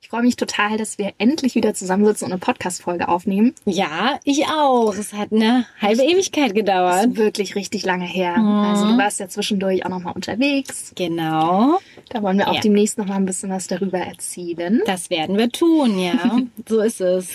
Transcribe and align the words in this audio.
Ich 0.00 0.10
freue 0.10 0.22
mich 0.22 0.36
total, 0.36 0.76
dass 0.76 0.98
wir 0.98 1.14
endlich 1.18 1.56
wieder 1.56 1.74
zusammensitzen 1.74 2.26
und 2.26 2.32
eine 2.32 2.38
Podcast-Folge 2.38 3.08
aufnehmen. 3.08 3.54
Ja, 3.64 4.20
ich 4.22 4.46
auch. 4.46 4.94
Es 4.94 5.12
hat 5.12 5.32
eine 5.32 5.66
halbe 5.80 6.02
Ewigkeit 6.02 6.54
gedauert. 6.54 6.94
Das 6.94 7.06
ist 7.06 7.16
wirklich 7.16 7.56
richtig 7.56 7.84
lange 7.84 8.06
her. 8.06 8.36
Mhm. 8.38 8.46
Also 8.46 8.86
du 8.86 8.98
warst 8.98 9.18
ja 9.18 9.28
zwischendurch 9.28 9.84
auch 9.84 9.90
nochmal 9.90 10.14
unterwegs. 10.14 10.92
Genau. 10.94 11.80
Da 12.10 12.22
wollen 12.22 12.38
wir 12.38 12.48
auch 12.48 12.54
ja. 12.54 12.60
demnächst 12.60 12.98
nochmal 12.98 13.16
ein 13.16 13.26
bisschen 13.26 13.50
was 13.50 13.66
darüber 13.66 13.98
erzählen. 13.98 14.80
Das 14.86 15.10
werden 15.10 15.38
wir 15.38 15.50
tun, 15.50 15.98
ja. 15.98 16.38
so 16.68 16.80
ist 16.80 17.00
es. 17.00 17.30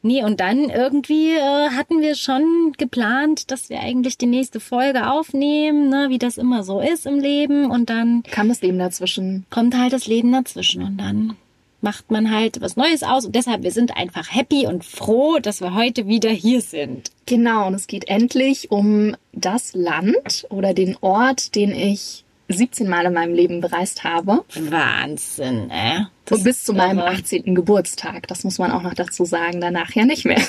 Nee, 0.00 0.22
und 0.24 0.40
dann 0.40 0.70
irgendwie 0.70 1.32
äh, 1.32 1.70
hatten 1.70 2.00
wir 2.00 2.14
schon 2.14 2.72
geplant, 2.78 3.50
dass 3.50 3.68
wir 3.68 3.80
eigentlich 3.80 4.16
die 4.16 4.26
nächste 4.26 4.60
Folge 4.60 5.10
aufnehmen, 5.10 5.90
ne, 5.90 6.06
wie 6.08 6.18
das 6.18 6.38
immer 6.38 6.62
so 6.62 6.80
ist 6.80 7.04
im 7.04 7.18
Leben. 7.18 7.70
Und 7.70 7.90
dann 7.90 8.22
kam 8.22 8.48
das 8.48 8.62
Leben 8.62 8.78
dazwischen. 8.78 9.44
Kommt 9.50 9.76
halt 9.76 9.92
das 9.92 10.06
Leben 10.06 10.32
dazwischen 10.32 10.82
und 10.82 10.98
dann 10.98 11.36
macht 11.80 12.10
man 12.10 12.30
halt 12.30 12.60
was 12.60 12.76
Neues 12.76 13.02
aus. 13.02 13.24
Und 13.24 13.34
deshalb, 13.34 13.62
wir 13.62 13.70
sind 13.70 13.96
einfach 13.96 14.34
happy 14.34 14.66
und 14.66 14.84
froh, 14.84 15.38
dass 15.38 15.60
wir 15.60 15.74
heute 15.74 16.06
wieder 16.06 16.30
hier 16.30 16.60
sind. 16.60 17.10
Genau, 17.26 17.66
und 17.66 17.74
es 17.74 17.86
geht 17.86 18.08
endlich 18.08 18.70
um 18.70 19.16
das 19.32 19.74
Land 19.74 20.46
oder 20.50 20.74
den 20.74 20.96
Ort, 21.00 21.54
den 21.54 21.72
ich 21.72 22.24
17 22.48 22.88
Mal 22.88 23.04
in 23.06 23.12
meinem 23.12 23.34
Leben 23.34 23.60
bereist 23.60 24.04
habe. 24.04 24.44
Wahnsinn, 24.54 25.70
äh. 25.70 26.00
Das 26.24 26.42
bis 26.42 26.64
zu 26.64 26.72
meinem 26.72 26.98
18. 26.98 27.54
Geburtstag. 27.54 28.26
Das 28.28 28.44
muss 28.44 28.58
man 28.58 28.70
auch 28.70 28.82
noch 28.82 28.94
dazu 28.94 29.24
sagen. 29.24 29.60
Danach 29.60 29.90
ja 29.92 30.04
nicht 30.04 30.24
mehr. 30.24 30.40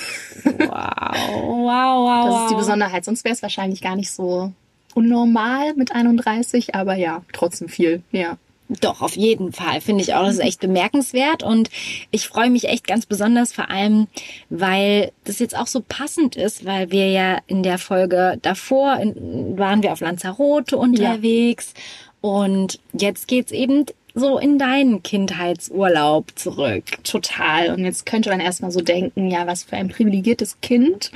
Wow, 0.44 0.68
wow, 0.68 1.66
wow. 1.70 2.26
Das 2.26 2.42
ist 2.44 2.52
die 2.52 2.56
Besonderheit. 2.56 3.06
Sonst 3.06 3.24
wäre 3.24 3.34
es 3.34 3.42
wahrscheinlich 3.42 3.82
gar 3.82 3.96
nicht 3.96 4.12
so 4.12 4.52
unnormal 4.94 5.74
mit 5.76 5.94
31, 5.94 6.76
aber 6.76 6.96
ja, 6.96 7.22
trotzdem 7.32 7.70
viel, 7.70 8.02
ja. 8.12 8.38
Doch, 8.82 9.02
auf 9.02 9.16
jeden 9.18 9.52
Fall. 9.52 9.82
Finde 9.82 10.04
ich 10.04 10.14
auch, 10.14 10.24
das 10.24 10.36
ist 10.36 10.46
echt 10.46 10.60
bemerkenswert. 10.60 11.42
Und 11.42 11.72
ich 12.12 12.28
freue 12.28 12.52
mich 12.52 12.66
echt 12.66 12.86
ganz 12.86 13.08
besonders, 13.08 13.52
vor 13.52 13.72
allem, 13.72 14.08
weil 14.52 15.12
das 15.24 15.40
jetzt 15.40 15.58
auch 15.58 15.66
so 15.66 15.84
passend 15.88 16.36
ist, 16.36 16.66
weil 16.66 16.92
wir 16.92 17.10
ja 17.10 17.40
in 17.48 17.64
der 17.64 17.80
Folge 17.80 18.38
davor 18.44 18.98
in, 18.98 19.58
waren 19.58 19.82
wir 19.82 19.92
auf 19.92 20.02
Lanzarote 20.02 20.78
unterwegs. 20.78 21.74
Ja. 21.76 22.30
Und 22.30 22.80
jetzt 22.94 23.28
geht's 23.28 23.52
eben 23.52 23.86
so 24.14 24.38
in 24.38 24.60
deinen 24.60 25.02
Kindheitsurlaub 25.02 26.32
zurück. 26.36 26.84
Total. 27.04 27.74
Und 27.74 27.86
jetzt 27.86 28.06
könnte 28.06 28.30
man 28.30 28.40
erstmal 28.40 28.72
so 28.72 28.82
denken, 28.82 29.32
ja, 29.32 29.48
was 29.48 29.64
für 29.64 29.78
ein 29.78 29.90
privilegiertes 29.90 30.62
Kind 30.62 31.12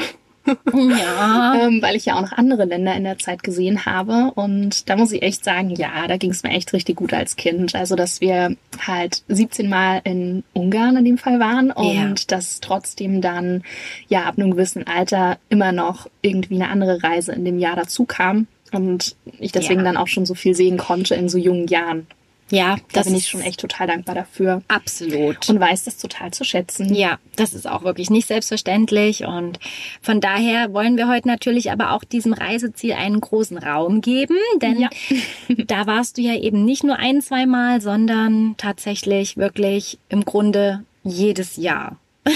ja. 0.45 1.55
ähm, 1.55 1.81
weil 1.81 1.95
ich 1.95 2.05
ja 2.05 2.15
auch 2.15 2.21
noch 2.21 2.33
andere 2.33 2.65
Länder 2.65 2.95
in 2.95 3.03
der 3.03 3.17
Zeit 3.17 3.43
gesehen 3.43 3.85
habe. 3.85 4.31
Und 4.35 4.89
da 4.89 4.95
muss 4.95 5.11
ich 5.11 5.21
echt 5.21 5.43
sagen, 5.43 5.69
ja, 5.71 6.07
da 6.07 6.17
ging 6.17 6.31
es 6.31 6.43
mir 6.43 6.51
echt 6.51 6.73
richtig 6.73 6.97
gut 6.97 7.13
als 7.13 7.35
Kind. 7.35 7.75
Also, 7.75 7.95
dass 7.95 8.21
wir 8.21 8.55
halt 8.85 9.23
17 9.27 9.69
Mal 9.69 10.01
in 10.03 10.43
Ungarn 10.53 10.97
in 10.97 11.05
dem 11.05 11.17
Fall 11.17 11.39
waren 11.39 11.71
und 11.71 11.95
ja. 11.95 12.13
dass 12.27 12.59
trotzdem 12.59 13.21
dann 13.21 13.63
ja 14.07 14.23
ab 14.23 14.37
einem 14.37 14.51
gewissen 14.51 14.87
Alter 14.87 15.37
immer 15.49 15.71
noch 15.71 16.07
irgendwie 16.21 16.55
eine 16.55 16.69
andere 16.69 17.03
Reise 17.03 17.31
in 17.31 17.45
dem 17.45 17.59
Jahr 17.59 17.75
dazu 17.75 18.05
kam. 18.05 18.47
Und 18.71 19.15
ich 19.39 19.51
deswegen 19.51 19.81
ja. 19.81 19.85
dann 19.85 19.97
auch 19.97 20.07
schon 20.07 20.25
so 20.25 20.33
viel 20.33 20.55
sehen 20.55 20.77
konnte 20.77 21.15
in 21.15 21.29
so 21.29 21.37
jungen 21.37 21.67
Jahren. 21.67 22.07
Ja, 22.53 22.77
da 22.91 23.01
bin 23.01 23.15
ich 23.15 23.27
schon 23.27 23.41
echt 23.41 23.59
total 23.59 23.87
dankbar 23.87 24.13
dafür. 24.13 24.61
Absolut. 24.67 25.49
Und 25.49 25.59
weiß 25.59 25.85
das 25.85 25.97
total 25.97 26.29
zu 26.29 26.43
schätzen. 26.43 26.93
Ja, 26.93 27.17
das 27.35 27.55
ist 27.55 27.67
auch 27.67 27.83
wirklich 27.83 28.11
nicht 28.11 28.27
selbstverständlich. 28.27 29.25
Und 29.25 29.57
von 30.03 30.21
daher 30.21 30.71
wollen 30.71 30.95
wir 30.95 31.07
heute 31.07 31.27
natürlich 31.27 31.71
aber 31.71 31.93
auch 31.93 32.03
diesem 32.03 32.31
Reiseziel 32.31 32.93
einen 32.93 33.19
großen 33.19 33.57
Raum 33.57 34.01
geben. 34.01 34.37
Denn 34.61 34.79
ja. 34.79 34.89
da 35.65 35.87
warst 35.87 36.19
du 36.19 36.21
ja 36.21 36.35
eben 36.35 36.63
nicht 36.63 36.83
nur 36.83 36.97
ein, 36.97 37.23
zwei 37.23 37.47
Mal, 37.47 37.81
sondern 37.81 38.53
tatsächlich 38.57 39.35
wirklich 39.35 39.97
im 40.09 40.23
Grunde 40.23 40.83
jedes 41.03 41.57
Jahr. 41.57 41.97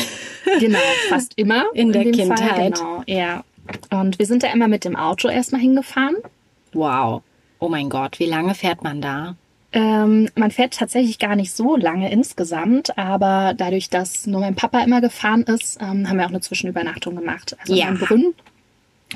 Genau, 0.61 0.79
fast 1.09 1.33
immer. 1.35 1.65
In, 1.73 1.87
in 1.87 1.91
der 1.91 2.11
Kindheit. 2.13 2.39
Fall, 2.39 2.71
genau, 2.71 3.03
ja. 3.05 3.43
Und 3.89 4.17
wir 4.17 4.25
sind 4.25 4.43
da 4.43 4.47
immer 4.53 4.69
mit 4.69 4.85
dem 4.85 4.95
Auto 4.95 5.27
erstmal 5.27 5.59
hingefahren. 5.59 6.15
Wow. 6.71 7.21
Oh 7.59 7.67
mein 7.67 7.89
Gott, 7.89 8.17
wie 8.19 8.27
lange 8.27 8.55
fährt 8.55 8.81
man 8.81 9.01
da? 9.01 9.35
Ähm, 9.77 10.27
man 10.33 10.49
fährt 10.49 10.73
tatsächlich 10.73 11.19
gar 11.19 11.35
nicht 11.35 11.53
so 11.53 11.75
lange 11.75 12.11
insgesamt, 12.11 12.97
aber 12.97 13.53
dadurch, 13.55 13.91
dass 13.91 14.25
nur 14.25 14.39
mein 14.39 14.55
Papa 14.55 14.79
immer 14.79 15.01
gefahren 15.01 15.43
ist, 15.43 15.79
ähm, 15.79 16.09
haben 16.09 16.17
wir 16.17 16.25
auch 16.25 16.29
eine 16.29 16.41
Zwischenübernachtung 16.41 17.15
gemacht. 17.15 17.55
Also 17.59 17.75
ja. 17.75 17.89
in 17.89 17.99
Brünn 17.99 18.33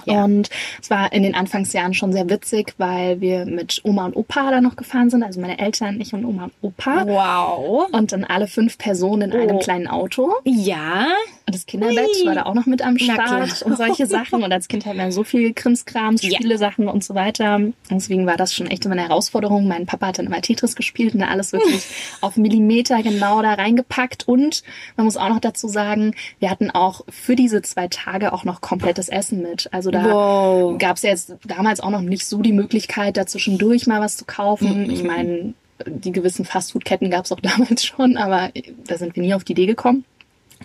ja. 0.05 0.23
Und 0.23 0.49
es 0.81 0.89
war 0.89 1.11
in 1.11 1.23
den 1.23 1.35
Anfangsjahren 1.35 1.93
schon 1.93 2.13
sehr 2.13 2.29
witzig, 2.29 2.73
weil 2.77 3.21
wir 3.21 3.45
mit 3.45 3.81
Oma 3.83 4.05
und 4.05 4.15
Opa 4.15 4.49
da 4.51 4.61
noch 4.61 4.75
gefahren 4.75 5.09
sind, 5.09 5.23
also 5.23 5.39
meine 5.41 5.59
Eltern, 5.59 5.99
ich 5.99 6.13
und 6.13 6.25
Oma 6.25 6.45
und 6.45 6.53
Opa. 6.61 7.05
Wow. 7.07 7.89
Und 7.91 8.11
dann 8.11 8.23
alle 8.23 8.47
fünf 8.47 8.77
Personen 8.77 9.31
in 9.31 9.39
oh. 9.39 9.41
einem 9.41 9.59
kleinen 9.59 9.87
Auto. 9.87 10.33
Ja. 10.45 11.07
Und 11.47 11.55
das 11.55 11.65
Kinderbett 11.65 12.09
Ui. 12.19 12.27
war 12.27 12.35
da 12.35 12.43
auch 12.43 12.53
noch 12.53 12.67
mit 12.67 12.83
am 12.83 12.97
Start 12.97 13.63
und 13.63 13.75
solche 13.75 14.05
Sachen. 14.05 14.43
Und 14.43 14.51
als 14.51 14.67
Kind 14.67 14.85
hat 14.85 14.95
man 14.95 15.11
so 15.11 15.23
viel 15.23 15.53
Krimskrams, 15.53 16.23
Spiele, 16.23 16.57
Sachen 16.57 16.87
und 16.87 17.03
so 17.03 17.15
weiter. 17.15 17.55
Und 17.55 17.73
deswegen 17.89 18.27
war 18.27 18.37
das 18.37 18.53
schon 18.53 18.67
echt 18.67 18.85
immer 18.85 18.93
eine 18.93 19.07
Herausforderung. 19.07 19.67
Mein 19.67 19.85
Papa 19.85 20.07
hat 20.07 20.19
dann 20.19 20.27
immer 20.27 20.41
Tetris 20.41 20.75
gespielt 20.75 21.13
und 21.13 21.21
da 21.21 21.27
alles 21.27 21.51
wirklich 21.51 21.83
auf 22.21 22.37
Millimeter 22.37 23.01
genau 23.01 23.41
da 23.41 23.55
reingepackt. 23.55 24.27
Und 24.27 24.63
man 24.97 25.05
muss 25.05 25.17
auch 25.17 25.29
noch 25.29 25.39
dazu 25.39 25.67
sagen, 25.67 26.13
wir 26.39 26.51
hatten 26.51 26.69
auch 26.69 27.01
für 27.09 27.35
diese 27.35 27.61
zwei 27.63 27.87
Tage 27.87 28.33
auch 28.33 28.43
noch 28.43 28.61
komplettes 28.61 29.09
Essen 29.09 29.41
mit. 29.41 29.67
Also 29.73 29.89
da 29.89 30.03
wow. 30.05 30.77
gab 30.77 30.97
es 30.97 31.03
ja 31.03 31.09
jetzt 31.09 31.33
damals 31.45 31.79
auch 31.79 31.89
noch 31.89 32.01
nicht 32.01 32.25
so 32.25 32.41
die 32.41 32.53
Möglichkeit, 32.53 33.17
da 33.17 33.25
zwischendurch 33.25 33.87
mal 33.87 33.99
was 33.99 34.15
zu 34.15 34.25
kaufen. 34.25 34.83
Mhm. 34.83 34.89
Ich 34.91 35.03
meine, 35.03 35.53
die 35.87 36.11
gewissen 36.11 36.45
Fastfood-Ketten 36.45 37.09
gab 37.09 37.25
es 37.25 37.31
auch 37.31 37.39
damals 37.41 37.83
schon, 37.83 38.17
aber 38.17 38.51
da 38.85 38.97
sind 38.97 39.15
wir 39.15 39.23
nie 39.23 39.33
auf 39.33 39.43
die 39.43 39.53
Idee 39.53 39.65
gekommen 39.65 40.05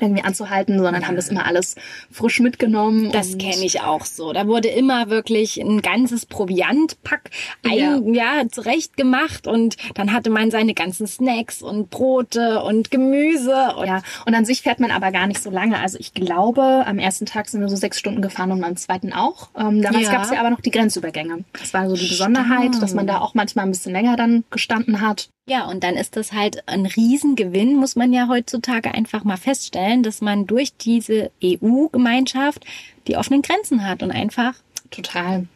irgendwie 0.03 0.25
anzuhalten, 0.25 0.79
sondern 0.79 1.07
haben 1.07 1.17
das 1.17 1.29
immer 1.29 1.47
alles 1.47 1.75
frisch 2.11 2.41
mitgenommen. 2.41 3.11
Das 3.12 3.39
kenne 3.39 3.65
ich 3.65 3.81
auch 3.83 4.05
so. 4.05 4.33
Da 4.33 4.47
wurde 4.47 4.69
immer 4.69 5.11
wirklich 5.11 5.59
ein 5.61 5.83
ganzes 5.83 6.27
Proviantpack 6.27 7.31
ein, 7.65 8.15
ja. 8.15 8.41
ja 8.41 8.49
zurecht 8.49 8.97
gemacht 8.97 9.47
und 9.47 9.77
dann 9.95 10.12
hatte 10.12 10.31
man 10.31 10.51
seine 10.51 10.75
ganzen 10.75 11.06
Snacks 11.06 11.62
und 11.62 11.91
Brote 11.91 12.62
und 12.62 12.91
Gemüse. 12.91 13.75
Und 13.77 13.87
ja, 13.87 14.03
und 14.25 14.35
an 14.35 14.45
sich 14.45 14.62
fährt 14.62 14.81
man 14.81 14.91
aber 14.91 15.12
gar 15.12 15.27
nicht 15.27 15.43
so 15.43 15.51
lange. 15.51 15.79
Also 15.79 15.99
ich 15.99 16.15
glaube, 16.15 16.85
am 16.87 16.99
ersten 16.99 17.27
Tag 17.27 17.49
sind 17.49 17.61
wir 17.61 17.69
so 17.69 17.77
sechs 17.77 17.99
Stunden 17.99 18.23
gefahren 18.23 18.53
und 18.53 18.65
am 18.65 18.77
zweiten 18.77 19.12
auch. 19.12 19.49
Ähm, 19.56 19.83
damals 19.83 20.05
ja. 20.05 20.12
gab 20.12 20.23
es 20.23 20.31
ja 20.31 20.41
aber 20.41 20.51
noch 20.51 20.61
die 20.61 20.71
Grenzübergänge. 20.71 21.45
Das 21.59 21.75
war 21.75 21.89
so 21.89 21.97
die 21.97 22.09
Besonderheit, 22.09 22.69
Stimmt. 22.69 22.83
dass 22.83 22.95
man 22.95 23.06
da 23.06 23.21
auch 23.21 23.35
manchmal 23.35 23.65
ein 23.65 23.71
bisschen 23.71 23.93
länger 23.93 24.17
dann 24.17 24.45
gestanden 24.51 25.01
hat. 25.01 25.29
Ja, 25.49 25.67
und 25.67 25.84
dann 25.84 25.95
ist 25.95 26.17
das 26.17 26.33
halt 26.33 26.69
ein 26.69 26.87
Riesengewinn, 26.87 27.77
muss 27.77 27.95
man 27.95 28.12
ja 28.12 28.27
heutzutage 28.29 28.93
einfach 28.93 29.23
mal 29.23 29.37
feststellen, 29.37 30.03
dass 30.03 30.21
man 30.21 30.47
durch 30.47 30.77
diese 30.77 31.31
EU-Gemeinschaft 31.43 32.65
die 33.07 33.17
offenen 33.17 33.43
Grenzen 33.43 33.87
hat 33.87 34.03
und 34.03 34.11
einfach 34.11 34.55
total 34.91 35.47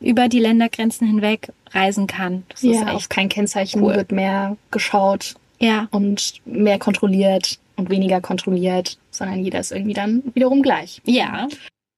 über 0.00 0.28
die 0.28 0.40
Ländergrenzen 0.40 1.06
hinweg 1.06 1.52
reisen 1.70 2.06
kann. 2.06 2.44
Das 2.48 2.62
ja, 2.62 2.72
ist 2.72 2.82
echt 2.82 2.90
auf 2.90 3.08
kein 3.08 3.28
Kennzeichen 3.28 3.82
cool. 3.82 3.94
wird 3.94 4.12
mehr 4.12 4.56
geschaut 4.70 5.36
ja. 5.58 5.88
und 5.90 6.34
mehr 6.44 6.78
kontrolliert 6.78 7.58
und 7.76 7.90
weniger 7.90 8.20
kontrolliert, 8.20 8.98
sondern 9.10 9.42
jeder 9.42 9.60
ist 9.60 9.72
irgendwie 9.72 9.94
dann 9.94 10.22
wiederum 10.34 10.62
gleich. 10.62 11.00
Ja. 11.04 11.48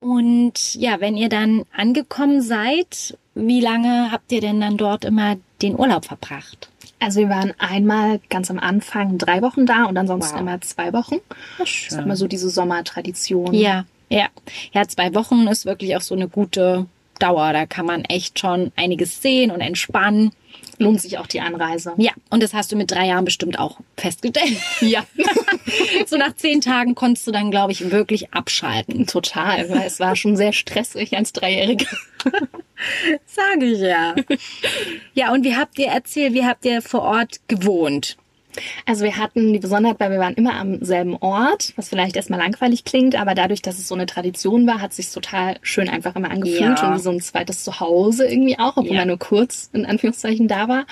Und 0.00 0.74
ja, 0.74 1.00
wenn 1.00 1.16
ihr 1.16 1.28
dann 1.28 1.64
angekommen 1.76 2.42
seid, 2.42 3.16
wie 3.34 3.60
lange 3.60 4.10
habt 4.10 4.30
ihr 4.32 4.40
denn 4.40 4.60
dann 4.60 4.76
dort 4.76 5.04
immer 5.04 5.36
den 5.62 5.78
Urlaub 5.78 6.04
verbracht? 6.04 6.71
Also 7.02 7.18
wir 7.18 7.28
waren 7.28 7.52
einmal 7.58 8.20
ganz 8.30 8.48
am 8.48 8.60
Anfang 8.60 9.18
drei 9.18 9.42
Wochen 9.42 9.66
da 9.66 9.84
und 9.86 9.98
ansonsten 9.98 10.34
wow. 10.34 10.40
immer 10.40 10.60
zwei 10.60 10.92
Wochen. 10.92 11.16
Das 11.58 11.68
ist 11.68 11.92
immer 11.92 12.14
so 12.14 12.28
diese 12.28 12.48
Sommertradition. 12.48 13.52
Ja, 13.52 13.86
ja. 14.08 14.28
Ja, 14.72 14.86
zwei 14.86 15.12
Wochen 15.14 15.48
ist 15.48 15.66
wirklich 15.66 15.96
auch 15.96 16.00
so 16.00 16.14
eine 16.14 16.28
gute 16.28 16.86
Dauer. 17.18 17.52
Da 17.52 17.66
kann 17.66 17.86
man 17.86 18.04
echt 18.04 18.38
schon 18.38 18.70
einiges 18.76 19.20
sehen 19.20 19.50
und 19.50 19.60
entspannen. 19.60 20.30
Lohnt 20.78 21.00
sich 21.00 21.18
auch 21.18 21.26
die 21.26 21.40
Anreise. 21.40 21.94
Ja, 21.96 22.12
und 22.30 22.42
das 22.42 22.54
hast 22.54 22.72
du 22.72 22.76
mit 22.76 22.90
drei 22.90 23.06
Jahren 23.06 23.24
bestimmt 23.24 23.58
auch 23.58 23.78
festgestellt. 23.96 24.56
Ja. 24.80 25.04
so 26.06 26.16
nach 26.16 26.34
zehn 26.34 26.60
Tagen 26.60 26.94
konntest 26.94 27.26
du 27.26 27.30
dann, 27.30 27.50
glaube 27.50 27.72
ich, 27.72 27.90
wirklich 27.90 28.32
abschalten. 28.32 29.06
Total, 29.06 29.68
weil 29.70 29.86
es 29.86 30.00
war 30.00 30.16
schon 30.16 30.36
sehr 30.36 30.52
stressig 30.52 31.16
als 31.16 31.32
Dreijährige. 31.32 31.86
Sage 33.26 33.66
ich 33.66 33.80
ja. 33.80 34.14
Ja, 35.14 35.32
und 35.32 35.44
wie 35.44 35.56
habt 35.56 35.78
ihr 35.78 35.86
erzählt, 35.86 36.34
wie 36.34 36.44
habt 36.44 36.64
ihr 36.64 36.82
vor 36.82 37.02
Ort 37.02 37.40
gewohnt? 37.48 38.16
Also 38.86 39.04
wir 39.04 39.16
hatten 39.16 39.52
die 39.52 39.58
Besonderheit, 39.58 40.00
weil 40.00 40.10
wir 40.10 40.18
waren 40.18 40.34
immer 40.34 40.54
am 40.54 40.84
selben 40.84 41.16
Ort, 41.16 41.72
was 41.76 41.88
vielleicht 41.88 42.16
erstmal 42.16 42.40
langweilig 42.40 42.84
klingt, 42.84 43.14
aber 43.14 43.34
dadurch, 43.34 43.62
dass 43.62 43.78
es 43.78 43.88
so 43.88 43.94
eine 43.94 44.06
Tradition 44.06 44.66
war, 44.66 44.80
hat 44.80 44.90
es 44.90 44.96
sich 44.96 45.10
total 45.10 45.56
schön 45.62 45.88
einfach 45.88 46.16
immer 46.16 46.30
angefühlt 46.30 46.80
ja. 46.80 46.88
und 46.88 46.96
wie 46.96 47.00
so 47.00 47.10
ein 47.10 47.20
zweites 47.20 47.64
Zuhause 47.64 48.26
irgendwie 48.26 48.58
auch, 48.58 48.76
obwohl 48.76 48.94
ja. 48.94 49.00
man 49.00 49.08
nur 49.08 49.18
kurz 49.18 49.70
in 49.72 49.86
Anführungszeichen 49.86 50.48
da 50.48 50.68
war. 50.68 50.86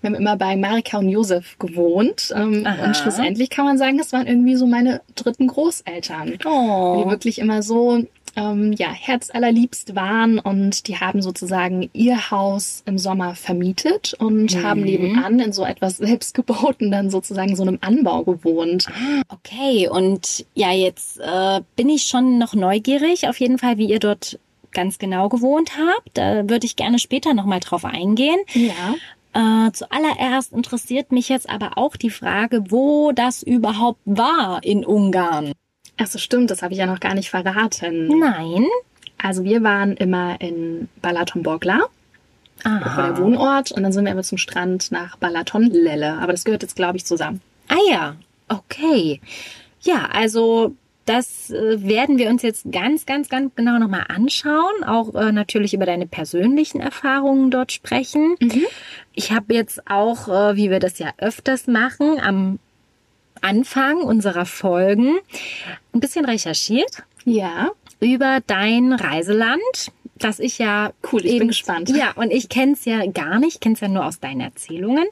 Wir 0.00 0.08
haben 0.10 0.14
immer 0.14 0.36
bei 0.36 0.56
Marika 0.56 0.98
und 0.98 1.08
Josef 1.08 1.58
gewohnt 1.58 2.32
ähm, 2.34 2.66
und 2.84 2.96
schlussendlich 2.96 3.50
kann 3.50 3.66
man 3.66 3.78
sagen, 3.78 3.98
das 3.98 4.12
waren 4.12 4.26
irgendwie 4.26 4.56
so 4.56 4.66
meine 4.66 5.02
dritten 5.14 5.46
Großeltern, 5.46 6.38
oh. 6.44 7.02
die 7.04 7.10
wirklich 7.10 7.38
immer 7.38 7.62
so 7.62 8.04
ähm, 8.36 8.72
ja, 8.72 8.88
herzallerliebst 8.90 9.94
waren 9.94 10.38
und 10.38 10.86
die 10.88 10.96
haben 10.98 11.22
sozusagen 11.22 11.90
ihr 11.92 12.30
Haus 12.30 12.82
im 12.86 12.98
Sommer 12.98 13.34
vermietet 13.34 14.14
und 14.18 14.54
Mhm. 14.54 14.62
haben 14.62 14.80
nebenan 14.82 15.38
in 15.40 15.52
so 15.52 15.64
etwas 15.64 15.96
selbstgebauten 15.98 16.90
dann 16.90 17.10
sozusagen 17.10 17.56
so 17.56 17.62
einem 17.62 17.78
Anbau 17.80 18.22
gewohnt. 18.24 18.86
Okay, 19.28 19.88
und 19.88 20.44
ja, 20.54 20.72
jetzt 20.72 21.18
äh, 21.20 21.60
bin 21.76 21.88
ich 21.88 22.04
schon 22.04 22.38
noch 22.38 22.54
neugierig, 22.54 23.28
auf 23.28 23.38
jeden 23.40 23.58
Fall, 23.58 23.78
wie 23.78 23.86
ihr 23.88 23.98
dort 23.98 24.38
ganz 24.72 24.98
genau 24.98 25.28
gewohnt 25.28 25.72
habt. 25.76 26.10
Da 26.14 26.48
würde 26.48 26.66
ich 26.66 26.76
gerne 26.76 26.98
später 26.98 27.34
nochmal 27.34 27.60
drauf 27.60 27.84
eingehen. 27.84 28.38
Ja. 28.54 28.94
Äh, 29.32 29.72
zuallererst 29.72 30.52
interessiert 30.52 31.12
mich 31.12 31.28
jetzt 31.28 31.48
aber 31.48 31.78
auch 31.78 31.96
die 31.96 32.10
Frage, 32.10 32.64
wo 32.70 33.12
das 33.12 33.42
überhaupt 33.42 34.00
war 34.04 34.60
in 34.64 34.84
Ungarn. 34.84 35.52
Ach 36.02 36.06
so, 36.06 36.18
stimmt, 36.18 36.50
das 36.50 36.62
habe 36.62 36.72
ich 36.72 36.78
ja 36.78 36.86
noch 36.86 37.00
gar 37.00 37.14
nicht 37.14 37.30
verraten. 37.30 38.08
Nein. 38.18 38.66
Also 39.18 39.44
wir 39.44 39.62
waren 39.62 39.96
immer 39.96 40.40
in 40.40 40.88
Balaton-Borgla, 41.02 41.80
das 42.62 42.72
war 42.72 42.80
der 42.80 43.12
Aha. 43.14 43.18
Wohnort, 43.18 43.72
und 43.72 43.82
dann 43.82 43.92
sind 43.92 44.04
wir 44.04 44.12
immer 44.12 44.22
zum 44.22 44.38
Strand 44.38 44.92
nach 44.92 45.16
Balaton-Lelle. 45.16 46.14
Aber 46.14 46.32
das 46.32 46.44
gehört 46.44 46.62
jetzt, 46.62 46.76
glaube 46.76 46.96
ich, 46.96 47.04
zusammen. 47.04 47.40
Ah 47.68 47.78
ja, 47.90 48.16
okay. 48.48 49.20
Ja, 49.82 50.08
also 50.12 50.74
das 51.04 51.50
äh, 51.50 51.86
werden 51.86 52.18
wir 52.18 52.30
uns 52.30 52.42
jetzt 52.42 52.70
ganz, 52.70 53.04
ganz, 53.04 53.28
ganz 53.28 53.54
genau 53.54 53.78
nochmal 53.78 54.04
anschauen. 54.08 54.84
Auch 54.86 55.14
äh, 55.14 55.32
natürlich 55.32 55.74
über 55.74 55.86
deine 55.86 56.06
persönlichen 56.06 56.80
Erfahrungen 56.80 57.50
dort 57.50 57.72
sprechen. 57.72 58.36
Ich 59.14 59.32
habe 59.32 59.54
jetzt 59.54 59.90
auch, 59.90 60.28
äh, 60.28 60.56
wie 60.56 60.70
wir 60.70 60.78
das 60.78 60.98
ja 60.98 61.12
öfters 61.18 61.66
machen, 61.66 62.20
am 62.20 62.58
Anfang 63.42 63.98
unserer 64.02 64.46
Folgen 64.46 65.18
ein 65.94 66.00
bisschen 66.00 66.24
recherchiert 66.24 67.02
Ja. 67.24 67.70
über 68.00 68.40
dein 68.46 68.92
Reiseland, 68.92 69.92
das 70.16 70.38
ich 70.38 70.58
ja 70.58 70.92
Cool, 71.10 71.24
ich 71.24 71.38
bin 71.38 71.48
gespannt. 71.48 71.88
Ja, 71.90 72.12
und 72.16 72.30
ich 72.30 72.48
kenne 72.48 72.72
es 72.72 72.84
ja 72.84 73.06
gar 73.06 73.38
nicht, 73.38 73.60
kenne 73.60 73.74
es 73.74 73.80
ja 73.80 73.88
nur 73.88 74.04
aus 74.04 74.20
deinen 74.20 74.40
Erzählungen. 74.42 75.06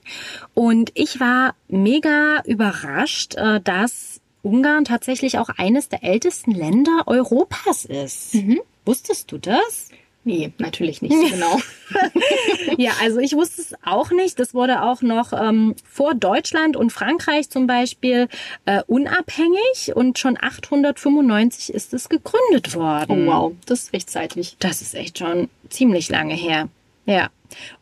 Und 0.55 0.91
ich 0.95 1.19
war 1.21 1.55
mega 1.69 2.43
überrascht, 2.45 3.35
äh, 3.37 3.61
dass 3.63 4.21
Ungarn 4.43 4.85
tatsächlich 4.85 5.39
auch 5.39 5.49
eines 5.57 5.89
der 5.89 6.05
ältesten 6.05 6.53
Länder 6.53 7.03
Europas 7.07 7.85
ist. 7.87 8.35
Mhm. 8.35 8.61
Wusstest 8.85 9.33
du 9.33 9.39
das? 9.39 9.89
Nee, 10.29 10.53
natürlich 10.59 11.01
nicht 11.01 11.15
genau. 11.31 11.59
Ja, 12.77 12.93
also 13.03 13.19
ich 13.19 13.33
wusste 13.33 13.63
es 13.63 13.75
auch 13.83 14.11
nicht. 14.11 14.39
Das 14.39 14.53
wurde 14.53 14.83
auch 14.83 15.01
noch 15.01 15.33
ähm, 15.33 15.75
vor 15.91 16.15
Deutschland 16.15 16.77
und 16.77 16.93
Frankreich 16.93 17.49
zum 17.49 17.67
Beispiel 17.67 18.29
äh, 18.67 18.83
unabhängig 18.87 19.97
und 19.97 20.19
schon 20.19 20.37
895 20.39 21.73
ist 21.73 21.95
es 21.95 22.11
gegründet 22.11 22.75
Oh, 22.77 22.81
worden. 22.81 23.27
wow, 23.27 23.53
das 23.65 23.85
ist 23.85 23.93
rechtzeitig. 23.95 24.57
Das 24.59 24.83
ist 24.83 24.95
echt 24.95 25.19
schon 25.19 25.49
ziemlich 25.71 26.11
lange 26.11 26.35
her. 26.35 26.69
Ja. 27.07 27.31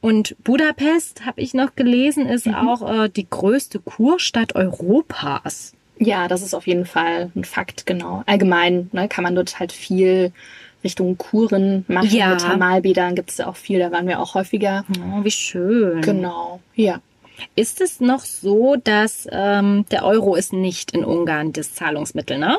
Und 0.01 0.37
Budapest, 0.45 1.27
habe 1.27 1.41
ich 1.41 1.53
noch 1.53 1.75
gelesen, 1.75 2.27
ist 2.27 2.47
auch 2.47 2.89
äh, 2.89 3.09
die 3.09 3.29
größte 3.29 3.81
Kurstadt 3.81 4.55
Europas. 4.55 5.73
Ja, 5.99 6.29
das 6.29 6.43
ist 6.43 6.55
auf 6.55 6.69
jeden 6.69 6.87
Fall 6.87 7.33
ein 7.35 7.45
Fakt, 7.45 7.87
genau. 7.87 8.23
Allgemein 8.27 8.89
ne, 8.93 9.09
kann 9.09 9.25
man 9.25 9.35
dort 9.35 9.59
halt 9.59 9.73
viel 9.73 10.33
Richtung 10.85 11.19
Kuren 11.19 11.85
machen. 11.89 12.11
Ja. 12.11 12.31
Mit 12.31 12.41
Thermalbädern 12.41 13.15
gibt 13.15 13.31
es 13.31 13.41
auch 13.41 13.57
viel, 13.57 13.79
da 13.79 13.91
waren 13.93 14.07
wir 14.07 14.21
auch 14.21 14.35
häufiger. 14.35 14.85
Oh, 14.91 15.25
wie 15.25 15.31
schön. 15.31 16.01
Genau, 16.03 16.61
ja. 16.75 17.01
Ist 17.55 17.81
es 17.81 18.01
noch 18.01 18.21
so, 18.21 18.77
dass 18.77 19.29
ähm, 19.31 19.85
der 19.91 20.05
Euro 20.05 20.37
ist 20.37 20.53
nicht 20.53 20.93
in 20.93 21.05
Ungarn 21.05 21.53
das 21.53 21.75
Zahlungsmittel, 21.75 22.39
ne? 22.39 22.59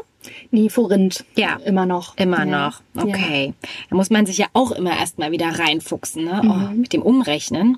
Nee, 0.52 0.70
Forint. 0.70 1.26
Ja. 1.36 1.58
Immer 1.66 1.86
noch. 1.86 2.16
Immer 2.18 2.46
ja. 2.46 2.46
noch. 2.46 2.82
Okay. 2.96 3.54
Da 3.90 3.96
muss 3.96 4.10
man 4.10 4.26
sich 4.26 4.38
ja 4.38 4.48
auch 4.54 4.72
immer 4.72 4.98
erstmal 4.98 5.32
wieder 5.32 5.48
reinfuchsen, 5.48 6.26
ne? 6.26 6.42
Oh, 6.44 6.76
mit 6.76 6.94
dem 6.94 7.02
Umrechnen. 7.02 7.78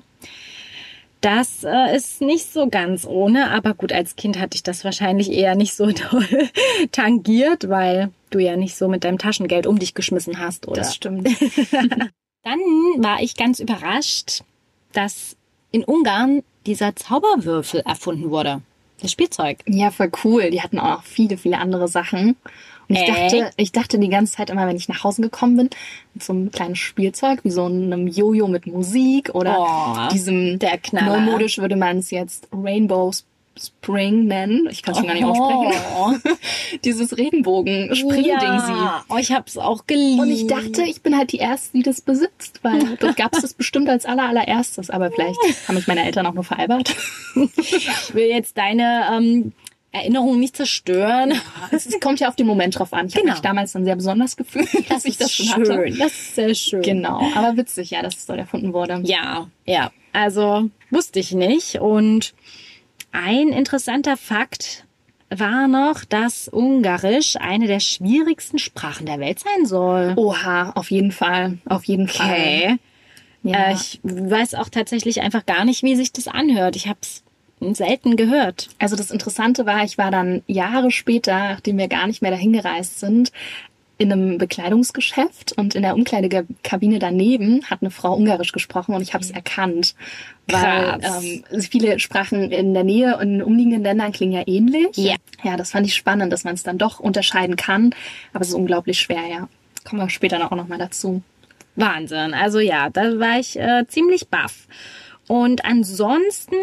Das 1.20 1.64
äh, 1.64 1.94
ist 1.94 2.22
nicht 2.22 2.50
so 2.50 2.68
ganz 2.68 3.06
ohne, 3.06 3.50
aber 3.50 3.74
gut, 3.74 3.92
als 3.92 4.16
Kind 4.16 4.38
hatte 4.38 4.54
ich 4.54 4.62
das 4.62 4.84
wahrscheinlich 4.84 5.30
eher 5.30 5.54
nicht 5.54 5.74
so 5.74 5.92
toll 5.92 6.48
tangiert, 6.92 7.68
weil 7.68 8.10
du 8.30 8.38
ja 8.38 8.56
nicht 8.56 8.76
so 8.76 8.88
mit 8.88 9.04
deinem 9.04 9.18
Taschengeld 9.18 9.66
um 9.66 9.78
dich 9.78 9.94
geschmissen 9.94 10.38
hast, 10.38 10.66
oder? 10.66 10.80
Das 10.80 10.94
stimmt. 10.94 11.28
Dann 12.42 12.60
war 12.98 13.20
ich 13.20 13.36
ganz 13.36 13.60
überrascht, 13.60 14.44
dass 14.92 15.36
in 15.72 15.84
Ungarn 15.84 16.42
dieser 16.66 16.96
Zauberwürfel 16.96 17.80
erfunden 17.80 18.30
wurde. 18.30 18.62
Das 19.02 19.12
Spielzeug. 19.12 19.58
Ja, 19.66 19.90
voll 19.90 20.10
cool. 20.24 20.50
Die 20.50 20.62
hatten 20.62 20.78
auch 20.78 20.98
noch 20.98 21.02
viele, 21.02 21.36
viele 21.38 21.58
andere 21.58 21.88
Sachen. 21.88 22.36
Ich 22.92 22.98
Echt? 22.98 23.08
dachte, 23.08 23.50
ich 23.56 23.72
dachte 23.72 23.98
die 23.98 24.08
ganze 24.08 24.34
Zeit 24.36 24.50
immer, 24.50 24.66
wenn 24.66 24.76
ich 24.76 24.88
nach 24.88 25.04
Hause 25.04 25.22
gekommen 25.22 25.56
bin, 25.56 25.70
mit 26.12 26.24
so 26.24 26.32
einem 26.32 26.50
kleinen 26.50 26.74
Spielzeug, 26.74 27.44
wie 27.44 27.50
so 27.50 27.64
einem 27.66 28.08
Jojo 28.08 28.48
mit 28.48 28.66
Musik 28.66 29.30
oder 29.34 29.56
Oh, 29.58 30.12
diesem, 30.12 30.58
der 30.58 30.76
Knaller. 30.78 31.20
neumodisch 31.20 31.58
würde 31.58 31.76
man 31.76 31.98
es 31.98 32.10
jetzt 32.10 32.48
Rainbow 32.52 33.12
Spring 33.58 34.26
nennen. 34.26 34.68
Ich 34.70 34.82
kann 34.82 34.92
es 34.92 34.98
schon 34.98 35.06
gar 35.06 35.14
nicht 35.14 35.24
aussprechen. 35.24 35.82
Oh, 35.96 36.12
Dieses 36.84 37.16
Regenbogen-Spring-Ding 37.16 38.24
ja. 38.32 39.04
oh, 39.08 39.16
ich 39.18 39.32
hab's 39.32 39.58
auch 39.58 39.86
geliebt. 39.86 40.20
Und 40.20 40.30
ich 40.30 40.46
dachte, 40.46 40.82
ich 40.82 41.02
bin 41.02 41.16
halt 41.16 41.32
die 41.32 41.38
Erste, 41.38 41.76
die 41.76 41.82
das 41.82 42.00
besitzt, 42.00 42.60
weil 42.62 42.96
dort 43.00 43.16
gab 43.16 43.34
es 43.34 43.42
das 43.42 43.54
bestimmt 43.54 43.88
als 43.88 44.06
aller, 44.06 44.28
allererstes. 44.28 44.90
Aber 44.90 45.10
vielleicht 45.10 45.38
haben 45.68 45.74
mich 45.74 45.86
meine 45.86 46.04
Eltern 46.04 46.26
auch 46.26 46.34
nur 46.34 46.44
veralbert. 46.44 46.94
ich 47.56 48.14
will 48.14 48.26
jetzt 48.26 48.56
deine 48.56 49.06
ähm, 49.12 49.52
Erinnerung 49.92 50.38
nicht 50.38 50.56
zerstören. 50.56 51.32
Es 51.72 51.88
kommt 52.00 52.20
ja 52.20 52.28
auf 52.28 52.36
den 52.36 52.46
Moment 52.46 52.78
drauf 52.78 52.92
an. 52.92 53.06
Ich 53.06 53.14
habe 53.14 53.22
Genau. 53.22 53.34
mich 53.34 53.42
damals 53.42 53.72
dann 53.72 53.84
sehr 53.84 53.96
besonders 53.96 54.36
gefühlt, 54.36 54.68
dass 54.90 55.04
ich 55.04 55.16
das 55.18 55.32
schon 55.34 55.46
schön. 55.46 55.70
hatte. 55.78 55.90
Das 55.98 56.12
ist 56.12 56.34
sehr 56.36 56.54
schön. 56.54 56.82
Genau, 56.82 57.20
aber 57.34 57.56
witzig, 57.56 57.90
ja, 57.90 58.02
dass 58.02 58.16
es 58.16 58.26
dort 58.26 58.38
erfunden 58.38 58.72
wurde. 58.72 59.00
Ja, 59.04 59.48
ja. 59.64 59.90
Also 60.12 60.70
wusste 60.90 61.18
ich 61.20 61.32
nicht. 61.32 61.76
Und 61.80 62.34
ein 63.12 63.48
interessanter 63.48 64.16
Fakt 64.16 64.84
war 65.28 65.68
noch, 65.68 66.04
dass 66.04 66.48
Ungarisch 66.48 67.36
eine 67.36 67.66
der 67.68 67.78
schwierigsten 67.80 68.58
Sprachen 68.58 69.06
der 69.06 69.20
Welt 69.20 69.38
sein 69.40 69.64
soll. 69.66 70.14
Oha, 70.16 70.70
auf 70.74 70.90
jeden 70.90 71.12
Fall, 71.12 71.58
auf 71.66 71.84
jeden 71.84 72.08
Fall. 72.08 72.78
Ja. 73.44 73.70
Äh, 73.70 73.74
ich 73.74 74.00
weiß 74.02 74.54
auch 74.56 74.68
tatsächlich 74.68 75.20
einfach 75.20 75.46
gar 75.46 75.64
nicht, 75.64 75.82
wie 75.84 75.94
sich 75.96 76.12
das 76.12 76.26
anhört. 76.28 76.74
Ich 76.76 76.88
habe 76.88 76.98
es 77.02 77.22
selten 77.72 78.16
gehört. 78.16 78.68
Also 78.78 78.96
das 78.96 79.10
Interessante 79.10 79.66
war, 79.66 79.84
ich 79.84 79.98
war 79.98 80.10
dann 80.10 80.42
Jahre 80.46 80.90
später, 80.90 81.38
nachdem 81.50 81.78
wir 81.78 81.88
gar 81.88 82.06
nicht 82.06 82.22
mehr 82.22 82.30
dahin 82.30 82.52
gereist 82.52 83.00
sind, 83.00 83.32
in 83.98 84.10
einem 84.10 84.38
Bekleidungsgeschäft 84.38 85.52
und 85.58 85.74
in 85.74 85.82
der 85.82 85.94
Umkleidekabine 85.94 86.98
daneben 86.98 87.62
hat 87.68 87.82
eine 87.82 87.90
Frau 87.90 88.14
Ungarisch 88.14 88.52
gesprochen 88.52 88.94
und 88.94 89.02
ich 89.02 89.12
habe 89.12 89.22
es 89.22 89.30
erkannt, 89.30 89.94
weil 90.48 90.98
Krass. 91.00 91.22
ähm, 91.22 91.44
viele 91.60 91.98
Sprachen 91.98 92.50
in 92.50 92.72
der 92.72 92.82
Nähe 92.84 93.16
und 93.16 93.22
in 93.24 93.32
den 93.34 93.42
umliegenden 93.42 93.82
Ländern 93.82 94.12
klingen 94.12 94.32
ja 94.32 94.42
ähnlich. 94.46 94.96
Ja. 94.96 95.16
Ja, 95.44 95.58
das 95.58 95.72
fand 95.72 95.86
ich 95.86 95.94
spannend, 95.94 96.32
dass 96.32 96.44
man 96.44 96.54
es 96.54 96.62
dann 96.62 96.78
doch 96.78 96.98
unterscheiden 96.98 97.56
kann, 97.56 97.94
aber 98.32 98.40
es 98.40 98.48
ist 98.48 98.54
unglaublich 98.54 98.98
schwer, 98.98 99.26
ja. 99.30 99.48
Kommen 99.84 100.00
wir 100.00 100.08
später 100.08 100.38
noch- 100.38 100.50
auch 100.52 100.56
noch 100.56 100.68
mal 100.68 100.78
dazu. 100.78 101.20
Wahnsinn. 101.76 102.32
Also 102.32 102.58
ja, 102.58 102.88
da 102.88 103.18
war 103.18 103.38
ich 103.38 103.58
äh, 103.58 103.84
ziemlich 103.86 104.28
baff. 104.28 104.66
Und 105.30 105.64
ansonsten, 105.64 106.56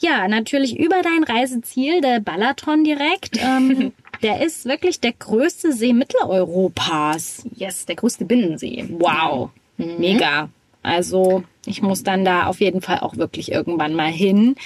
ja, 0.00 0.26
natürlich 0.26 0.76
über 0.76 1.02
dein 1.02 1.22
Reiseziel, 1.22 2.00
der 2.00 2.18
Balaton 2.18 2.82
direkt. 2.82 3.38
Ähm, 3.40 3.92
der 4.24 4.44
ist 4.44 4.64
wirklich 4.64 4.98
der 4.98 5.12
größte 5.12 5.72
See 5.72 5.92
Mitteleuropas. 5.92 7.46
Yes, 7.54 7.86
der 7.86 7.94
größte 7.94 8.24
Binnensee. 8.24 8.86
Wow, 8.90 9.50
mega. 9.76 10.48
Also 10.82 11.44
ich 11.64 11.80
muss 11.80 12.02
dann 12.02 12.24
da 12.24 12.46
auf 12.46 12.58
jeden 12.58 12.80
Fall 12.80 12.98
auch 12.98 13.16
wirklich 13.18 13.52
irgendwann 13.52 13.94
mal 13.94 14.10
hin, 14.10 14.56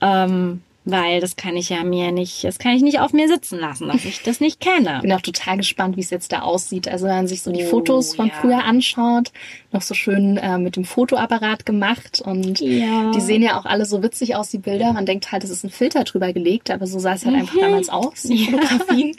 ähm, 0.00 0.62
weil 0.84 1.20
das 1.20 1.36
kann 1.36 1.56
ich 1.56 1.68
ja 1.68 1.84
mir 1.84 2.10
nicht, 2.10 2.42
das 2.44 2.58
kann 2.58 2.72
ich 2.74 2.82
nicht 2.82 3.00
auf 3.00 3.12
mir 3.12 3.28
sitzen 3.28 3.58
lassen, 3.58 3.88
dass 3.88 4.04
ich 4.04 4.22
das 4.22 4.40
nicht 4.40 4.60
kenne. 4.60 5.00
bin 5.02 5.12
auch 5.12 5.20
total 5.20 5.58
gespannt, 5.58 5.96
wie 5.96 6.00
es 6.00 6.10
jetzt 6.10 6.32
da 6.32 6.40
aussieht. 6.40 6.88
Also 6.88 7.06
wenn 7.06 7.16
man 7.16 7.26
sich 7.28 7.42
so 7.42 7.52
die 7.52 7.64
Oh, 7.64 7.68
Fotos 7.68 8.14
von 8.14 8.28
ja. 8.28 8.34
früher 8.40 8.64
anschaut, 8.64 9.30
noch 9.72 9.82
so 9.82 9.94
schön 9.94 10.36
äh, 10.38 10.58
mit 10.58 10.76
dem 10.76 10.84
Fotoapparat 10.84 11.66
gemacht 11.66 12.22
und 12.24 12.60
Ja. 12.60 13.10
die 13.12 13.20
sehen 13.20 13.42
ja 13.42 13.58
auch 13.60 13.66
alle 13.66 13.84
so 13.84 14.02
witzig 14.02 14.36
aus, 14.36 14.48
die 14.50 14.58
Bilder. 14.58 14.92
Man 14.92 15.06
denkt 15.06 15.30
halt, 15.32 15.44
es 15.44 15.50
ist 15.50 15.64
ein 15.64 15.70
Filter 15.70 16.04
drüber 16.04 16.32
gelegt, 16.32 16.70
aber 16.70 16.86
so 16.86 16.98
sah 16.98 17.12
es 17.12 17.24
halt 17.26 17.36
einfach 17.36 17.58
damals 17.58 17.88
aus, 17.90 18.22
die 18.22 18.38
Fotografien. 18.50 19.16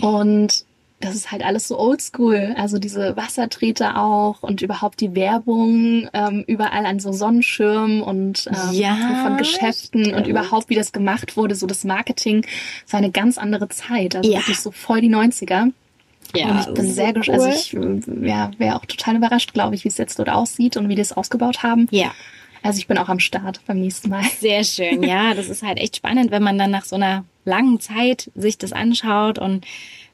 Und 0.00 0.64
das 1.00 1.14
ist 1.14 1.32
halt 1.32 1.44
alles 1.44 1.66
so 1.66 1.78
oldschool. 1.78 2.54
Also 2.56 2.78
diese 2.78 3.16
Wassertreter 3.16 3.96
auch 3.98 4.42
und 4.42 4.60
überhaupt 4.62 5.00
die 5.00 5.14
Werbung 5.14 6.08
ähm, 6.12 6.44
überall 6.46 6.84
an 6.86 7.00
so 7.00 7.12
Sonnenschirmen 7.12 8.02
und 8.02 8.46
ähm, 8.48 8.72
Ja, 8.72 8.96
von 9.22 9.36
Geschäften 9.38 10.02
und 10.06 10.10
stimmt. 10.10 10.26
überhaupt, 10.26 10.68
wie 10.68 10.74
das 10.74 10.92
gemacht 10.92 11.36
wurde, 11.36 11.54
so 11.54 11.66
das 11.66 11.84
Marketing. 11.84 12.44
Es 12.86 12.92
war 12.92 12.98
eine 12.98 13.10
ganz 13.10 13.38
andere 13.38 13.68
Zeit. 13.68 14.14
Also 14.14 14.30
Ja. 14.30 14.38
wirklich 14.38 14.60
so 14.60 14.70
voll 14.70 15.00
die 15.00 15.08
90er. 15.10 15.72
Ja, 16.36 16.48
und 16.50 16.60
ich 16.60 16.66
bin 16.74 16.92
sehr 16.92 17.12
gespannt. 17.12 17.40
Also 17.40 17.48
ich 17.48 17.74
äh, 17.74 18.28
ja, 18.28 18.50
wäre 18.58 18.76
auch 18.76 18.84
total 18.84 19.16
überrascht, 19.16 19.52
glaube 19.52 19.74
ich, 19.74 19.84
wie 19.84 19.88
es 19.88 19.98
jetzt 19.98 20.18
dort 20.18 20.28
aussieht 20.28 20.76
und 20.76 20.88
wie 20.88 20.94
die 20.94 21.02
es 21.02 21.12
ausgebaut 21.12 21.62
haben. 21.64 21.88
Ja. 21.90 22.12
Also 22.62 22.78
ich 22.78 22.86
bin 22.86 22.98
auch 22.98 23.08
am 23.08 23.20
Start 23.20 23.62
beim 23.66 23.80
nächsten 23.80 24.10
Mal. 24.10 24.22
Sehr 24.38 24.62
schön, 24.64 25.02
ja. 25.02 25.34
Das 25.34 25.48
ist 25.48 25.62
halt 25.62 25.78
echt 25.78 25.96
spannend, 25.96 26.30
wenn 26.30 26.42
man 26.42 26.58
dann 26.58 26.70
nach 26.70 26.84
so 26.84 26.94
einer 26.96 27.24
langen 27.46 27.80
Zeit 27.80 28.30
sich 28.34 28.58
das 28.58 28.72
anschaut 28.72 29.38
und 29.38 29.64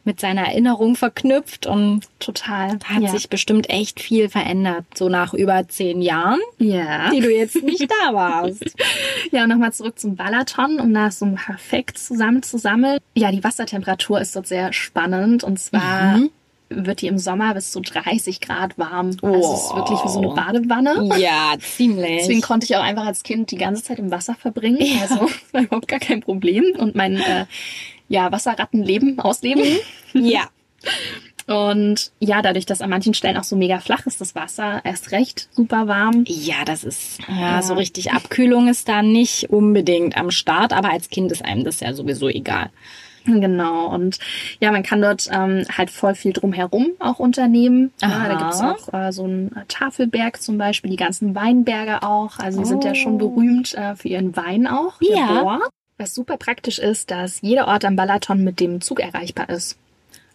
mit 0.07 0.21
seiner 0.21 0.47
Erinnerung 0.47 0.97
verknüpft 0.97 1.67
und 1.67 2.03
total 2.21 2.79
hat 2.85 3.03
ja. 3.03 3.09
sich 3.11 3.29
bestimmt 3.29 3.69
echt 3.69 4.01
viel 4.01 4.29
verändert, 4.29 4.85
so 4.95 5.09
nach 5.09 5.35
über 5.35 5.69
zehn 5.69 6.01
Jahren, 6.01 6.41
ja. 6.59 7.11
die 7.11 7.21
du 7.21 7.31
jetzt 7.31 7.63
nicht 7.63 7.91
da 7.91 8.15
warst. 8.15 8.75
ja, 9.33 9.43
und 9.43 9.51
nochmal 9.51 9.73
zurück 9.73 9.99
zum 9.99 10.17
Balaton, 10.17 10.81
um 10.81 10.95
das 10.95 11.19
so 11.19 11.27
perfekt 11.27 11.99
zusammenzusammeln. 11.99 12.99
Ja, 13.15 13.33
die 13.33 13.43
Wassertemperatur 13.43 14.21
ist 14.21 14.37
dort 14.37 14.47
sehr 14.47 14.73
spannend 14.73 15.45
und 15.45 15.59
zwar 15.59 16.19
mhm 16.19 16.31
wird 16.69 17.01
die 17.01 17.07
im 17.07 17.19
Sommer 17.19 17.55
bis 17.55 17.71
zu 17.71 17.81
30 17.81 18.41
Grad 18.41 18.77
warm. 18.79 19.17
Also 19.23 19.27
oh. 19.27 19.55
es 19.55 19.65
ist 19.65 19.77
wirklich 19.77 20.05
wie 20.05 20.09
so 20.09 20.19
eine 20.19 20.35
Badewanne. 20.35 21.17
Ja, 21.19 21.55
ziemlich. 21.61 22.19
Deswegen 22.21 22.41
konnte 22.41 22.65
ich 22.65 22.77
auch 22.77 22.83
einfach 22.83 23.07
als 23.07 23.23
Kind 23.23 23.51
die 23.51 23.57
ganze 23.57 23.85
Zeit 23.85 23.99
im 23.99 24.11
Wasser 24.11 24.35
verbringen. 24.35 24.79
Ja. 24.81 25.03
Also 25.03 25.29
war 25.53 25.63
überhaupt 25.63 25.89
gar 25.89 26.01
kein 26.01 26.21
Problem. 26.21 26.65
Und 26.77 26.95
mein 26.95 27.17
äh, 27.17 27.47
ja, 28.09 28.31
Wasserrattenleben 28.33 29.19
ausleben. 29.19 29.65
ja. 30.13 30.49
Und 31.47 32.11
ja, 32.19 32.43
dadurch, 32.43 32.67
dass 32.67 32.81
an 32.81 32.91
manchen 32.91 33.15
Stellen 33.15 33.37
auch 33.37 33.45
so 33.45 33.55
mega 33.55 33.79
flach 33.79 34.05
ist, 34.07 34.21
das 34.21 34.35
Wasser 34.35 34.81
erst 34.85 35.13
recht 35.13 35.49
super 35.53 35.87
warm. 35.87 36.25
Ja, 36.27 36.65
das 36.65 36.83
ist, 36.83 37.21
ja, 37.29 37.57
ja, 37.57 37.63
so 37.63 37.75
richtig 37.75 38.13
Abkühlung 38.13 38.67
ist 38.67 38.89
da 38.89 39.03
nicht 39.03 39.51
unbedingt 39.51 40.17
am 40.17 40.33
Start, 40.33 40.73
aber 40.73 40.91
als 40.91 41.09
Kind 41.09 41.31
ist 41.31 41.45
einem 41.45 41.63
das 41.63 41.81
ja 41.81 41.93
sowieso 41.93 42.29
egal. 42.29 42.71
Genau. 43.27 43.93
Und 43.93 44.19
ja, 44.61 44.71
man 44.71 44.83
kann 44.83 45.03
dort 45.03 45.29
ähm, 45.33 45.65
halt 45.77 45.91
voll 45.91 46.15
viel 46.15 46.33
drumherum 46.33 46.93
auch 46.99 47.19
unternehmen. 47.19 47.93
Ja, 48.01 48.29
da 48.29 48.35
gibt's 48.37 48.61
auch 48.61 48.93
äh, 48.95 49.13
so 49.13 49.25
einen 49.25 49.55
Tafelberg 49.69 50.41
zum 50.41 50.59
Beispiel, 50.59 50.91
die 50.91 50.97
ganzen 50.97 51.35
Weinberge 51.35 52.03
auch. 52.03 52.39
Also 52.39 52.59
die 52.59 52.65
oh. 52.65 52.69
sind 52.69 52.85
ja 52.85 52.95
schon 52.95 53.15
oh. 53.15 53.29
berühmt 53.29 53.75
äh, 53.75 53.97
für 53.97 54.09
ihren 54.09 54.37
Wein 54.37 54.67
auch. 54.67 54.95
Ja. 55.01 55.43
Bohr. 55.43 55.61
Was 55.99 56.15
super 56.15 56.37
praktisch 56.37 56.79
ist, 56.79 57.11
dass 57.11 57.41
jeder 57.41 57.69
Ort 57.69 57.85
am 57.85 57.97
Balaton 57.97 58.45
mit 58.45 58.61
dem 58.61 58.81
Zug 58.81 59.01
erreichbar 59.01 59.49
ist. 59.49 59.79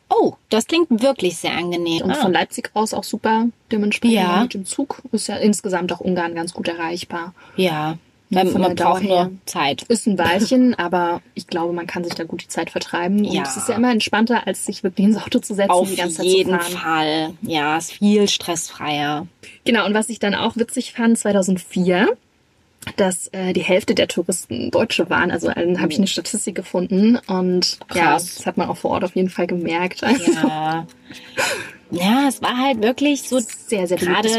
Oh, 0.09 0.33
das 0.49 0.67
klingt 0.67 0.89
wirklich 1.01 1.37
sehr 1.37 1.55
angenehm. 1.55 2.01
Und 2.03 2.11
ah. 2.11 2.15
von 2.15 2.33
Leipzig 2.33 2.71
aus 2.73 2.93
auch 2.93 3.03
super 3.03 3.45
dementsprechend 3.71 4.17
ja. 4.17 4.41
mit 4.41 4.53
dem 4.53 4.65
Zug 4.65 5.01
ist 5.11 5.27
ja 5.27 5.37
insgesamt 5.37 5.93
auch 5.93 6.01
Ungarn 6.01 6.35
ganz 6.35 6.53
gut 6.53 6.67
erreichbar. 6.67 7.33
Ja, 7.55 7.97
man, 8.31 8.51
man 8.53 8.75
braucht 8.75 9.03
nur 9.03 9.31
Zeit. 9.45 9.83
Ist 9.83 10.07
ein 10.07 10.17
Weilchen, 10.17 10.73
aber 10.75 11.21
ich 11.33 11.47
glaube, 11.47 11.73
man 11.73 11.85
kann 11.85 12.03
sich 12.03 12.13
da 12.13 12.23
gut 12.23 12.43
die 12.43 12.47
Zeit 12.47 12.69
vertreiben. 12.69 13.19
Und 13.19 13.33
ja. 13.33 13.43
es 13.43 13.57
ist 13.57 13.69
ja 13.69 13.75
immer 13.75 13.91
entspannter, 13.91 14.47
als 14.47 14.65
sich 14.65 14.83
wirklich 14.83 15.07
ins 15.07 15.17
Auto 15.17 15.39
zu 15.39 15.53
setzen 15.53 15.69
Auf 15.69 15.89
die 15.89 15.97
ganze 15.97 16.17
Zeit 16.17 16.25
jeden 16.25 16.59
Fall. 16.59 17.33
Ja, 17.41 17.77
ist 17.77 17.91
viel 17.91 18.27
stressfreier. 18.27 19.27
Genau, 19.65 19.85
und 19.85 19.93
was 19.93 20.09
ich 20.09 20.19
dann 20.19 20.33
auch 20.33 20.55
witzig 20.55 20.93
fand, 20.93 21.17
2004 21.17 22.17
dass 22.95 23.27
äh, 23.27 23.53
die 23.53 23.61
Hälfte 23.61 23.95
der 23.95 24.07
Touristen 24.07 24.71
Deutsche 24.71 25.09
waren. 25.09 25.31
Also 25.31 25.49
äh, 25.49 25.77
habe 25.77 25.91
ich 25.91 25.97
eine 25.97 26.07
Statistik 26.07 26.55
gefunden 26.55 27.17
und 27.27 27.79
Krass. 27.87 27.97
ja, 27.97 28.13
das 28.13 28.45
hat 28.45 28.57
man 28.57 28.69
auch 28.69 28.77
vor 28.77 28.91
Ort 28.91 29.03
auf 29.03 29.15
jeden 29.15 29.29
Fall 29.29 29.47
gemerkt. 29.47 30.03
Also. 30.03 30.31
Ja. 30.31 30.87
Ja, 31.91 32.25
es 32.29 32.41
war 32.41 32.57
halt 32.57 32.81
wirklich 32.81 33.23
so 33.23 33.39
sehr, 33.39 33.85
sehr 33.85 33.97
gerade 33.97 34.29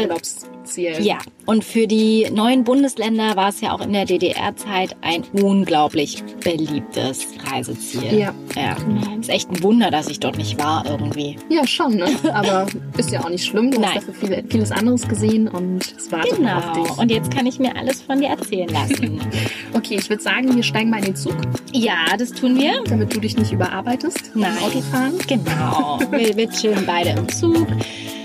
Urlaubsziel. 0.63 1.01
Ja, 1.01 1.17
und 1.45 1.63
für 1.63 1.87
die 1.87 2.29
neuen 2.31 2.63
Bundesländer 2.63 3.35
war 3.35 3.49
es 3.49 3.61
ja 3.61 3.73
auch 3.73 3.81
in 3.81 3.93
der 3.93 4.05
DDR-Zeit 4.05 4.95
ein 5.01 5.23
unglaublich 5.33 6.23
beliebtes 6.43 7.27
Reiseziel. 7.51 8.19
Ja. 8.19 8.33
ja. 8.55 8.75
Ist 9.19 9.29
echt 9.29 9.49
ein 9.49 9.61
Wunder, 9.61 9.91
dass 9.91 10.07
ich 10.07 10.19
dort 10.19 10.37
nicht 10.37 10.57
war 10.57 10.85
irgendwie. 10.85 11.37
Ja, 11.49 11.67
schon, 11.67 11.95
ne? 11.95 12.07
Aber 12.33 12.67
ist 12.97 13.11
ja 13.11 13.23
auch 13.23 13.29
nicht 13.29 13.45
schlimm. 13.45 13.71
Du 13.71 13.81
Nein. 13.81 13.95
hast 13.95 14.07
dafür 14.07 14.27
viel, 14.27 14.45
vieles 14.49 14.71
anderes 14.71 15.07
gesehen 15.07 15.47
und 15.47 15.93
es 15.97 16.11
war 16.11 16.21
genau. 16.21 16.57
auf 16.57 16.73
dich. 16.73 16.97
Und 16.97 17.11
jetzt 17.11 17.33
kann 17.35 17.45
ich 17.45 17.59
mir 17.59 17.75
alles 17.75 18.01
von 18.01 18.19
dir 18.19 18.29
erzählen 18.29 18.69
lassen. 18.69 19.19
okay, 19.73 19.97
ich 19.99 20.09
würde 20.09 20.23
sagen, 20.23 20.55
wir 20.55 20.63
steigen 20.63 20.89
mal 20.89 20.99
in 20.99 21.05
den 21.05 21.15
Zug. 21.15 21.35
Ja, 21.73 22.15
das 22.17 22.31
tun 22.31 22.57
wir. 22.57 22.83
Damit 22.87 23.13
du 23.13 23.19
dich 23.19 23.37
nicht 23.37 23.51
überarbeitest 23.51 24.31
Nein. 24.35 24.57
Autofahren. 24.63 25.17
Genau. 25.27 25.99
wir, 26.11 26.35
wir 26.35 26.49
chillen 26.49 26.85
beide 26.85 27.09
im 27.11 27.27
Zug. 27.29 27.67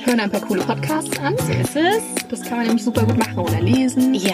Hören 0.08 0.20
ein 0.20 0.30
paar 0.30 0.40
coole 0.40 0.62
Podcasts 0.62 1.18
an. 1.18 1.36
So 1.36 1.52
ist 1.52 1.76
es. 1.76 2.02
Das 2.30 2.40
kann 2.40 2.56
man 2.56 2.66
nämlich 2.68 2.82
super 2.82 3.04
gut 3.04 3.18
machen 3.18 3.40
oder 3.40 3.60
lesen. 3.60 4.14
Ja, 4.14 4.32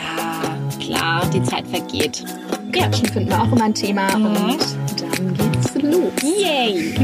klar, 0.79 1.29
die 1.35 1.43
Zeit 1.43 1.67
vergeht. 1.67 2.25
Quatschen 2.71 3.07
ja. 3.07 3.13
finden 3.13 3.31
wir 3.31 3.43
auch 3.43 3.51
immer 3.51 3.65
ein 3.65 3.75
Thema 3.75 4.17
mhm. 4.17 4.27
und 4.27 4.61
dann 5.01 5.35
geht's 5.35 5.75
los. 5.75 6.13
Yay! 6.23 6.95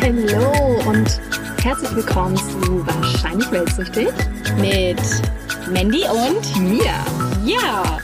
Hallo 0.00 0.52
und 0.88 1.20
herzlich 1.64 1.96
willkommen 1.96 2.36
zu 2.36 2.86
Wahrscheinlich 2.86 3.50
Weltsüchtig 3.50 4.06
mit 4.60 5.00
Mandy 5.70 6.04
und 6.04 6.60
Mia. 6.60 7.04
Ja. 7.44 7.98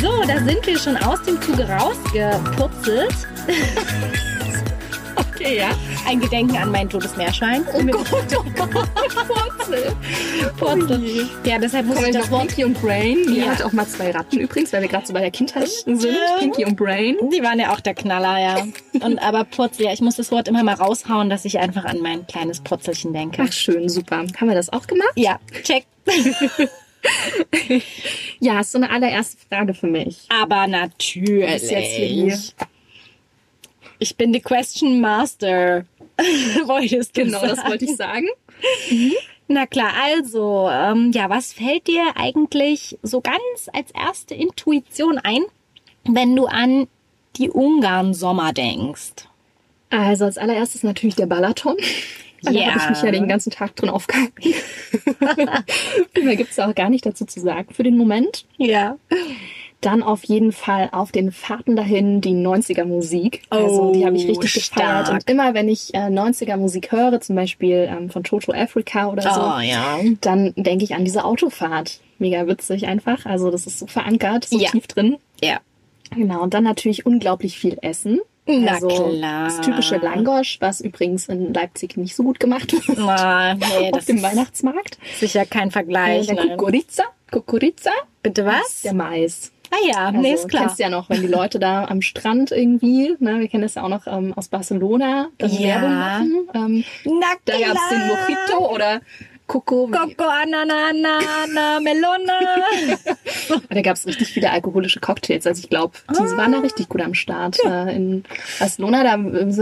So, 0.00 0.22
da 0.26 0.38
sind 0.38 0.66
wir 0.66 0.78
schon 0.78 0.96
aus 0.96 1.22
dem 1.22 1.40
Zuge 1.42 1.68
rausgeputzelt. 1.68 3.14
okay, 5.16 5.58
ja. 5.58 5.70
Ein 6.06 6.20
Gedenken 6.20 6.56
an 6.56 6.70
mein 6.70 6.88
totes 6.88 7.16
Meerschwein. 7.16 7.64
Oh 7.74 7.82
Gott, 7.84 8.06
oh 8.36 8.44
Gott, 8.56 8.70
Purzel. 9.26 9.96
Purzel. 10.56 11.28
Ja, 11.44 11.58
deshalb 11.58 11.86
muss 11.86 11.96
Kann 11.96 12.06
ich 12.06 12.16
das 12.16 12.30
Wort... 12.30 12.48
Pinky 12.48 12.64
und 12.64 12.80
Brain. 12.80 13.18
Mia 13.26 13.44
ja. 13.44 13.50
hat 13.50 13.62
auch 13.62 13.72
mal 13.72 13.86
zwei 13.86 14.10
Ratten 14.10 14.38
übrigens, 14.38 14.72
weil 14.72 14.82
wir 14.82 14.88
gerade 14.88 15.06
so 15.06 15.12
bei 15.12 15.20
der 15.20 15.30
Kindheit 15.30 15.68
sind. 15.68 16.06
Pinky 16.38 16.64
und 16.64 16.76
Brain. 16.76 17.16
Die 17.32 17.42
waren 17.42 17.58
ja 17.58 17.72
auch 17.72 17.80
der 17.80 17.94
Knaller, 17.94 18.40
ja. 18.40 18.66
Und 19.04 19.18
aber 19.18 19.44
Purzel, 19.44 19.86
ja, 19.86 19.92
ich 19.92 20.00
muss 20.00 20.16
das 20.16 20.30
Wort 20.32 20.48
immer 20.48 20.62
mal 20.62 20.74
raushauen, 20.74 21.28
dass 21.28 21.44
ich 21.44 21.58
einfach 21.58 21.84
an 21.84 22.00
mein 22.00 22.26
kleines 22.26 22.60
Purzelchen 22.60 23.12
denke. 23.12 23.42
Ach, 23.46 23.52
schön, 23.52 23.88
super. 23.88 24.18
Haben 24.18 24.48
wir 24.48 24.54
das 24.54 24.72
auch 24.72 24.86
gemacht? 24.86 25.12
Ja, 25.16 25.38
check. 25.62 25.84
ja, 28.40 28.60
ist 28.60 28.72
so 28.72 28.78
eine 28.78 28.90
allererste 28.90 29.36
Frage 29.48 29.74
für 29.74 29.86
mich. 29.86 30.26
Aber 30.28 30.66
natürlich. 30.66 32.54
Ich 33.98 34.16
bin 34.16 34.32
die 34.32 34.40
Question 34.40 35.00
Master. 35.00 35.84
Wolltest 36.66 37.16
du 37.16 37.24
Genau, 37.24 37.40
sagen? 37.40 37.54
das 37.56 37.64
wollte 37.66 37.84
ich 37.84 37.96
sagen. 37.96 38.26
Mhm. 38.90 39.12
Na 39.48 39.66
klar, 39.66 39.92
also, 40.02 40.68
ähm, 40.70 41.10
ja, 41.12 41.28
was 41.28 41.52
fällt 41.52 41.86
dir 41.86 42.04
eigentlich 42.16 42.98
so 43.02 43.20
ganz 43.20 43.68
als 43.72 43.90
erste 43.92 44.34
Intuition 44.34 45.18
ein, 45.18 45.42
wenn 46.04 46.34
du 46.36 46.46
an 46.46 46.88
die 47.36 47.50
Ungarn-Sommer 47.50 48.52
denkst? 48.52 49.28
Also 49.90 50.24
als 50.24 50.38
allererstes 50.38 50.82
natürlich 50.84 51.16
der 51.16 51.26
Balaton. 51.26 51.76
Weil 52.42 52.56
yeah. 52.56 52.66
da 52.66 52.72
habe 52.72 52.82
ich 52.84 52.90
mich 52.90 53.02
ja 53.02 53.10
den 53.12 53.28
ganzen 53.28 53.50
Tag 53.50 53.76
drin 53.76 53.90
aufgehalten. 53.90 54.54
Mehr 56.22 56.36
gibt 56.36 56.50
es 56.50 56.58
auch 56.58 56.74
gar 56.74 56.90
nicht 56.90 57.06
dazu 57.06 57.24
zu 57.24 57.40
sagen 57.40 57.72
für 57.72 57.82
den 57.82 57.96
Moment. 57.96 58.46
Ja. 58.58 58.96
Dann 59.80 60.02
auf 60.02 60.24
jeden 60.24 60.52
Fall 60.52 60.88
auf 60.92 61.10
den 61.10 61.32
Fahrten 61.32 61.74
dahin 61.74 62.20
die 62.20 62.34
90er 62.34 62.84
Musik. 62.84 63.42
Oh, 63.50 63.56
also 63.56 63.92
die 63.92 64.06
habe 64.06 64.16
ich 64.16 64.28
richtig 64.28 64.64
stark. 64.64 65.06
gefeiert. 65.06 65.10
Und 65.10 65.30
immer 65.30 65.54
wenn 65.54 65.68
ich 65.68 65.92
äh, 65.94 66.06
90er 66.06 66.56
Musik 66.56 66.92
höre, 66.92 67.20
zum 67.20 67.34
Beispiel 67.34 67.88
ähm, 67.90 68.08
von 68.08 68.22
Toto 68.22 68.52
Africa 68.52 69.08
oder 69.08 69.22
so, 69.22 69.40
oh, 69.40 69.60
ja. 69.60 69.98
dann 70.20 70.52
denke 70.56 70.84
ich 70.84 70.94
an 70.94 71.04
diese 71.04 71.24
Autofahrt. 71.24 72.00
Mega 72.18 72.46
witzig 72.46 72.86
einfach. 72.86 73.26
Also 73.26 73.50
das 73.50 73.66
ist 73.66 73.80
so 73.80 73.86
verankert, 73.86 74.44
so 74.44 74.58
ja. 74.58 74.70
tief 74.70 74.86
drin. 74.86 75.16
Ja. 75.42 75.58
Genau. 76.14 76.42
Und 76.42 76.54
dann 76.54 76.62
natürlich 76.64 77.04
unglaublich 77.04 77.58
viel 77.58 77.78
Essen. 77.82 78.20
Na 78.46 78.72
also 78.72 78.88
klar. 78.88 79.44
Das 79.44 79.60
typische 79.60 79.96
Langosch, 79.98 80.56
was 80.60 80.80
übrigens 80.80 81.28
in 81.28 81.54
Leipzig 81.54 81.96
nicht 81.96 82.16
so 82.16 82.24
gut 82.24 82.40
gemacht 82.40 82.72
wird. 82.72 82.98
Na, 82.98 83.54
nee, 83.54 83.92
Auf 83.92 84.04
dem 84.04 84.22
Weihnachtsmarkt. 84.22 84.98
Sicher 85.18 85.46
kein 85.46 85.70
Vergleich. 85.70 86.28
Äh, 86.28 86.34
der 86.34 86.48
Kukuriza. 86.56 87.04
Kukuriza. 87.30 87.92
Bitte 88.22 88.44
was? 88.44 88.82
Der 88.82 88.94
Mais. 88.94 89.52
Ah 89.70 89.86
ja, 89.86 90.06
also, 90.08 90.20
nee, 90.20 90.34
ist 90.34 90.48
klar. 90.48 90.64
Kennst 90.64 90.80
ja 90.80 90.90
noch, 90.90 91.08
wenn 91.08 91.22
die 91.22 91.28
Leute 91.28 91.58
da 91.58 91.86
am 91.86 92.02
Strand 92.02 92.52
irgendwie, 92.52 93.16
ne, 93.20 93.40
wir 93.40 93.48
kennen 93.48 93.62
das 93.62 93.76
ja 93.76 93.84
auch 93.84 93.88
noch 93.88 94.06
ähm, 94.06 94.34
aus 94.34 94.48
Barcelona, 94.48 95.28
dann 95.38 95.50
ja. 95.50 95.80
Werbung 95.80 95.94
machen. 95.94 96.48
Ähm, 96.54 96.84
Na 97.04 97.26
da 97.46 97.58
gab 97.58 97.76
es 97.76 97.88
den 97.88 98.06
Mojito 98.06 98.74
oder 98.74 99.00
Coco. 99.52 99.86
Coco, 99.86 100.24
Ananana, 100.24 101.78
Melone. 101.80 102.96
da 103.68 103.82
gab 103.82 103.96
es 103.96 104.06
richtig 104.06 104.28
viele 104.28 104.50
alkoholische 104.50 104.98
Cocktails. 104.98 105.46
Also 105.46 105.60
ich 105.60 105.68
glaube, 105.68 105.98
die 106.10 106.16
ah. 106.16 106.36
waren 106.38 106.52
da 106.52 106.60
richtig 106.60 106.88
gut 106.88 107.02
am 107.02 107.12
Start. 107.12 107.58
Ja. 107.62 107.86
Äh, 107.86 107.96
in 107.96 108.24
Barcelona, 108.58 109.04
da 109.04 109.16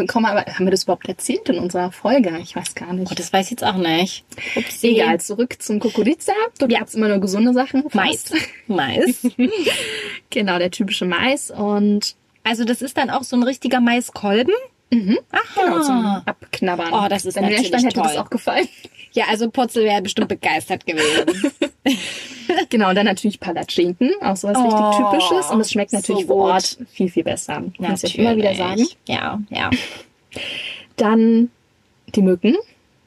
kommen 0.06 0.26
aber, 0.26 0.44
haben 0.46 0.64
wir 0.64 0.70
das 0.70 0.84
überhaupt 0.84 1.08
erzählt 1.08 1.48
in 1.48 1.58
unserer 1.58 1.90
Folge? 1.90 2.38
Ich 2.40 2.54
weiß 2.54 2.76
gar 2.76 2.92
nicht. 2.92 3.10
Oh, 3.10 3.14
das 3.16 3.32
weiß 3.32 3.46
ich 3.46 3.50
jetzt 3.50 3.64
auch 3.64 3.78
nicht. 3.78 4.24
Upsi. 4.54 4.90
Egal, 4.90 5.18
zurück 5.18 5.60
zum 5.60 5.80
Kokoriza. 5.80 6.34
Dort 6.60 6.70
ja. 6.70 6.78
gab 6.78 6.86
es 6.86 6.94
immer 6.94 7.08
nur 7.08 7.18
gesunde 7.18 7.52
Sachen. 7.52 7.82
Mais. 7.92 8.26
Mais. 8.68 9.26
genau, 10.30 10.58
der 10.60 10.70
typische 10.70 11.04
Mais. 11.04 11.50
Und 11.50 12.14
also 12.44 12.64
das 12.64 12.80
ist 12.80 12.96
dann 12.96 13.10
auch 13.10 13.24
so 13.24 13.34
ein 13.34 13.42
richtiger 13.42 13.80
Maiskolben? 13.80 14.54
Mhm. 14.92 15.18
Ach, 15.30 15.54
genau, 15.54 15.82
zum 15.82 16.04
Abknabbern. 16.26 16.92
Oh, 16.92 17.08
das 17.08 17.24
ist 17.24 17.36
Wenn 17.36 17.44
natürlich 17.44 17.72
Wenn 17.72 17.84
hätte 17.84 18.00
das 18.02 18.16
auch 18.16 18.30
gefallen. 18.30 18.68
Ja, 19.12 19.24
also 19.28 19.50
Purzel 19.50 19.84
wäre 19.84 20.02
bestimmt 20.02 20.28
begeistert 20.28 20.86
gewesen. 20.86 21.52
Genau, 22.68 22.88
und 22.88 22.96
dann 22.96 23.06
natürlich 23.06 23.38
Palatschinken, 23.38 24.10
auch 24.22 24.34
sowas 24.36 24.56
Oh, 24.58 24.62
richtig 24.64 24.96
Typisches. 24.98 25.50
Und 25.52 25.60
es 25.60 25.70
schmeckt 25.70 25.92
natürlich 25.92 26.22
so 26.26 26.34
vor. 26.34 26.52
Ort 26.54 26.78
viel, 26.90 27.08
viel 27.08 27.22
besser. 27.22 27.62
Muss 27.78 28.02
ich 28.02 28.18
immer 28.18 28.36
wieder 28.36 28.54
sagen. 28.56 28.86
Ja, 29.06 29.40
ja. 29.50 29.70
Dann 30.96 31.50
die 32.14 32.22
Mücken. 32.22 32.56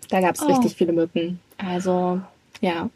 Da 0.09 0.21
gab 0.21 0.35
es 0.35 0.41
Oh. 0.41 0.45
richtig 0.47 0.75
viele 0.75 0.93
Mücken. 0.93 1.39
Also, 1.57 2.21
ja. 2.61 2.89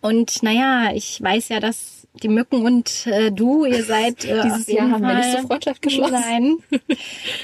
Und 0.00 0.42
naja, 0.44 0.92
ich 0.94 1.20
weiß 1.20 1.48
ja, 1.48 1.58
dass 1.60 1.99
die 2.22 2.28
Mücken 2.28 2.64
und 2.66 3.06
äh, 3.06 3.30
du, 3.30 3.64
ihr 3.64 3.84
seid 3.84 4.24
äh, 4.24 4.40
Dieses 4.44 4.66
Jahr 4.66 4.90
haben 4.90 5.02
wir 5.02 5.14
nicht 5.14 5.30
so 5.38 5.46
Freundschaft 5.46 5.80
geschlossen. 5.80 6.12
Nein. 6.12 6.56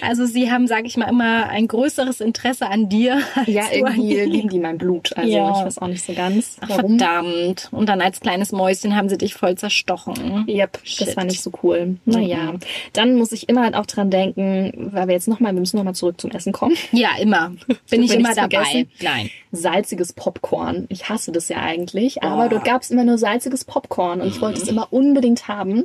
Also 0.01 0.27
sie 0.27 0.51
haben, 0.51 0.67
sage 0.67 0.87
ich 0.87 0.97
mal, 0.97 1.09
immer 1.09 1.49
ein 1.49 1.69
größeres 1.69 2.21
Interesse 2.21 2.69
an 2.69 2.89
dir. 2.89 3.21
Ja, 3.47 3.65
irgendwie 3.73 4.21
lieben 4.23 4.49
die 4.49 4.59
mein 4.59 4.77
Blut. 4.77 5.17
Also 5.17 5.31
Ja. 5.31 5.51
ich 5.61 5.67
weiß 5.67 5.79
auch 5.79 5.87
nicht 5.87 6.05
so 6.05 6.13
ganz, 6.15 6.57
warum. 6.67 6.99
verdammt. 6.99 7.69
Und 7.71 7.89
dann 7.89 8.01
als 8.01 8.21
kleines 8.21 8.51
Mäuschen 8.53 8.97
haben 8.97 9.09
sie 9.09 9.17
dich 9.19 9.35
voll 9.35 9.55
zerstochen. 9.57 10.45
Yep, 10.49 10.81
Shit. 10.83 11.07
das 11.07 11.17
war 11.17 11.25
nicht 11.25 11.41
so 11.43 11.53
cool. 11.63 11.97
Naja, 12.05 12.53
Mhm. 12.53 12.59
dann 12.93 13.15
muss 13.17 13.33
ich 13.33 13.49
immer 13.49 13.63
halt 13.63 13.75
auch 13.77 13.87
dran 13.87 14.11
denken, 14.11 14.91
weil 14.93 15.07
wir 15.07 15.15
jetzt 15.15 15.29
nochmal, 15.29 15.53
wir 15.55 15.61
müssen 15.61 15.77
nochmal 15.77 15.95
zurück 15.95 16.21
zum 16.21 16.31
Essen 16.33 16.53
kommen. 16.53 16.77
Ja, 16.93 17.11
immer. 17.21 17.53
Bin 17.91 18.03
ich 18.03 18.13
immer 18.15 18.35
dabei. 18.35 18.65
vergessen? 18.65 18.91
Nein. 19.01 19.31
Salziges 19.57 20.13
Popcorn. 20.13 20.87
Ich 20.89 21.09
hasse 21.09 21.33
das 21.33 21.49
ja 21.49 21.59
eigentlich, 21.59 22.19
Oh. 22.23 22.27
aber 22.27 22.49
dort 22.49 22.65
gab 22.65 22.83
es 22.83 22.91
immer 22.91 23.05
nur 23.05 23.19
salziges 23.19 23.65
Popcorn 23.65 24.21
und 24.21 24.29
ich 24.29 24.41
wollte 24.41 24.61
es 24.63 24.69
immer 24.69 24.93
unbedingt 24.93 25.49
haben. 25.49 25.85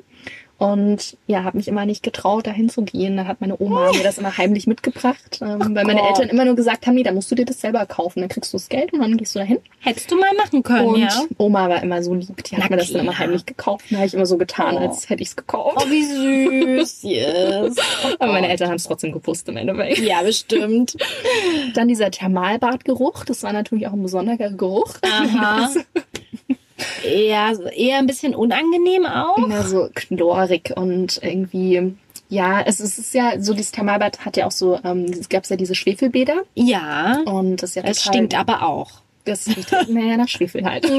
Und 0.61 1.17
ja, 1.25 1.43
habe 1.43 1.57
mich 1.57 1.67
immer 1.67 1.87
nicht 1.87 2.03
getraut, 2.03 2.45
dahin 2.45 2.69
zu 2.69 2.83
gehen. 2.83 3.17
Dann 3.17 3.27
hat 3.27 3.41
meine 3.41 3.59
Oma 3.59 3.91
mir 3.93 4.03
das 4.03 4.19
immer 4.19 4.37
heimlich 4.37 4.67
mitgebracht, 4.67 5.39
ähm, 5.41 5.73
weil 5.75 5.85
meine. 5.85 6.07
Eltern 6.07 6.29
immer 6.29 6.45
nur 6.45 6.55
gesagt 6.55 6.85
haben, 6.85 6.93
nee, 6.93 7.01
dann 7.01 7.15
musst 7.15 7.31
du 7.31 7.35
dir 7.35 7.45
das 7.45 7.61
selber 7.61 7.83
kaufen. 7.87 8.19
Dann 8.19 8.29
kriegst 8.29 8.53
du 8.53 8.57
das 8.57 8.69
Geld 8.69 8.93
und 8.93 8.99
dann 8.99 9.17
gehst 9.17 9.33
du 9.33 9.39
dahin. 9.39 9.57
Hättest 9.79 10.11
du 10.11 10.19
mal 10.19 10.29
machen 10.37 10.61
können, 10.61 10.85
Und 10.87 10.99
ja? 10.99 11.09
Oma 11.39 11.67
war 11.67 11.81
immer 11.81 12.03
so 12.03 12.13
lieb, 12.13 12.43
die 12.43 12.55
hat 12.57 12.65
Na 12.65 12.69
mir 12.69 12.77
das 12.77 12.91
dann 12.91 13.01
immer 13.01 13.11
klar. 13.13 13.23
heimlich 13.25 13.47
gekauft. 13.47 13.85
Da 13.89 13.95
habe 13.97 14.05
ich 14.05 14.13
immer 14.13 14.27
so 14.27 14.37
getan, 14.37 14.75
Oh. 14.77 14.81
als 14.81 15.09
hätte 15.09 15.23
ich 15.23 15.29
es 15.29 15.35
gekauft. 15.35 15.77
Oh, 15.81 15.89
wie 15.89 16.03
süß. 16.03 16.99
Yes. 17.11 17.75
Aber 18.19 18.31
meine 18.33 18.47
Eltern 18.49 18.69
haben 18.69 18.75
es 18.75 18.83
trotzdem 18.83 19.11
gewusst 19.11 19.49
im 19.49 19.57
Endeffekt. 19.57 19.97
Ja, 19.99 20.21
bestimmt. 20.21 20.95
Dann 21.73 21.87
dieser 21.87 22.11
Thermalbadgeruch, 22.11 23.25
das 23.25 23.41
war 23.41 23.51
natürlich 23.51 23.87
auch 23.87 23.93
ein 23.93 24.03
besonderer 24.03 24.51
Geruch. 24.51 24.93
Aha. 25.01 25.71
Ja, 27.03 27.51
eher 27.75 27.97
ein 27.97 28.07
bisschen 28.07 28.35
unangenehm 28.35 29.05
auch. 29.05 29.37
Immer 29.37 29.63
so 29.63 29.89
chlorig 29.93 30.73
und 30.75 31.19
irgendwie, 31.23 31.95
ja, 32.29 32.61
es 32.61 32.79
ist, 32.79 32.97
es 32.97 33.05
ist 33.07 33.13
ja 33.13 33.33
so, 33.39 33.53
dieses 33.53 33.71
Thermalbad 33.71 34.23
hat 34.25 34.37
ja 34.37 34.45
auch 34.47 34.51
so, 34.51 34.79
ähm, 34.83 35.05
es 35.05 35.29
gab 35.29 35.45
ja 35.47 35.55
diese 35.55 35.75
Schwefelbäder 35.75 36.43
Ja. 36.55 37.21
und 37.25 37.57
das 37.63 37.71
ist 37.71 37.75
ja 37.75 37.83
Es 37.83 37.99
total, 37.99 38.13
stinkt 38.13 38.35
aber 38.35 38.63
auch. 38.63 39.01
Das 39.25 39.47
riecht 39.47 39.71
naja, 39.89 40.17
nach 40.17 40.27
Schwefel 40.27 40.65
halt. 40.65 40.89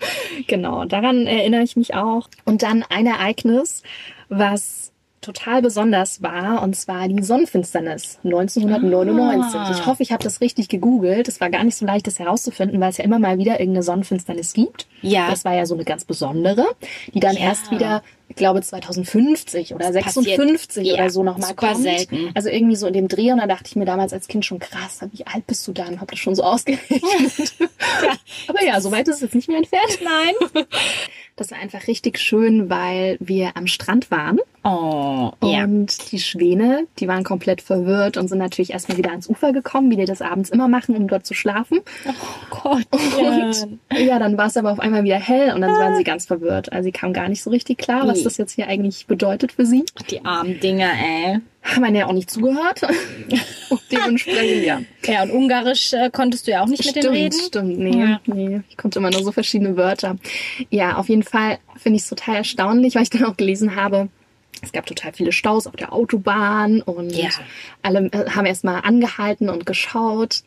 genau, 0.46 0.84
daran 0.84 1.26
erinnere 1.26 1.62
ich 1.62 1.76
mich 1.76 1.94
auch. 1.94 2.28
Und 2.44 2.62
dann 2.62 2.84
ein 2.88 3.06
Ereignis, 3.06 3.82
was 4.28 4.81
total 5.22 5.62
besonders 5.62 6.22
war, 6.22 6.62
und 6.62 6.76
zwar 6.76 7.08
die 7.08 7.22
Sonnenfinsternis 7.22 8.18
1999. 8.24 9.54
Ah. 9.60 9.70
Ich 9.72 9.86
hoffe, 9.86 10.02
ich 10.02 10.12
habe 10.12 10.22
das 10.22 10.40
richtig 10.40 10.68
gegoogelt. 10.68 11.28
Es 11.28 11.40
war 11.40 11.48
gar 11.48 11.64
nicht 11.64 11.76
so 11.76 11.86
leicht, 11.86 12.06
das 12.06 12.18
herauszufinden, 12.18 12.80
weil 12.80 12.90
es 12.90 12.98
ja 12.98 13.04
immer 13.04 13.18
mal 13.18 13.38
wieder 13.38 13.52
irgendeine 13.60 13.82
Sonnenfinsternis 13.82 14.52
gibt. 14.52 14.86
Ja. 15.00 15.30
Das 15.30 15.44
war 15.44 15.54
ja 15.54 15.64
so 15.64 15.74
eine 15.74 15.84
ganz 15.84 16.04
besondere, 16.04 16.66
die 17.14 17.20
dann 17.20 17.36
Ja. 17.36 17.42
erst 17.42 17.70
wieder, 17.70 18.02
ich 18.32 18.36
glaube 18.36 18.62
2050 18.62 19.74
oder 19.74 19.92
Das 19.92 20.02
passiert, 20.04 20.36
56 20.38 20.86
ja, 20.86 20.94
oder 20.94 21.10
so 21.10 21.22
nochmal 21.22 21.54
kommt. 21.54 21.82
selten. 21.82 22.30
Also 22.34 22.48
irgendwie 22.48 22.76
so 22.76 22.86
in 22.86 22.94
dem 22.94 23.08
Dreh 23.08 23.30
und 23.32 23.38
da 23.38 23.46
dachte 23.46 23.64
ich 23.66 23.76
mir 23.76 23.84
damals 23.84 24.12
als 24.14 24.26
Kind 24.26 24.44
schon 24.46 24.58
krass, 24.58 25.00
wie 25.12 25.26
alt 25.26 25.46
bist 25.46 25.68
du 25.68 25.72
dann? 25.72 26.00
Hab 26.00 26.10
das 26.10 26.18
schon 26.18 26.34
so 26.34 26.42
ausgerechnet. 26.42 27.54
Aber 28.48 28.64
ja, 28.64 28.80
so 28.80 28.90
weit 28.90 29.06
ist 29.08 29.16
es 29.16 29.20
jetzt 29.20 29.34
nicht 29.34 29.48
mehr 29.48 29.58
entfernt. 29.58 29.98
Nein. 30.02 30.64
Das 31.36 31.50
war 31.50 31.58
einfach 31.58 31.86
richtig 31.86 32.18
schön, 32.18 32.68
weil 32.70 33.16
wir 33.20 33.56
am 33.56 33.66
Strand 33.66 34.10
waren 34.10 34.38
Oh, 34.64 35.32
ja. 35.42 35.64
und 35.64 36.12
die 36.12 36.20
Schwäne, 36.20 36.86
die 37.00 37.08
waren 37.08 37.24
komplett 37.24 37.60
verwirrt 37.62 38.16
und 38.16 38.28
sind 38.28 38.38
natürlich 38.38 38.70
erstmal 38.72 38.96
wieder 38.96 39.10
ans 39.10 39.28
Ufer 39.28 39.52
gekommen, 39.52 39.90
wie 39.90 39.96
die 39.96 40.04
das 40.04 40.22
abends 40.22 40.50
immer 40.50 40.68
machen, 40.68 40.94
um 40.94 41.08
dort 41.08 41.26
zu 41.26 41.34
schlafen. 41.34 41.80
Oh 42.06 42.12
Gott. 42.62 42.86
Und 42.92 43.78
ja, 43.98 44.20
dann 44.20 44.38
war 44.38 44.46
es 44.46 44.56
aber 44.56 44.70
auf 44.70 44.78
einmal 44.78 45.02
wieder 45.02 45.16
hell 45.18 45.52
und 45.52 45.62
dann 45.62 45.72
waren 45.72 45.96
sie 45.96 46.04
ganz 46.04 46.26
verwirrt. 46.26 46.70
Also 46.70 46.84
sie 46.84 46.92
kamen 46.92 47.12
gar 47.12 47.28
nicht 47.28 47.42
so 47.42 47.50
richtig 47.50 47.78
klar, 47.78 48.06
was 48.06 48.21
Nee. 48.22 48.24
das 48.24 48.36
jetzt 48.38 48.52
hier 48.52 48.66
eigentlich 48.68 49.06
bedeutet 49.06 49.52
für 49.52 49.66
sie. 49.66 49.84
Die 50.10 50.24
armen 50.24 50.58
Dinger, 50.60 50.90
ey. 50.92 51.38
Haben 51.62 51.94
ja 51.94 52.06
auch 52.06 52.12
nicht 52.12 52.30
zugehört. 52.30 52.80
Dementsprechend, 53.90 54.64
ja. 54.64 54.80
Ja, 55.06 55.22
und 55.22 55.30
Ungarisch 55.30 55.92
äh, 55.92 56.10
konntest 56.10 56.46
du 56.46 56.50
ja 56.52 56.62
auch 56.62 56.66
nicht 56.66 56.84
mit 56.84 56.96
denen 56.96 57.08
reden. 57.12 57.38
Stimmt, 57.40 57.78
nee, 57.78 57.98
Ja. 58.00 58.20
nee. 58.26 58.60
Ich 58.68 58.76
konnte 58.76 58.98
immer 58.98 59.10
nur 59.10 59.22
so 59.22 59.32
verschiedene 59.32 59.76
Wörter. 59.76 60.16
Ja, 60.70 60.96
auf 60.96 61.08
jeden 61.08 61.22
Fall 61.22 61.58
finde 61.76 61.96
ich 61.96 62.02
es 62.02 62.08
total 62.08 62.36
erstaunlich, 62.36 62.94
weil 62.94 63.02
ich 63.02 63.10
dann 63.10 63.24
auch 63.24 63.36
gelesen 63.36 63.76
habe, 63.76 64.08
es 64.62 64.72
gab 64.72 64.86
total 64.86 65.12
viele 65.12 65.32
Staus 65.32 65.66
auf 65.66 65.76
der 65.76 65.92
Autobahn 65.92 66.82
und 66.82 67.12
Ja. 67.14 67.28
alle 67.82 68.06
äh, 68.12 68.30
haben 68.30 68.46
erstmal 68.46 68.80
angehalten 68.82 69.48
und 69.48 69.66
geschaut. 69.66 70.42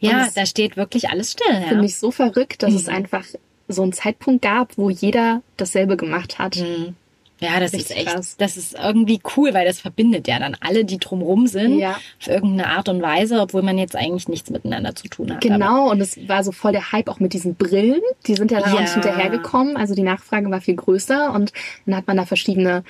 Ja, 0.00 0.18
Und 0.22 0.28
es- 0.28 0.34
da 0.34 0.46
steht 0.46 0.76
wirklich 0.76 1.08
alles 1.10 1.32
still. 1.32 1.52
Ja. 1.54 1.68
Finde 1.68 1.84
ich 1.86 1.96
so 1.96 2.10
verrückt, 2.10 2.62
dass 2.62 2.74
es 2.74 2.86
Mhm. 2.86 2.94
einfach 2.94 3.24
so 3.68 3.82
einen 3.82 3.92
Zeitpunkt 3.94 4.42
gab, 4.42 4.76
wo 4.76 4.90
jeder 4.90 5.42
dasselbe 5.56 5.96
gemacht 5.96 6.38
hat. 6.38 6.56
Mhm. 6.56 6.96
Ja, 7.44 7.60
das 7.60 7.72
Richtig 7.72 7.90
ist 7.90 7.96
echt, 7.96 8.06
krass. 8.14 8.36
das 8.38 8.56
ist 8.56 8.74
irgendwie 8.78 9.20
cool, 9.36 9.54
weil 9.54 9.66
das 9.66 9.80
verbindet 9.80 10.26
ja 10.28 10.38
dann 10.38 10.56
alle, 10.60 10.84
die 10.84 10.98
drumrum 10.98 11.46
sind, 11.46 11.78
Ja. 11.78 11.92
auf 12.20 12.26
irgendeine 12.28 12.68
Art 12.70 12.88
und 12.88 13.02
Weise, 13.02 13.40
obwohl 13.40 13.62
man 13.62 13.78
jetzt 13.78 13.96
eigentlich 13.96 14.28
nichts 14.28 14.50
miteinander 14.50 14.94
zu 14.94 15.08
tun 15.08 15.32
hat. 15.32 15.40
Genau, 15.40 15.90
und 15.90 16.00
es 16.00 16.16
war 16.28 16.42
so 16.44 16.52
voll 16.52 16.72
der 16.72 16.92
Hype 16.92 17.08
auch 17.08 17.20
mit 17.20 17.32
diesen 17.32 17.54
Brillen. 17.54 18.00
Die 18.26 18.34
sind 18.34 18.50
ja 18.50 18.60
dann 18.60 18.70
auch 18.70 18.74
Ja. 18.76 18.80
nicht 18.82 18.92
hinterhergekommen. 18.94 19.76
Also 19.76 19.94
die 19.94 20.02
Nachfrage 20.02 20.50
war 20.50 20.60
viel 20.60 20.76
größer 20.76 21.32
und 21.32 21.52
dann 21.86 21.96
hat 21.96 22.06
man 22.06 22.16
da 22.16 22.24
verschiedene 22.26 22.82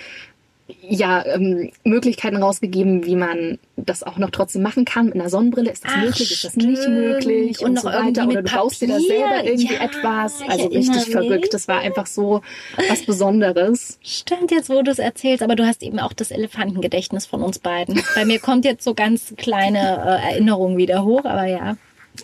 ja, 0.88 1.24
ähm, 1.26 1.70
Möglichkeiten 1.84 2.36
rausgegeben, 2.36 3.04
wie 3.04 3.16
man 3.16 3.58
das 3.76 4.02
auch 4.02 4.16
noch 4.16 4.30
trotzdem 4.30 4.62
machen 4.62 4.84
kann. 4.86 5.06
Mit 5.06 5.14
einer 5.16 5.28
Sonnenbrille 5.28 5.70
ist 5.70 5.84
das 5.84 5.92
Ach, 5.94 6.02
möglich, 6.02 6.32
ist 6.32 6.44
das 6.44 6.56
nicht 6.56 6.78
stimmt. 6.80 6.94
möglich 6.96 7.58
und, 7.60 7.66
Und 7.68 7.74
noch 7.74 7.82
so 7.82 7.88
irgendwie 7.90 8.16
weiter. 8.20 8.28
Oder 8.30 8.42
du 8.42 8.50
baust 8.52 8.80
dir 8.80 8.88
da 8.88 8.94
Papier. 8.94 9.08
selber 9.08 9.44
irgendwie 9.44 9.74
Ja, 9.74 9.84
etwas. 9.84 10.40
Also 10.48 10.66
richtig 10.68 11.04
verrückt. 11.10 11.52
Das 11.52 11.68
war 11.68 11.80
einfach 11.80 12.06
so 12.06 12.40
was 12.88 13.02
Besonderes. 13.04 13.98
Stimmt 14.02 14.50
jetzt, 14.50 14.70
wo 14.70 14.80
du 14.82 14.90
es 14.90 14.98
erzählst, 14.98 15.42
aber 15.42 15.54
du 15.54 15.66
hast 15.66 15.82
eben 15.82 15.98
auch 15.98 16.14
das 16.14 16.30
Elefantengedächtnis 16.30 17.26
von 17.26 17.42
uns 17.42 17.58
beiden. 17.58 18.00
Bei 18.14 18.24
mir 18.24 18.38
kommt 18.40 18.64
jetzt 18.64 18.84
so 18.84 18.94
ganz 18.94 19.34
kleine 19.36 19.78
äh, 19.78 20.32
Erinnerungen 20.32 20.78
wieder 20.78 21.04
hoch, 21.04 21.24
aber 21.24 21.44
ja, 21.44 21.76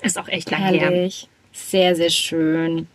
Ist 0.02 0.18
auch 0.18 0.28
echt 0.28 0.50
lang 0.50 0.62
her. 0.62 1.10
Sehr, 1.52 1.94
sehr 1.96 2.10
schön. 2.10 2.86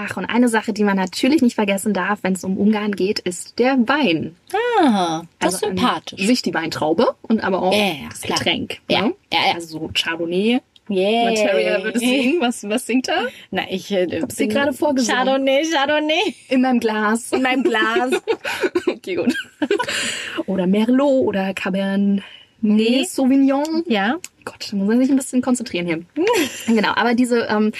Ach, 0.00 0.16
und 0.16 0.24
eine 0.26 0.48
Sache, 0.48 0.72
die 0.72 0.84
man 0.84 0.96
natürlich 0.96 1.42
nicht 1.42 1.54
vergessen 1.56 1.92
darf, 1.92 2.20
wenn 2.22 2.34
es 2.34 2.44
um 2.44 2.56
Ungarn 2.56 2.94
geht, 2.94 3.18
ist 3.18 3.58
der 3.58 3.76
Wein. 3.88 4.36
Ah, 4.80 5.22
das 5.40 5.54
ist 5.54 5.62
Also 5.64 5.66
an 5.72 5.76
sympathisch. 5.78 6.26
Sich 6.26 6.42
die 6.42 6.54
Weintraube 6.54 7.14
und 7.22 7.40
aber 7.42 7.62
auch 7.62 7.72
ja, 7.74 7.94
das 8.08 8.20
klar. 8.20 8.38
Getränk. 8.38 8.78
Ja, 8.88 9.02
ne? 9.02 9.14
ja, 9.32 9.38
ja. 9.48 9.54
Also 9.54 9.78
so 9.80 9.90
Chardonnay. 9.92 10.60
Yeah. 10.90 11.24
Materia 11.30 11.82
würde 11.84 11.98
singen. 11.98 12.40
Was, 12.40 12.66
was 12.66 12.86
singt 12.86 13.08
er? 13.08 13.28
Na, 13.50 13.62
ich 13.68 13.90
äh, 13.92 14.06
Hab's 14.22 14.36
dir 14.36 14.46
bin- 14.46 14.54
gerade 14.54 14.72
vorgesungen. 14.72 15.16
Chardonnay, 15.18 15.62
Chardonnay. 15.70 16.34
In 16.48 16.62
meinem 16.62 16.80
Glas. 16.80 17.32
In 17.32 17.42
meinem 17.42 17.62
Glas. 17.62 18.12
okay, 18.86 19.16
gut. 19.16 19.34
oder 20.46 20.66
Merlot 20.66 21.26
oder 21.26 21.52
Cabernet 21.54 22.22
Nee. 22.60 23.04
Sauvignon. 23.04 23.84
ja. 23.86 24.16
Gott, 24.44 24.68
da 24.72 24.76
muss 24.76 24.88
man 24.88 24.98
sich 24.98 25.10
ein 25.10 25.16
bisschen 25.16 25.42
konzentrieren 25.42 25.86
hier. 25.86 26.02
genau, 26.74 26.92
aber 26.96 27.14
diese 27.14 27.40
ähm, 27.50 27.72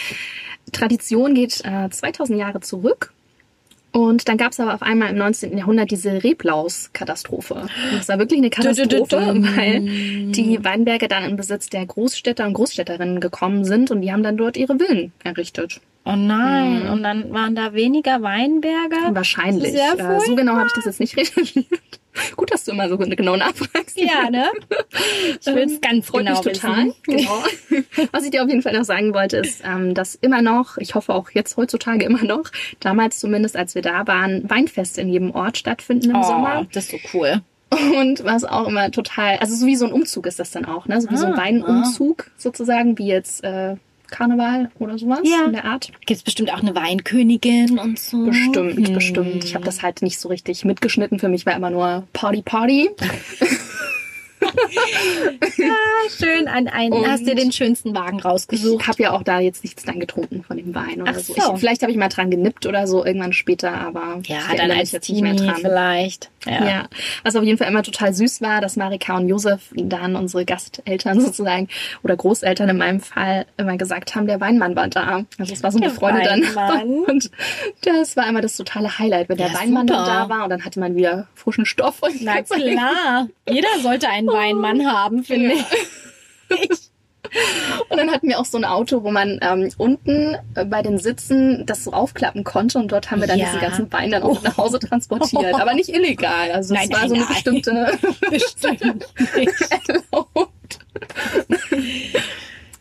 Tradition 0.71 1.35
geht 1.35 1.63
äh, 1.65 1.89
2000 1.91 2.39
Jahre 2.39 2.61
zurück. 2.61 3.13
Und 3.91 4.29
dann 4.29 4.37
gab 4.37 4.53
es 4.53 4.61
aber 4.61 4.75
auf 4.75 4.83
einmal 4.83 5.11
im 5.11 5.17
19. 5.17 5.57
Jahrhundert 5.57 5.91
diese 5.91 6.23
Reblaus-Katastrophe. 6.23 7.67
Das 7.97 8.09
war 8.09 8.19
wirklich 8.19 8.39
eine 8.39 8.51
Katastrophe, 8.51 9.17
weil 9.17 9.81
die 10.31 10.63
Weinberge 10.63 11.09
dann 11.09 11.25
in 11.25 11.37
Besitz 11.37 11.71
der 11.71 11.87
Großstädter 11.87 12.47
und 12.47 12.53
Großstädterinnen 12.53 13.21
gekommen 13.21 13.65
sind 13.65 13.91
und 13.91 14.03
die 14.03 14.13
haben 14.13 14.23
dann 14.23 14.37
dort 14.37 14.57
ihre 14.57 14.79
Villen 14.79 15.13
errichtet. 15.25 15.81
Oh 16.11 16.17
nein. 16.17 16.85
Hm. 16.85 16.91
Und 16.93 17.03
dann 17.03 17.33
waren 17.35 17.55
da 17.55 17.75
weniger 17.75 18.23
Weinberge. 18.23 18.97
Wahrscheinlich. 19.11 19.73
Sehr 19.73 19.93
Äh, 19.99 20.21
so 20.27 20.35
genau 20.35 20.55
habe 20.55 20.67
ich 20.67 20.73
das 20.73 20.87
jetzt 20.87 21.01
nicht 21.01 21.17
recherchiert. 21.19 21.67
Gut, 22.35 22.51
dass 22.51 22.65
du 22.65 22.73
immer 22.73 22.89
so 22.89 22.97
genau 22.97 23.37
nachfragst. 23.37 24.01
Ja, 24.01 24.31
ne? 24.31 24.47
Ich 25.41 25.47
will 25.47 25.65
es 25.65 25.73
Ähm, 25.75 25.81
ganz 25.83 26.11
genau 26.11 26.41
total. 26.41 26.93
Genau. 27.05 27.45
Was 28.13 28.25
ich 28.25 28.31
dir 28.31 28.43
auf 28.43 28.49
jeden 28.49 28.63
Fall 28.63 28.73
noch 28.73 28.85
sagen 28.85 29.13
wollte, 29.15 29.37
ist, 29.37 29.63
ähm, 29.65 29.93
dass 29.95 30.15
immer 30.15 30.41
noch, 30.43 30.79
ich 30.79 30.95
hoffe 30.95 31.15
auch 31.15 31.31
jetzt 31.31 31.57
heutzutage 31.59 32.05
immer 32.07 32.25
noch, 32.25 32.45
damals 32.81 33.19
zumindest, 33.21 33.57
als 33.57 33.75
wir 33.75 33.83
da 33.83 34.07
waren, 34.07 34.49
Weinfeste 34.49 35.01
in 35.03 35.11
jedem 35.11 35.31
Ort 35.33 35.59
stattfinden 35.59 36.11
im 36.11 36.17
Oh, 36.17 36.23
Sommer. 36.23 36.67
das 36.73 36.85
ist 36.85 36.91
so 36.91 36.99
cool. 37.19 37.43
Und 37.71 38.25
was 38.25 38.45
auch 38.45 38.67
immer 38.67 38.91
total, 38.91 39.37
also 39.37 39.55
so 39.55 39.67
wie 39.67 39.77
so 39.77 39.85
ein 39.87 39.93
Umzug 39.93 40.27
ist 40.27 40.39
das 40.41 40.51
dann 40.51 40.65
auch, 40.65 40.87
ne? 40.87 41.01
So 41.03 41.11
wie 41.11 41.19
so 41.19 41.27
ein 41.27 41.35
Ah, 41.35 41.37
Weinumzug 41.37 42.31
sozusagen, 42.39 42.97
wie 42.97 43.09
jetzt 43.09 43.45
äh, 43.45 43.77
Karneval 44.11 44.71
oder 44.79 44.99
sowas 44.99 45.21
Ja. 45.25 45.45
in 45.47 45.53
der 45.53 45.65
Art. 45.65 45.91
Gibt's 46.07 46.23
bestimmt 46.23 46.53
auch 46.53 46.61
eine 46.63 46.75
Weinkönigin 46.75 47.79
und 47.79 47.99
so. 47.99 48.25
Bestimmt, 48.27 48.77
Hm. 48.89 48.95
bestimmt. 48.95 49.45
Ich 49.45 49.55
habe 49.55 49.65
das 49.65 49.83
halt 49.83 50.03
nicht 50.03 50.19
so 50.19 50.29
richtig 50.29 50.65
mitgeschnitten. 50.65 51.19
Für 51.19 51.29
mich 51.29 51.47
war 51.47 51.55
immer 51.55 51.71
nur 51.71 52.05
Party, 52.13 52.43
Party. 52.43 52.91
ah, 54.41 56.09
schön, 56.17 56.49
an 56.49 56.69
einen. 56.69 56.93
Und 56.93 57.09
hast 57.09 57.27
dir 57.27 57.35
den 57.35 57.53
schönsten 57.53 57.95
Wagen 57.95 58.21
rausgesucht? 58.21 58.83
Ich 58.83 58.89
habe 58.89 59.03
ja 59.03 59.13
auch 59.13 59.23
da 59.23 59.41
jetzt 59.41 59.65
nichts 59.65 59.83
dann 59.85 60.01
getrunken 60.01 60.43
von 60.45 60.57
dem 60.57 60.75
Wein 60.75 61.03
oder 61.03 61.13
Ach 61.15 61.19
so. 61.19 61.35
so. 61.35 61.53
Ich, 61.55 61.61
vielleicht 61.61 61.83
habe 61.83 61.93
ich 61.93 61.99
mal 61.99 62.09
dran 62.09 62.31
genippt 62.31 62.67
oder 62.67 62.87
so 62.87 63.05
irgendwann 63.05 63.33
später, 63.33 63.73
aber 63.73 64.21
ja, 64.25 64.39
dann 64.57 64.71
als 64.71 64.93
jetzt 64.93 65.07
Teenie 65.07 65.23
nicht 65.23 65.41
mehr 65.43 65.53
dran. 65.53 65.61
vielleicht. 65.61 66.31
Ja. 66.49 66.65
ja. 66.65 66.89
Was 67.23 67.37
auf 67.37 67.45
jeden 67.45 67.59
Fall 67.59 67.69
immer 67.69 67.83
total 67.83 68.13
süß 68.13 68.41
war, 68.41 68.61
dass 68.61 68.77
Marika 68.77 69.17
und 69.17 69.29
Josef 69.29 69.73
dann 69.75 70.17
unsere 70.17 70.45
Gasteltern 70.45 71.21
sozusagen 71.25 71.69
oder 72.03 72.17
Großeltern 72.17 72.69
in 72.69 72.79
meinem 72.79 73.01
Fall 73.01 73.47
immer 73.57 73.77
gesagt 73.77 74.15
haben, 74.15 74.27
der 74.27 74.41
Weinmann 74.41 74.77
war 74.77 74.89
da. 74.89 75.25
Also 75.39 75.53
es 75.53 75.63
war 75.63 75.73
so 75.73 75.79
eine 75.79 75.91
Freude 75.91 76.23
dann. 76.23 76.39
Und 77.09 77.31
das 77.83 78.17
war 78.17 78.29
immer 78.29 78.41
das 78.41 78.57
totale 78.57 78.99
Highlight, 78.99 79.29
wenn 79.29 79.37
der 79.37 79.49
ja, 79.49 79.55
Weinmann 79.55 79.87
dann 79.87 80.05
da 80.05 80.29
war 80.29 80.45
und 80.45 80.51
dann 80.51 80.65
hatte 80.65 80.81
man 80.81 80.97
wieder 80.97 81.27
frischen 81.35 81.67
Stoff. 81.67 82.03
Und 82.03 82.15
Na 82.23 82.43
klar. 82.43 83.29
Jeder 83.49 83.69
sollte 83.83 84.09
einen 84.09 84.29
Weinmann 84.29 84.87
haben, 84.87 85.25
finde 85.25 85.55
ja. 85.55 85.65
ich. 86.51 86.88
Und 87.89 87.97
dann 87.97 88.11
hatten 88.11 88.29
wir 88.29 88.39
auch 88.39 88.45
so 88.45 88.59
ein 88.59 88.65
Auto, 88.65 89.03
wo 89.03 89.11
man 89.11 89.39
ähm, 89.43 89.71
unten 89.77 90.37
bei 90.55 90.83
den 90.83 90.99
Sitzen 90.99 91.65
das 91.67 91.85
so 91.85 91.93
aufklappen 91.93 92.45
konnte 92.45 92.79
und 92.79 92.93
dort 92.93 93.11
haben 93.11 93.21
wir 93.21 93.29
dann 93.29 93.39
ja. 93.39 93.47
diesen 93.47 93.61
ganzen 93.61 93.93
Wein 93.93 94.11
dann 94.11 94.23
auch 94.23 94.43
nach 94.43 94.57
Hause 94.57 94.79
transportiert. 94.79 95.55
Aber 95.55 95.75
nicht 95.75 95.89
illegal. 95.89 96.51
Also 96.53 96.75
es 96.75 96.91
war 96.91 96.99
nein, 96.99 97.09
so 97.09 97.15
eine 97.15 97.25
nein. 97.25 97.35
bestimmte 97.35 97.99
Bestimmt 98.31 99.09
erlaubt. 99.89 100.79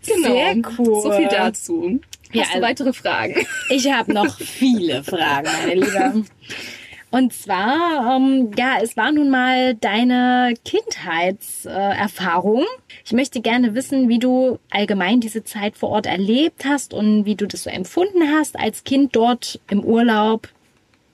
genau. 0.06 0.34
Sehr 0.34 0.56
cool. 0.78 1.02
So 1.02 1.12
viel 1.12 1.28
dazu. 1.30 2.00
Hast 2.30 2.36
ja, 2.36 2.44
du 2.44 2.50
also 2.50 2.62
weitere 2.62 2.94
Fragen? 2.94 3.48
Ich 3.70 3.92
habe 3.92 4.14
noch 4.14 4.38
viele 4.38 5.04
Fragen, 5.04 5.48
meine 5.66 5.76
Liebe. 5.76 6.26
Und 7.10 7.34
zwar, 7.34 8.18
ähm, 8.18 8.52
ja, 8.58 8.80
es 8.82 8.98
war 8.98 9.14
nun 9.14 9.30
mal 9.30 9.76
deine 9.76 10.56
Kindheitserfahrung. 10.66 12.66
Ich 13.06 13.14
möchte 13.14 13.40
gerne 13.42 13.76
wissen, 13.76 14.10
wie 14.10 14.20
du 14.20 14.60
allgemein 14.70 15.22
diese 15.22 15.46
Zeit 15.46 15.78
vor 15.78 15.90
Ort 15.90 16.06
erlebt 16.06 16.66
hast 16.66 16.94
und 16.94 17.26
wie 17.26 17.36
du 17.36 17.48
das 17.48 17.64
so 17.64 17.70
empfunden 17.70 18.34
hast, 18.34 18.60
als 18.60 18.84
Kind 18.84 19.16
dort 19.16 19.62
im 19.70 19.84
Urlaub 19.84 20.50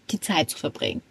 die 0.09 0.19
Zeit 0.19 0.49
zu 0.49 0.57
verbringen. 0.57 1.03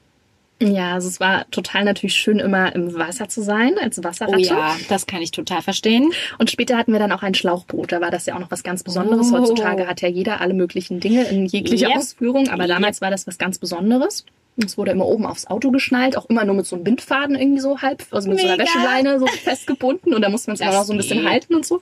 Ja, 0.61 0.95
also 0.95 1.09
es 1.09 1.19
war 1.19 1.51
total 1.51 1.85
natürlich 1.85 2.15
schön, 2.15 2.39
immer 2.39 2.75
im 2.75 2.95
Wasser 2.95 3.29
zu 3.29 3.43
sein, 3.43 3.75
als 3.81 4.03
Wasserratte. 4.03 4.37
Oh 4.37 4.39
ja, 4.39 4.77
das 4.89 5.07
kann 5.07 5.21
ich 5.21 5.33
total 5.33 5.61
verstehen. 5.61 6.13
Und 6.39 6.51
später 6.51 6.77
hatten 6.77 6.93
wir 6.93 7.01
dann 7.01 7.11
auch 7.11 7.23
ein 7.23 7.35
Schlauchboot. 7.35 7.91
Da 7.91 8.01
war 8.01 8.11
das 8.11 8.27
ja 8.27 8.37
auch 8.37 8.39
noch 8.39 8.51
was 8.51 8.63
ganz 8.63 8.85
Besonderes. 8.85 9.33
Oh. 9.33 9.39
Heutzutage 9.39 9.89
hat 9.89 10.03
ja 10.03 10.09
jeder 10.09 10.41
alle 10.41 10.55
möglichen 10.55 11.01
Dinge 11.01 11.25
in 11.25 11.47
jeglicher 11.47 11.89
yep. 11.89 11.99
Ausführung, 11.99 12.49
aber 12.49 12.69
damals 12.69 12.99
yep. 12.99 13.03
war 13.03 13.11
das 13.11 13.27
was 13.27 13.39
ganz 13.39 13.59
Besonderes. 13.59 14.25
Es 14.57 14.77
wurde 14.77 14.91
immer 14.91 15.07
oben 15.07 15.27
aufs 15.27 15.47
Auto 15.47 15.71
geschnallt, 15.71 16.17
auch 16.17 16.27
immer 16.27 16.45
nur 16.45 16.55
mit 16.55 16.67
so 16.67 16.77
einem 16.77 16.85
Bindfaden 16.85 17.37
irgendwie 17.37 17.61
so 17.61 17.81
halb, 17.81 18.05
also 18.11 18.29
mit 18.29 18.37
Mega. 18.37 18.49
so 18.49 18.55
einer 18.55 18.63
Wäscheleine 18.63 19.19
so 19.19 19.27
festgebunden 19.45 20.15
und 20.15 20.23
da 20.23 20.29
musste 20.29 20.51
man 20.51 20.55
es 20.55 20.61
immer 20.61 20.73
noch 20.73 20.85
so 20.85 20.93
ein 20.93 20.99
bisschen 20.99 21.29
halten 21.29 21.55
und 21.55 21.65
so. 21.65 21.81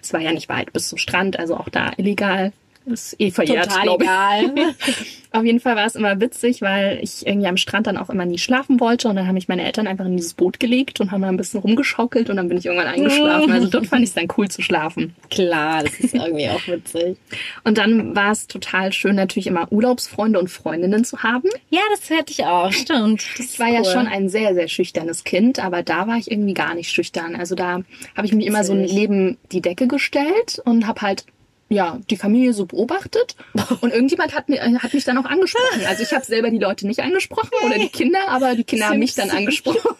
Es 0.00 0.12
war 0.12 0.20
ja 0.20 0.32
nicht 0.32 0.48
weit 0.48 0.72
bis 0.72 0.88
zum 0.88 0.98
Strand, 0.98 1.38
also 1.38 1.56
auch 1.56 1.68
da 1.68 1.90
illegal 1.96 2.52
ist 2.86 3.16
eh 3.18 3.30
verjährt, 3.30 3.70
Total 3.70 3.94
egal. 3.94 4.74
Auf 5.32 5.44
jeden 5.44 5.60
Fall 5.60 5.76
war 5.76 5.86
es 5.86 5.94
immer 5.94 6.20
witzig, 6.20 6.60
weil 6.60 6.98
ich 7.02 7.26
irgendwie 7.26 7.46
am 7.46 7.56
Strand 7.56 7.86
dann 7.86 7.96
auch 7.96 8.10
immer 8.10 8.26
nie 8.26 8.38
schlafen 8.38 8.80
wollte 8.80 9.08
und 9.08 9.16
dann 9.16 9.26
haben 9.26 9.34
mich 9.34 9.48
meine 9.48 9.64
Eltern 9.64 9.86
einfach 9.86 10.04
in 10.04 10.16
dieses 10.16 10.34
Boot 10.34 10.60
gelegt 10.60 11.00
und 11.00 11.10
haben 11.10 11.22
mal 11.22 11.28
ein 11.28 11.38
bisschen 11.38 11.60
rumgeschaukelt 11.60 12.28
und 12.28 12.36
dann 12.36 12.48
bin 12.48 12.58
ich 12.58 12.66
irgendwann 12.66 12.88
eingeschlafen. 12.88 13.50
Also 13.50 13.68
dort 13.68 13.86
fand 13.86 14.02
ich 14.02 14.10
es 14.10 14.14
dann 14.14 14.28
cool 14.36 14.48
zu 14.48 14.60
schlafen. 14.60 15.14
Klar, 15.30 15.84
das 15.84 15.98
ist 16.00 16.14
irgendwie 16.14 16.48
auch 16.48 16.66
witzig. 16.66 17.16
Und 17.64 17.78
dann 17.78 18.14
war 18.14 18.32
es 18.32 18.46
total 18.46 18.92
schön, 18.92 19.16
natürlich 19.16 19.46
immer 19.46 19.70
Urlaubsfreunde 19.72 20.38
und 20.38 20.48
Freundinnen 20.48 21.04
zu 21.04 21.22
haben. 21.22 21.48
Ja, 21.70 21.80
das 21.90 22.10
hätte 22.10 22.32
ich 22.32 22.44
auch, 22.44 22.72
stimmt. 22.72 23.24
Das 23.38 23.54
ich 23.54 23.58
war 23.58 23.68
cool. 23.68 23.74
ja 23.74 23.84
schon 23.84 24.06
ein 24.06 24.28
sehr, 24.28 24.54
sehr 24.54 24.68
schüchternes 24.68 25.24
Kind, 25.24 25.58
aber 25.58 25.82
da 25.82 26.06
war 26.06 26.16
ich 26.16 26.30
irgendwie 26.30 26.54
gar 26.54 26.74
nicht 26.74 26.90
schüchtern. 26.90 27.36
Also 27.36 27.54
da 27.54 27.82
habe 28.16 28.26
ich 28.26 28.32
mich 28.32 28.46
immer 28.46 28.64
so 28.64 28.74
neben 28.74 29.38
die 29.52 29.60
Decke 29.60 29.86
gestellt 29.86 30.60
und 30.64 30.86
habe 30.86 31.02
halt 31.02 31.24
ja, 31.72 31.98
die 32.10 32.16
Familie 32.16 32.52
so 32.52 32.66
beobachtet 32.66 33.36
und 33.80 33.92
irgendjemand 33.92 34.34
hat, 34.34 34.46
hat 34.48 34.94
mich 34.94 35.04
dann 35.04 35.18
auch 35.18 35.24
angesprochen. 35.24 35.86
Also 35.86 36.02
ich 36.02 36.12
habe 36.12 36.24
selber 36.24 36.50
die 36.50 36.58
Leute 36.58 36.86
nicht 36.86 37.00
angesprochen 37.00 37.50
oder 37.64 37.78
die 37.78 37.88
Kinder, 37.88 38.20
aber 38.28 38.54
die 38.54 38.64
Kinder 38.64 38.88
haben 38.88 38.98
mich 38.98 39.14
dann 39.14 39.30
angesprochen. 39.30 39.96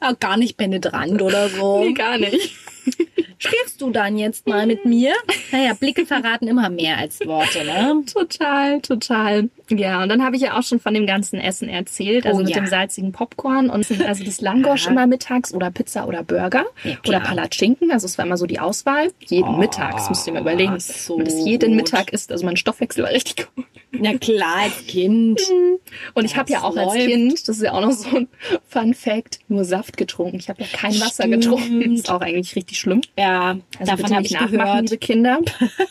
gar 0.20 0.36
nicht 0.36 0.56
penetrant 0.56 1.22
oder 1.22 1.48
so. 1.48 1.82
Nee, 1.84 1.92
gar 1.94 2.18
nicht. 2.18 2.54
Spielst 3.44 3.80
du 3.80 3.90
dann 3.90 4.18
jetzt 4.18 4.46
mal 4.46 4.68
mit 4.68 4.84
mir? 4.84 5.14
Naja, 5.50 5.74
Blicke 5.74 6.06
verraten 6.06 6.46
immer 6.46 6.70
mehr 6.70 6.98
als 6.98 7.18
Worte, 7.26 7.64
ne? 7.64 8.04
Total, 8.12 8.80
total. 8.80 9.50
Ja, 9.68 10.00
und 10.00 10.10
dann 10.10 10.24
habe 10.24 10.36
ich 10.36 10.42
ja 10.42 10.56
auch 10.56 10.62
schon 10.62 10.78
von 10.78 10.94
dem 10.94 11.06
ganzen 11.06 11.40
Essen 11.40 11.68
erzählt, 11.68 12.24
also 12.24 12.38
oh, 12.38 12.44
mit 12.44 12.54
ja. 12.54 12.60
dem 12.60 12.66
salzigen 12.66 13.10
Popcorn 13.10 13.68
und 13.68 13.84
also 14.06 14.22
das 14.22 14.40
Langosch 14.40 14.86
immer 14.86 15.08
mittags 15.08 15.52
oder 15.52 15.72
Pizza 15.72 16.06
oder 16.06 16.22
Burger 16.22 16.66
ja, 16.84 16.96
oder 17.08 17.18
Palatschinken, 17.18 17.90
also 17.90 18.06
es 18.06 18.16
war 18.16 18.26
immer 18.26 18.36
so 18.36 18.46
die 18.46 18.60
Auswahl. 18.60 19.10
Jeden 19.26 19.48
oh, 19.48 19.58
Mittag, 19.58 19.92
das 19.96 20.08
müsst 20.08 20.26
ihr 20.28 20.34
mal 20.34 20.42
überlegen. 20.42 20.78
So 20.78 21.14
und 21.14 21.26
das 21.26 21.44
jeden 21.44 21.70
gut. 21.70 21.76
Mittag 21.76 22.12
ist, 22.12 22.30
also 22.30 22.44
mein 22.44 22.56
Stoffwechsel 22.56 23.02
war 23.02 23.10
richtig 23.10 23.48
gut. 23.54 23.66
Na 23.92 24.16
klar, 24.16 24.62
als 24.62 24.86
Kind. 24.86 25.40
Und 26.14 26.24
ich 26.24 26.36
habe 26.36 26.50
ja 26.50 26.62
auch 26.62 26.74
läuft. 26.74 26.96
als 26.96 27.04
Kind, 27.04 27.32
das 27.48 27.56
ist 27.56 27.62
ja 27.62 27.72
auch 27.72 27.82
noch 27.82 27.92
so 27.92 28.16
ein 28.16 28.28
Fun 28.66 28.94
Fact, 28.94 29.40
nur 29.48 29.64
Saft 29.64 29.98
getrunken. 29.98 30.38
Ich 30.38 30.48
habe 30.48 30.62
ja 30.62 30.68
kein 30.72 30.94
Wasser 30.94 31.24
Stimmt. 31.24 31.44
getrunken. 31.44 31.80
Das 31.90 32.00
ist 32.00 32.10
auch 32.10 32.22
eigentlich 32.22 32.56
richtig 32.56 32.78
schlimm. 32.78 33.02
Ja, 33.18 33.31
also 33.78 33.96
davon 33.96 34.14
habe 34.14 34.26
ich 34.26 34.38
gehört. 34.38 34.82
liebe 34.82 34.98
Kinder. 34.98 35.40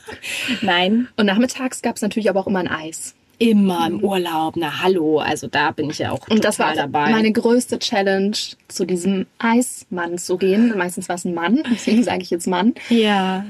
Nein. 0.62 1.08
Und 1.18 1.26
nachmittags 1.26 1.82
gab 1.82 1.96
es 1.96 2.02
natürlich 2.02 2.30
aber 2.30 2.40
auch 2.42 2.48
immer 2.48 2.60
ein 2.60 2.68
Eis. 2.68 3.16
Immer 3.40 3.88
im 3.88 4.04
Urlaub, 4.04 4.56
na 4.56 4.84
hallo, 4.84 5.18
also 5.18 5.48
da 5.48 5.72
bin 5.72 5.90
ich 5.90 5.98
ja 5.98 6.12
auch 6.12 6.28
Und 6.28 6.46
das 6.46 6.60
war 6.60 6.76
dabei. 6.76 7.10
meine 7.10 7.32
größte 7.32 7.80
Challenge, 7.80 8.38
zu 8.68 8.86
diesem 8.86 9.26
Eismann 9.40 10.20
zu 10.20 10.38
gehen. 10.38 10.78
Meistens 10.78 11.10
war 11.10 11.16
es 11.16 11.26
ein 11.26 11.34
Mann, 11.34 11.64
deswegen 11.72 12.04
sage 12.04 12.22
ich 12.22 12.30
jetzt 12.30 12.46
Mann. 12.46 12.76
Ja. 12.90 13.44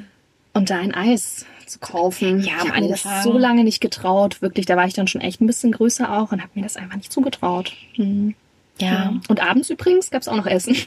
Und 0.53 0.69
da 0.69 0.77
ein 0.77 0.93
Eis 0.93 1.45
zu 1.65 1.79
kaufen. 1.79 2.39
Ja, 2.39 2.53
ich 2.63 2.69
habe 2.69 2.81
mir 2.81 2.87
das 2.87 3.05
so 3.23 3.37
lange 3.37 3.65
nicht 3.65 3.81
getraut. 3.81 4.41
Wirklich, 4.41 4.65
da 4.65 4.77
war 4.77 4.85
ich 4.85 4.93
dann 4.93 5.07
schon 5.07 5.19
echt 5.19 5.41
ein 5.41 5.47
bisschen 5.47 5.73
größer 5.73 6.09
auch 6.09 6.31
und 6.31 6.41
habe 6.41 6.51
mir 6.55 6.63
das 6.63 6.77
einfach 6.77 6.95
nicht 6.95 7.11
zugetraut. 7.11 7.73
Hm. 7.95 8.33
Ja. 8.79 8.87
ja. 8.87 9.13
Und 9.27 9.41
abends 9.41 9.69
übrigens 9.69 10.09
gab 10.09 10.21
es 10.21 10.29
auch 10.29 10.37
noch 10.37 10.47
Essen. 10.47 10.77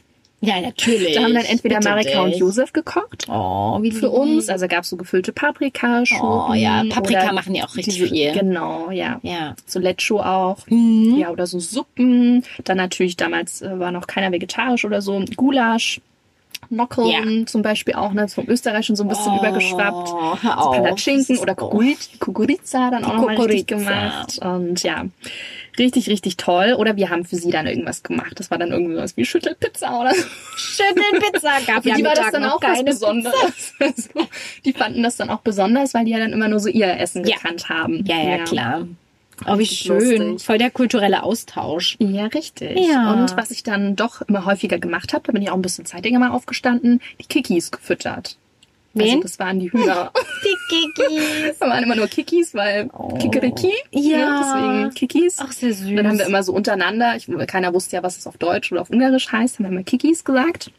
Ja, 0.47 0.61
natürlich. 0.61 1.15
Da 1.15 1.23
haben 1.23 1.35
dann 1.35 1.45
entweder 1.45 1.77
Bitte 1.77 1.89
Marika 1.89 2.25
dich. 2.25 2.35
und 2.35 2.41
Josef 2.41 2.73
gekocht. 2.73 3.27
Oh, 3.29 3.79
wie 3.83 3.91
für 3.91 4.11
uns. 4.11 4.49
Also 4.49 4.69
gab 4.69 4.85
es 4.85 4.91
so 4.91 4.97
gefüllte 4.97 5.33
Paprika, 5.33 6.05
Schoten. 6.05 6.53
Oh 6.53 6.55
ja, 6.55 6.85
Paprika 6.89 7.33
machen 7.33 7.55
ja 7.55 7.65
auch 7.65 7.77
richtig 7.77 7.95
diese, 7.95 8.09
viel. 8.09 8.33
Genau, 8.33 8.91
ja. 8.91 9.21
Ja. 9.23 9.55
So 9.67 9.79
Lecho 9.79 10.21
auch. 10.21 10.59
Mhm. 10.69 11.17
Ja, 11.19 11.31
oder 11.31 11.47
so 11.47 11.59
Suppen. 11.59 12.45
Dann 12.65 12.77
natürlich, 12.77 13.17
damals 13.17 13.63
äh, 13.63 13.79
war 13.79 13.91
noch 13.91 14.07
keiner 14.07 14.33
vegetarisch 14.33 14.85
oder 14.85 15.03
so. 15.03 15.25
Gulasch. 15.37 16.01
Nockeln 16.71 17.41
ja. 17.41 17.47
zum 17.47 17.61
Beispiel 17.63 17.95
auch, 17.95 18.13
ne, 18.13 18.27
vom 18.29 18.49
Österreichischen 18.49 18.97
so 18.97 19.05
ein 19.05 19.09
bisschen 19.09 19.33
oh, 19.33 19.39
übergeschwappt. 19.39 20.09
So 20.09 20.71
Palatschinken 20.71 21.39
oder 21.39 21.55
Kukuriza 21.55 22.91
dann 22.91 23.05
auch 23.05 23.17
nochmal 23.17 23.37
richtig 23.37 23.67
gemacht. 23.67 24.39
Und 24.39 24.83
ja, 24.83 25.05
richtig, 25.79 26.09
richtig 26.09 26.37
toll. 26.37 26.75
Oder 26.79 26.97
wir 26.97 27.11
haben 27.11 27.25
für 27.25 27.37
sie 27.37 27.51
dann 27.51 27.67
irgendwas 27.67 28.03
gemacht. 28.03 28.39
Das 28.39 28.51
war 28.51 28.59
dann 28.59 28.73
irgendwie 28.73 28.97
was 28.97 29.17
wie 29.17 29.25
Schüttelpizza 29.25 30.01
oder 30.01 30.15
so. 30.15 30.25
Schüttelpizza 30.57 31.53
gab 31.67 31.85
ja 31.85 31.97
die 31.97 32.05
war 32.05 32.15
das 32.15 32.31
dann 32.31 32.45
auch 32.45 32.61
was 32.63 32.85
Besonderes. 32.85 33.75
Die 34.65 34.73
fanden 34.73 35.03
das 35.03 35.17
dann 35.17 35.31
auch 35.31 35.41
besonders, 35.41 35.95
weil 35.95 36.05
die 36.05 36.13
ja 36.13 36.19
dann 36.19 36.33
immer 36.33 36.49
nur 36.49 36.61
so 36.61 36.69
ihr 36.69 36.99
Essen 36.99 37.25
ja. 37.25 37.37
gekannt 37.37 37.69
haben. 37.69 38.05
Ja, 38.07 38.17
ja, 38.17 38.37
ja. 38.37 38.45
klar. 38.45 38.89
Oh, 39.47 39.59
wie 39.59 39.67
schön. 39.67 40.31
Lustig. 40.31 40.47
Voll 40.47 40.59
der 40.59 40.71
kulturelle 40.71 41.23
Austausch. 41.23 41.97
Ja, 41.99 42.27
richtig. 42.27 42.79
Ja. 42.79 43.13
Und 43.13 43.37
was 43.37 43.51
ich 43.51 43.63
dann 43.63 43.97
doch 43.97 44.23
immer 44.23 44.45
häufiger 44.45 44.79
gemacht 44.79 45.13
habe, 45.13 45.25
da 45.27 45.33
bin 45.33 45.43
ich 45.43 45.51
auch 45.51 45.55
ein 45.55 45.63
bisschen 45.63 45.87
zeitiger 45.87 46.19
mal 46.19 46.31
aufgestanden, 46.31 47.01
die 47.21 47.27
Kikis 47.27 47.71
gefüttert. 47.71 48.37
Wen? 48.95 49.07
Also 49.07 49.21
das 49.23 49.39
waren 49.39 49.59
die 49.59 49.73
Hühner. 49.73 50.11
Die 50.45 50.57
Kikis. 50.69 51.25
Das 51.59 51.69
waren 51.69 51.83
immer 51.83 51.97
nur 51.97 52.07
Kikis, 52.07 52.55
weil 52.55 52.89
oh. 52.93 53.15
Kikeriki. 53.19 53.73
Ja. 53.91 54.19
Ne? 54.19 54.41
Deswegen 54.41 54.95
Kikis. 54.95 55.37
Ach, 55.39 55.53
sehr 55.53 55.73
süß. 55.73 55.89
Und 55.89 55.97
dann 55.97 56.09
haben 56.09 56.19
wir 56.19 56.27
immer 56.27 56.43
so 56.43 56.53
untereinander, 56.53 57.17
ich, 57.17 57.29
keiner 57.47 57.73
wusste 57.75 57.97
ja, 57.97 58.03
was 58.03 58.19
es 58.19 58.27
auf 58.27 58.37
Deutsch 58.39 58.73
oder 58.73 58.83
auf 58.83 58.91
Ungarisch 58.91 59.31
heißt, 59.31 59.59
haben 59.59 59.65
wir 59.65 59.73
immer 59.73 59.83
Kikis 59.83 60.25
gesagt. 60.25 60.71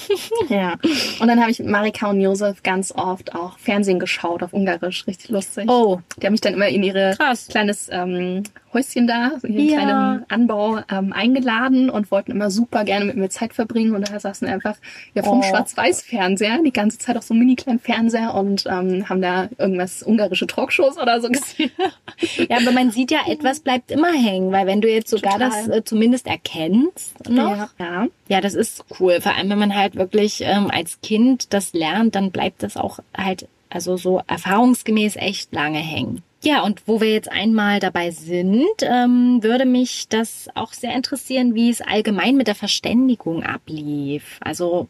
ja. 0.48 0.74
Und 1.20 1.28
dann 1.28 1.40
habe 1.40 1.50
ich 1.50 1.58
mit 1.58 1.68
Marika 1.68 2.10
und 2.10 2.20
Josef 2.20 2.62
ganz 2.62 2.92
oft 2.92 3.34
auch 3.34 3.58
Fernsehen 3.58 3.98
geschaut 3.98 4.42
auf 4.42 4.52
Ungarisch. 4.52 5.06
Richtig 5.06 5.30
lustig. 5.30 5.68
Oh. 5.68 6.00
Die 6.20 6.26
haben 6.26 6.32
mich 6.32 6.40
dann 6.40 6.54
immer 6.54 6.68
in 6.68 6.82
ihre 6.82 7.14
Krass. 7.16 7.48
kleines 7.48 7.88
ähm, 7.90 8.44
Häuschen 8.72 9.06
da, 9.06 9.32
so 9.40 9.46
in 9.46 9.58
ja. 9.58 9.80
kleinen 9.80 10.24
Anbau 10.28 10.80
ähm, 10.90 11.12
eingeladen 11.12 11.90
und 11.90 12.10
wollten 12.10 12.32
immer 12.32 12.50
super 12.50 12.84
gerne 12.84 13.04
mit 13.04 13.16
mir 13.16 13.30
Zeit 13.30 13.54
verbringen. 13.54 13.94
Und 13.94 14.10
da 14.10 14.18
saßen 14.18 14.46
einfach 14.48 14.76
ja 15.14 15.22
vom 15.22 15.40
oh. 15.40 15.42
Schwarz-Weiß-Fernseher 15.42 16.60
die 16.64 16.72
ganze 16.72 16.98
Zeit 16.98 17.16
auf 17.16 17.22
so 17.22 17.34
mini 17.34 17.56
kleinen 17.64 17.80
Fernseher 17.80 18.34
und 18.34 18.64
ähm, 18.66 19.08
haben 19.08 19.20
da 19.20 19.48
irgendwas 19.58 20.02
ungarische 20.02 20.46
Talkshows 20.46 20.98
oder 20.98 21.20
so 21.20 21.28
gesehen. 21.28 21.70
ja, 22.48 22.58
aber 22.58 22.72
man 22.72 22.90
sieht 22.90 23.10
ja, 23.10 23.20
etwas 23.26 23.60
bleibt 23.60 23.90
immer 23.90 24.12
hängen, 24.12 24.52
weil 24.52 24.66
wenn 24.66 24.80
du 24.80 24.88
jetzt 24.88 25.10
sogar 25.10 25.34
Total. 25.34 25.50
das 25.50 25.68
äh, 25.68 25.84
zumindest 25.84 26.26
erkennst 26.26 27.28
noch, 27.28 27.56
ja. 27.56 27.68
ja. 27.78 28.06
ja, 28.28 28.40
das 28.40 28.54
ist 28.54 28.84
cool. 29.00 29.20
Vor 29.20 29.34
allem, 29.34 29.50
wenn 29.50 29.58
man 29.58 29.74
halt 29.74 29.96
wirklich 29.96 30.42
ähm, 30.42 30.70
als 30.70 31.00
Kind 31.00 31.52
das 31.52 31.72
lernt, 31.72 32.14
dann 32.14 32.30
bleibt 32.30 32.62
das 32.62 32.76
auch 32.76 32.98
halt 33.16 33.48
also 33.70 33.96
so 33.96 34.22
erfahrungsgemäß 34.26 35.16
echt 35.16 35.52
lange 35.52 35.80
hängen. 35.80 36.22
Ja, 36.44 36.62
und 36.62 36.86
wo 36.86 37.00
wir 37.00 37.10
jetzt 37.10 37.32
einmal 37.32 37.80
dabei 37.80 38.10
sind, 38.10 38.66
ähm, 38.82 39.42
würde 39.42 39.64
mich 39.64 40.08
das 40.08 40.48
auch 40.54 40.74
sehr 40.74 40.94
interessieren, 40.94 41.54
wie 41.54 41.70
es 41.70 41.80
allgemein 41.80 42.36
mit 42.36 42.48
der 42.48 42.54
Verständigung 42.54 43.42
ablief. 43.42 44.38
Also 44.40 44.88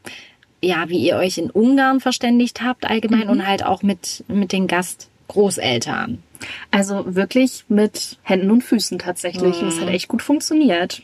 ja, 0.65 0.89
wie 0.89 0.99
ihr 0.99 1.17
euch 1.17 1.39
in 1.39 1.51
Ungarn 1.51 2.01
verständigt 2.01 2.63
habt 2.63 2.85
allgemein 2.85 3.25
mhm. 3.25 3.31
und 3.31 3.47
halt 3.47 3.65
auch 3.65 3.83
mit, 3.83 4.25
mit 4.29 4.53
den 4.53 4.67
Gastgroßeltern. 4.67 6.23
Also 6.71 7.15
wirklich 7.15 7.65
mit 7.69 8.19
Händen 8.23 8.51
und 8.51 8.63
Füßen 8.63 8.99
tatsächlich. 8.99 9.57
Mhm. 9.57 9.63
Und 9.63 9.69
es 9.69 9.81
hat 9.81 9.89
echt 9.89 10.09
gut 10.09 10.23
funktioniert. 10.23 11.03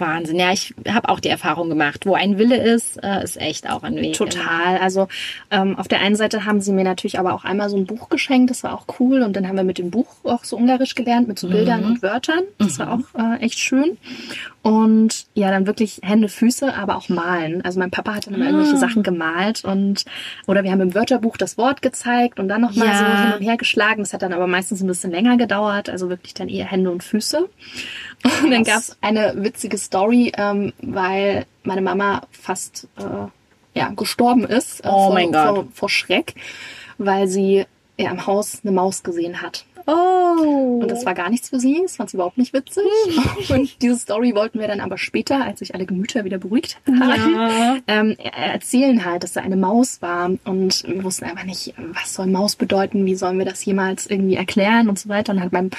Wahnsinn. 0.00 0.38
Ja, 0.38 0.52
ich 0.52 0.74
habe 0.88 1.08
auch 1.08 1.20
die 1.20 1.28
Erfahrung 1.28 1.68
gemacht. 1.68 2.06
Wo 2.06 2.14
ein 2.14 2.38
Wille 2.38 2.56
ist, 2.56 3.02
äh, 3.02 3.22
ist 3.22 3.40
echt 3.40 3.68
auch 3.70 3.82
ein 3.82 3.96
Weg. 3.96 4.14
Total. 4.14 4.78
Also 4.78 5.08
ähm, 5.50 5.78
auf 5.78 5.88
der 5.88 6.00
einen 6.00 6.16
Seite 6.16 6.44
haben 6.44 6.60
sie 6.60 6.72
mir 6.72 6.84
natürlich 6.84 7.18
aber 7.18 7.34
auch 7.34 7.44
einmal 7.44 7.70
so 7.70 7.76
ein 7.76 7.86
Buch 7.86 8.08
geschenkt. 8.08 8.50
Das 8.50 8.62
war 8.64 8.74
auch 8.74 8.86
cool. 8.98 9.22
Und 9.22 9.34
dann 9.36 9.48
haben 9.48 9.56
wir 9.56 9.64
mit 9.64 9.78
dem 9.78 9.90
Buch 9.90 10.06
auch 10.24 10.44
so 10.44 10.56
Ungarisch 10.56 10.94
gelernt, 10.94 11.28
mit 11.28 11.38
so 11.38 11.48
Bildern 11.48 11.80
mhm. 11.82 11.86
und 11.86 12.02
Wörtern. 12.02 12.42
Das 12.58 12.78
mhm. 12.78 12.82
war 12.82 12.92
auch 12.92 13.34
äh, 13.38 13.40
echt 13.40 13.58
schön. 13.58 13.98
Und 14.64 15.26
ja, 15.34 15.50
dann 15.50 15.66
wirklich 15.66 16.00
Hände, 16.02 16.28
Füße, 16.28 16.74
aber 16.74 16.96
auch 16.96 17.10
malen. 17.10 17.62
Also 17.66 17.78
mein 17.78 17.90
Papa 17.90 18.14
hat 18.14 18.26
dann 18.26 18.34
immer 18.34 18.46
ah. 18.46 18.48
irgendwelche 18.48 18.78
Sachen 18.78 19.02
gemalt 19.02 19.62
und 19.62 20.06
oder 20.46 20.64
wir 20.64 20.72
haben 20.72 20.80
im 20.80 20.94
Wörterbuch 20.94 21.36
das 21.36 21.58
Wort 21.58 21.82
gezeigt 21.82 22.40
und 22.40 22.48
dann 22.48 22.62
nochmal 22.62 22.88
ja. 22.88 22.98
so 22.98 23.04
hin 23.04 23.32
und 23.34 23.42
her 23.42 23.56
geschlagen. 23.58 24.02
Das 24.02 24.14
hat 24.14 24.22
dann 24.22 24.32
aber 24.32 24.46
meistens 24.46 24.80
ein 24.80 24.86
bisschen 24.86 25.10
länger 25.10 25.36
gedauert. 25.36 25.90
Also 25.90 26.08
wirklich 26.08 26.32
dann 26.32 26.48
eher 26.48 26.64
Hände 26.64 26.90
und 26.90 27.04
Füße. 27.04 27.46
Und 28.42 28.50
dann 28.50 28.64
gab 28.64 28.78
es 28.78 28.96
eine 29.00 29.34
witzige 29.36 29.78
Story, 29.78 30.32
ähm, 30.36 30.72
weil 30.80 31.46
meine 31.62 31.82
Mama 31.82 32.22
fast 32.30 32.88
äh, 32.96 33.78
ja, 33.78 33.88
gestorben 33.90 34.44
ist 34.44 34.84
äh, 34.84 34.88
oh 34.88 35.10
vor, 35.10 35.32
vor, 35.32 35.68
vor 35.72 35.88
Schreck, 35.88 36.34
weil 36.98 37.28
sie 37.28 37.66
ja, 37.98 38.10
im 38.10 38.26
Haus 38.26 38.60
eine 38.62 38.72
Maus 38.72 39.02
gesehen 39.02 39.42
hat. 39.42 39.64
Oh. 39.86 40.80
Und 40.80 40.90
das 40.90 41.04
war 41.04 41.14
gar 41.14 41.28
nichts 41.28 41.50
für 41.50 41.60
sie. 41.60 41.80
Das 41.82 41.96
fand 41.96 42.08
sie 42.08 42.16
überhaupt 42.16 42.38
nicht 42.38 42.54
witzig. 42.54 42.84
und 43.50 43.82
diese 43.82 43.96
Story 43.96 44.34
wollten 44.34 44.58
wir 44.58 44.66
dann 44.66 44.80
aber 44.80 44.96
später, 44.96 45.44
als 45.44 45.58
sich 45.58 45.74
alle 45.74 45.84
Gemüter 45.84 46.24
wieder 46.24 46.38
beruhigt 46.38 46.78
haben, 46.86 47.34
ja. 47.34 47.76
ähm, 47.86 48.16
erzählen 48.18 49.04
halt, 49.04 49.24
dass 49.24 49.34
da 49.34 49.42
eine 49.42 49.56
Maus 49.56 50.00
war. 50.00 50.30
Und 50.44 50.84
wir 50.86 51.04
wussten 51.04 51.26
einfach 51.26 51.44
nicht, 51.44 51.74
was 51.76 52.14
soll 52.14 52.26
Maus 52.26 52.56
bedeuten, 52.56 53.04
wie 53.04 53.14
sollen 53.14 53.38
wir 53.38 53.44
das 53.44 53.64
jemals 53.64 54.06
irgendwie 54.06 54.36
erklären 54.36 54.88
und 54.88 54.98
so 54.98 55.10
weiter. 55.10 55.32
Und 55.32 55.40
hat 55.40 55.52
mein 55.52 55.70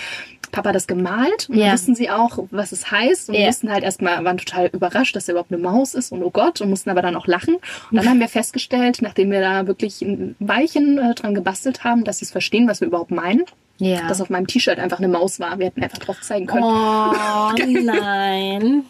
Papa 0.56 0.72
das 0.72 0.88
gemalt 0.88 1.50
und 1.50 1.58
ja. 1.58 1.66
dann 1.66 1.74
wussten 1.74 1.96
sie 1.96 2.10
auch, 2.10 2.40
was 2.50 2.72
es 2.72 2.90
heißt 2.90 3.30
und 3.30 3.36
ja. 3.36 3.48
wussten 3.48 3.72
halt 3.72 3.84
erstmal, 3.84 4.24
waren 4.24 4.38
total 4.38 4.68
überrascht, 4.68 5.16
dass 5.16 5.28
er 5.28 5.34
überhaupt 5.34 5.52
eine 5.52 5.62
Maus 5.62 5.94
ist 5.94 6.12
und 6.12 6.24
oh 6.24 6.32
Gott 6.32 6.62
und 6.62 6.70
mussten 6.70 6.90
aber 6.90 7.02
dann 7.02 7.16
auch 7.16 7.28
lachen. 7.28 7.56
Und 7.56 7.98
dann 7.98 8.08
haben 8.08 8.20
wir 8.20 8.30
festgestellt, 8.30 9.00
nachdem 9.02 9.32
wir 9.32 9.42
da 9.42 9.68
wirklich 9.68 10.02
ein 10.02 10.36
Weilchen 10.40 10.98
äh, 10.98 11.14
dran 11.14 11.36
gebastelt 11.36 11.84
haben, 11.84 12.06
dass 12.06 12.20
sie 12.20 12.26
es 12.26 12.32
verstehen, 12.32 12.68
was 12.68 12.80
wir 12.80 12.88
überhaupt 12.88 13.12
meinen. 13.12 13.44
Ja. 13.78 14.08
Dass 14.08 14.22
auf 14.22 14.30
meinem 14.30 14.48
T-Shirt 14.48 14.80
einfach 14.80 15.00
eine 15.00 15.10
Maus 15.10 15.42
war. 15.42 15.60
Wir 15.60 15.66
hätten 15.66 15.84
einfach 15.84 15.98
drauf 15.98 16.22
zeigen 16.22 16.46
können. 16.46 16.64
Oh 16.64 17.52
nein. 17.84 18.86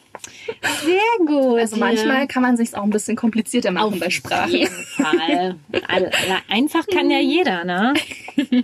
Sehr 0.83 1.25
gut. 1.25 1.59
Also 1.59 1.77
manchmal 1.77 2.27
kann 2.27 2.43
man 2.43 2.55
sich 2.55 2.75
auch 2.75 2.83
ein 2.83 2.91
bisschen 2.91 3.15
komplizierter 3.15 3.71
machen 3.71 3.93
auf 3.93 3.99
bei 3.99 4.11
Sprache. 4.11 4.43
Auf 4.43 4.49
jeden 4.51 4.85
Fall. 4.85 5.55
Einfach 6.49 6.85
kann 6.85 7.09
ja 7.09 7.19
jeder, 7.19 7.63
ne? 7.63 7.95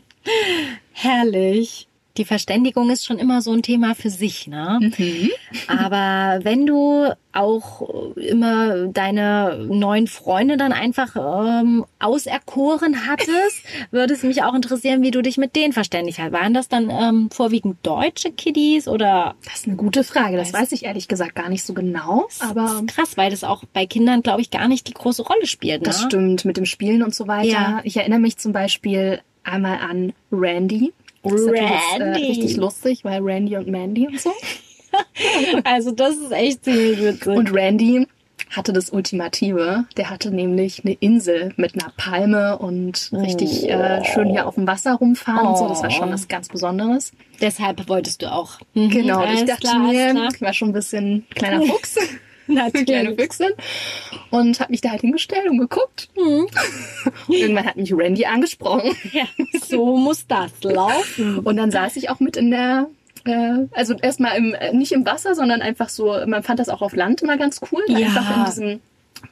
Herrlich 0.94 1.88
die 2.22 2.26
Verständigung 2.26 2.92
ist 2.92 3.04
schon 3.04 3.18
immer 3.18 3.42
so 3.42 3.52
ein 3.52 3.64
Thema 3.64 3.96
für 3.96 4.12
sich, 4.12 4.46
ne? 4.46 4.78
Mhm. 4.80 5.32
Aber 5.68 6.44
wenn 6.46 6.68
du 6.68 7.12
auch 7.34 8.14
immer 8.16 8.88
deine 8.90 9.66
neuen 9.68 10.06
Freunde 10.06 10.56
dann 10.56 10.72
einfach 10.72 11.16
ähm, 11.16 11.84
auserkoren 11.98 13.08
hattest, 13.08 13.64
würde 13.92 14.14
es 14.14 14.22
mich 14.22 14.44
auch 14.44 14.54
interessieren, 14.54 15.02
wie 15.02 15.10
du 15.10 15.24
dich 15.24 15.38
mit 15.38 15.56
denen 15.56 15.74
verständigt 15.74 16.20
hast. 16.20 16.32
Waren 16.32 16.54
das 16.54 16.68
dann 16.68 16.92
ähm, 16.92 17.32
vorwiegend 17.32 17.78
deutsche 17.82 18.32
Kiddies 18.32 18.88
oder? 18.88 19.34
Das 19.44 19.56
ist 19.56 19.68
eine 19.68 19.78
gute 19.78 20.04
Frage. 20.04 20.38
Das 20.38 20.54
weiß 20.54 20.74
ich 20.74 20.86
ehrlich 20.86 21.08
gesagt 21.08 21.34
gar 21.34 21.50
nicht 21.50 21.66
so 21.66 21.74
genau. 21.74 22.28
Aber 22.40 22.84
krass, 22.86 23.18
weil 23.18 23.32
das 23.32 23.44
auch 23.44 23.64
bei 23.74 23.88
Kindern, 23.88 24.22
glaube 24.22 24.42
ich, 24.42 24.52
gar 24.52 24.68
nicht 24.68 24.88
die 24.88 24.94
große 24.94 25.24
Rolle 25.24 25.48
spielt. 25.48 25.82
Ne? 25.82 25.88
Das 25.88 26.04
stimmt 26.04 26.46
mit 26.46 26.58
dem 26.58 26.66
Spielen 26.66 27.02
und 27.02 27.16
so 27.16 27.28
weiter. 27.28 27.48
Ja. 27.48 27.82
Ich 27.84 27.98
erinnere 27.98 28.20
mich 28.20 28.38
zum 28.38 28.52
Beispiel 28.52 29.22
einmal 29.44 29.80
an 29.80 30.14
Randy. 30.32 30.94
Das 31.24 31.34
ist 31.34 31.48
Randy. 31.48 31.62
Jetzt, 31.62 32.00
äh, 32.00 32.04
richtig 32.04 32.58
lustig, 32.58 33.04
weil 33.04 33.22
Randy 33.22 33.58
und 33.58 33.68
Mandy 33.68 34.08
und 34.08 34.20
so. 34.20 34.32
also 35.64 35.92
das 35.92 36.16
ist 36.16 36.32
echt 36.32 36.66
ziemlich 36.66 37.00
witzig. 37.02 37.28
Und 37.28 37.54
Randy 37.54 38.08
hatte 38.50 38.74
das 38.74 38.90
Ultimative. 38.90 39.86
Der 39.98 40.10
hatte 40.10 40.32
nämlich 40.32 40.84
eine 40.84 40.94
Insel 40.96 41.54
mit 41.56 41.76
einer 41.76 41.94
Palme 41.96 42.58
und 42.58 43.12
richtig 43.14 43.70
äh, 43.70 44.04
schön 44.04 44.30
hier 44.30 44.48
auf 44.48 44.56
dem 44.56 44.68
Wasser 44.68 44.96
rumfahren 44.96 45.46
oh. 45.46 45.50
und 45.52 45.58
so. 45.58 45.70
Das 45.70 45.84
war 45.84 45.92
schon 45.92 46.10
oh. 46.10 46.14
was 46.14 46.28
ganz 46.28 46.50
Besonderes. 46.50 47.14
Deshalb 47.40 47.88
wolltest 47.88 48.22
du 48.22 48.32
auch. 48.32 48.60
Mhm, 48.74 48.90
genau, 48.90 49.24
ich 49.32 49.46
dachte 49.46 49.68
klar, 49.68 49.80
mir, 49.80 50.30
ich 50.34 50.42
war 50.42 50.54
schon 50.54 50.70
ein 50.70 50.74
bisschen 50.74 51.26
kleiner 51.34 51.62
Fuchs. 51.62 51.96
Natürlich. 52.56 52.86
kleine 52.86 53.16
Füchsin. 53.16 53.52
Und 54.30 54.60
habe 54.60 54.72
mich 54.72 54.82
da 54.82 54.92
halt 54.92 55.02
hingestellt 55.02 55.50
und 55.50 55.58
geguckt. 55.58 56.10
Mhm. 56.16 56.48
Und 57.28 57.28
irgendwann 57.36 57.66
hat 57.66 57.78
mich 57.78 57.94
Randy 57.94 58.26
angesprochen. 58.26 58.96
Ja, 59.12 59.26
so 59.68 59.98
muss 59.98 60.26
das 60.28 60.52
laufen. 60.64 61.40
Und 61.40 61.58
dann 61.58 61.72
saß 61.72 61.98
ich 61.98 62.10
auch 62.10 62.20
mit 62.20 62.38
in 62.38 62.52
der 62.52 62.88
äh, 63.26 63.68
also 63.72 63.94
erstmal 63.96 64.38
im, 64.38 64.54
äh, 64.54 64.74
nicht 64.74 64.92
im 64.94 65.06
Wasser, 65.06 65.36
sondern 65.36 65.62
einfach 65.62 65.90
so, 65.90 66.16
man 66.28 66.44
fand 66.44 66.60
das 66.60 66.70
auch 66.70 66.82
auf 66.82 66.96
Land 66.96 67.22
immer 67.22 67.38
ganz 67.38 67.60
cool. 67.72 67.84
Ja. 67.88 68.08
Einfach 68.08 68.38
in 68.38 68.46
diesem 68.46 68.82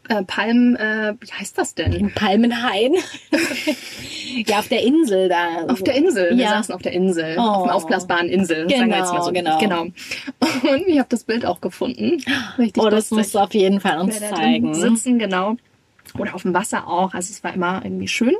äh, 0.10 0.24
Palm, 0.24 0.76
äh, 0.76 1.14
wie 1.20 1.32
heißt 1.32 1.58
das 1.58 1.76
denn? 1.76 2.12
Palmenhain. 2.14 2.96
ja, 4.48 4.60
auf 4.60 4.68
der 4.68 4.84
Insel 4.84 5.30
da. 5.30 5.66
Auf 5.68 5.84
der 5.84 5.96
Insel. 5.96 6.32
Wir 6.32 6.44
ja. 6.44 6.50
saßen 6.50 6.74
auf 6.74 6.82
der 6.82 6.94
Insel. 6.94 7.36
Oh. 7.38 7.42
Auf 7.42 7.64
einer 7.64 7.76
aufblasbaren 7.76 8.30
Insel. 8.30 8.68
Genau, 8.68 8.78
sagen 8.80 8.92
wir 8.92 8.98
jetzt 8.98 9.14
mal 9.14 9.24
so. 9.24 9.32
genau. 9.32 9.58
genau. 9.60 9.82
Und 9.82 10.88
ich 10.88 11.00
habe 11.00 11.10
das 11.10 11.24
Bild 11.24 11.46
auch 11.46 11.62
gefunden. 11.62 12.24
Richtig 12.58 12.82
oh, 12.82 12.90
das 12.90 13.12
musst 13.12 13.36
du 13.36 13.40
auf 13.40 13.54
jeden 13.54 13.80
Fall 13.80 14.00
uns 14.00 14.20
zeigen. 14.20 14.74
Sitzen, 14.74 15.20
genau. 15.20 15.56
Oder 16.18 16.36
auf 16.36 16.42
dem 16.42 16.54
Wasser 16.54 16.88
auch. 16.88 17.14
Also 17.14 17.32
es 17.32 17.44
war 17.44 17.54
immer 17.54 17.82
irgendwie 17.84 18.08
schön 18.08 18.36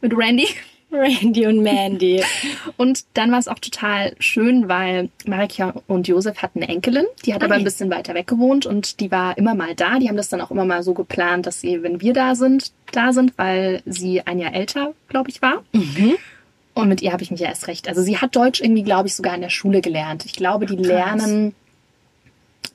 mit 0.00 0.16
Randy. 0.16 0.48
Randy 0.94 1.46
und 1.46 1.62
Mandy. 1.62 2.22
Und 2.76 3.04
dann 3.14 3.32
war 3.32 3.38
es 3.38 3.48
auch 3.48 3.58
total 3.58 4.14
schön, 4.18 4.68
weil 4.68 5.10
Marika 5.26 5.74
und 5.86 6.08
Josef 6.08 6.42
hatten 6.42 6.62
eine 6.62 6.72
Enkelin, 6.72 7.04
die 7.24 7.34
hat 7.34 7.42
okay. 7.42 7.46
aber 7.46 7.54
ein 7.56 7.64
bisschen 7.64 7.90
weiter 7.90 8.14
weg 8.14 8.26
gewohnt 8.26 8.66
und 8.66 9.00
die 9.00 9.10
war 9.10 9.36
immer 9.36 9.54
mal 9.54 9.74
da. 9.74 9.98
Die 9.98 10.08
haben 10.08 10.16
das 10.16 10.28
dann 10.28 10.40
auch 10.40 10.50
immer 10.50 10.64
mal 10.64 10.82
so 10.82 10.94
geplant, 10.94 11.46
dass 11.46 11.60
sie, 11.60 11.82
wenn 11.82 12.00
wir 12.00 12.12
da 12.12 12.34
sind, 12.34 12.72
da 12.92 13.12
sind, 13.12 13.36
weil 13.36 13.82
sie 13.86 14.22
ein 14.22 14.38
Jahr 14.38 14.54
älter, 14.54 14.94
glaube 15.08 15.30
ich, 15.30 15.42
war. 15.42 15.62
Mhm. 15.72 16.14
Und 16.74 16.88
mit 16.88 17.02
ihr 17.02 17.12
habe 17.12 17.22
ich 17.22 17.30
mich 17.30 17.40
ja 17.40 17.48
erst 17.48 17.68
recht. 17.68 17.88
Also 17.88 18.02
sie 18.02 18.18
hat 18.18 18.34
Deutsch 18.34 18.60
irgendwie, 18.60 18.82
glaube 18.82 19.08
ich, 19.08 19.14
sogar 19.14 19.34
in 19.34 19.40
der 19.40 19.50
Schule 19.50 19.80
gelernt. 19.80 20.24
Ich 20.24 20.32
glaube, 20.32 20.66
die 20.66 20.76
Krass. 20.76 20.86
lernen 20.86 21.54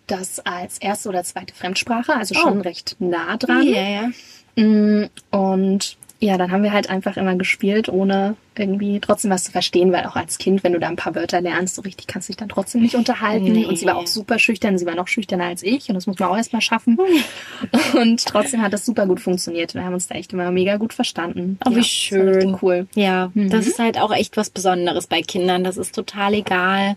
das 0.07 0.39
als 0.39 0.77
erste 0.79 1.09
oder 1.09 1.23
zweite 1.23 1.53
Fremdsprache, 1.53 2.15
also 2.15 2.33
schon 2.33 2.59
oh. 2.59 2.61
recht 2.61 2.95
nah 2.99 3.37
dran. 3.37 3.63
Ja. 3.63 4.09
Mm, 4.55 5.09
und 5.31 5.97
ja, 6.21 6.37
dann 6.37 6.51
haben 6.51 6.63
wir 6.63 6.73
halt 6.73 6.89
einfach 6.89 7.15
immer 7.15 7.35
gespielt, 7.35 7.87
ohne 7.87 8.35
irgendwie 8.57 8.99
trotzdem 8.99 9.31
was 9.31 9.45
zu 9.45 9.53
verstehen, 9.53 9.93
weil 9.93 10.05
auch 10.05 10.17
als 10.17 10.37
Kind, 10.37 10.65
wenn 10.65 10.73
du 10.73 10.79
da 10.79 10.89
ein 10.89 10.97
paar 10.97 11.15
Wörter 11.15 11.39
lernst, 11.39 11.75
so 11.75 11.81
richtig 11.81 12.07
kannst 12.07 12.27
du 12.27 12.33
dich 12.33 12.37
dann 12.37 12.49
trotzdem 12.49 12.81
nicht 12.81 12.95
unterhalten. 12.95 13.53
Nee. 13.53 13.65
Und 13.65 13.77
sie 13.77 13.85
war 13.85 13.95
auch 13.95 14.05
super 14.05 14.37
schüchtern, 14.37 14.77
sie 14.77 14.85
war 14.85 14.95
noch 14.95 15.07
schüchterner 15.07 15.45
als 15.45 15.63
ich 15.63 15.87
und 15.87 15.95
das 15.95 16.07
muss 16.07 16.19
man 16.19 16.29
auch 16.29 16.35
erstmal 16.35 16.61
schaffen. 16.61 16.97
Und 17.93 18.25
trotzdem 18.25 18.61
hat 18.61 18.73
das 18.73 18.85
super 18.85 19.05
gut 19.05 19.19
funktioniert. 19.19 19.73
Wir 19.73 19.83
haben 19.83 19.93
uns 19.93 20.07
da 20.07 20.15
echt 20.15 20.33
immer 20.33 20.51
mega 20.51 20.77
gut 20.77 20.93
verstanden. 20.93 21.57
Oh, 21.65 21.71
wie 21.71 21.77
ja, 21.77 21.83
schön. 21.83 22.57
Cool. 22.61 22.87
Ja, 22.95 23.31
mhm. 23.33 23.49
das 23.49 23.67
ist 23.67 23.79
halt 23.79 23.97
auch 23.99 24.11
echt 24.11 24.37
was 24.37 24.49
Besonderes 24.49 25.07
bei 25.07 25.21
Kindern. 25.21 25.63
Das 25.63 25.77
ist 25.77 25.95
total 25.95 26.33
egal. 26.33 26.95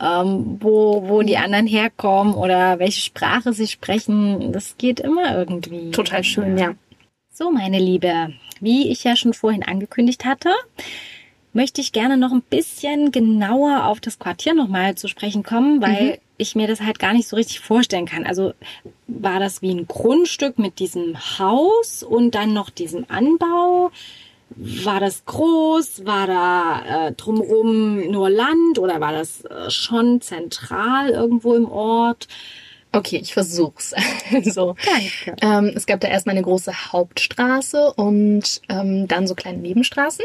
Ähm, 0.00 0.58
wo, 0.60 1.08
wo 1.08 1.22
die 1.22 1.38
anderen 1.38 1.66
herkommen 1.66 2.34
oder 2.34 2.78
welche 2.78 3.00
Sprache 3.00 3.52
sie 3.52 3.66
sprechen, 3.66 4.52
das 4.52 4.76
geht 4.76 5.00
immer 5.00 5.36
irgendwie. 5.36 5.90
Total 5.90 6.22
schön, 6.22 6.58
ja. 6.58 6.74
So, 7.38 7.50
meine 7.50 7.78
Liebe, 7.78 8.32
wie 8.62 8.90
ich 8.90 9.04
ja 9.04 9.14
schon 9.14 9.34
vorhin 9.34 9.62
angekündigt 9.62 10.24
hatte, 10.24 10.54
möchte 11.52 11.82
ich 11.82 11.92
gerne 11.92 12.16
noch 12.16 12.32
ein 12.32 12.40
bisschen 12.40 13.12
genauer 13.12 13.84
auf 13.84 14.00
das 14.00 14.18
Quartier 14.18 14.54
nochmal 14.54 14.94
zu 14.94 15.06
sprechen 15.06 15.42
kommen, 15.42 15.82
weil 15.82 16.12
mhm. 16.12 16.18
ich 16.38 16.54
mir 16.54 16.66
das 16.66 16.80
halt 16.80 16.98
gar 16.98 17.12
nicht 17.12 17.28
so 17.28 17.36
richtig 17.36 17.60
vorstellen 17.60 18.06
kann. 18.06 18.24
Also 18.24 18.54
war 19.06 19.38
das 19.38 19.60
wie 19.60 19.70
ein 19.70 19.86
Grundstück 19.86 20.58
mit 20.58 20.78
diesem 20.78 21.14
Haus 21.38 22.02
und 22.02 22.34
dann 22.34 22.54
noch 22.54 22.70
diesem 22.70 23.04
Anbau? 23.08 23.90
War 24.48 25.00
das 25.00 25.26
groß? 25.26 26.06
War 26.06 26.26
da 26.26 27.08
äh, 27.08 27.12
drumherum 27.12 28.10
nur 28.10 28.30
Land 28.30 28.78
oder 28.78 28.98
war 29.02 29.12
das 29.12 29.44
äh, 29.44 29.70
schon 29.70 30.22
zentral 30.22 31.10
irgendwo 31.10 31.52
im 31.52 31.70
Ort? 31.70 32.28
Okay, 32.96 33.18
ich 33.22 33.34
versuch's. 33.34 33.94
also, 34.32 34.76
Danke. 34.84 35.36
Ähm, 35.42 35.72
es 35.74 35.86
gab 35.86 36.00
da 36.00 36.08
erstmal 36.08 36.34
eine 36.34 36.44
große 36.44 36.92
Hauptstraße 36.92 37.92
und 37.94 38.62
ähm, 38.68 39.08
dann 39.08 39.26
so 39.26 39.34
kleine 39.34 39.58
Nebenstraßen. 39.58 40.24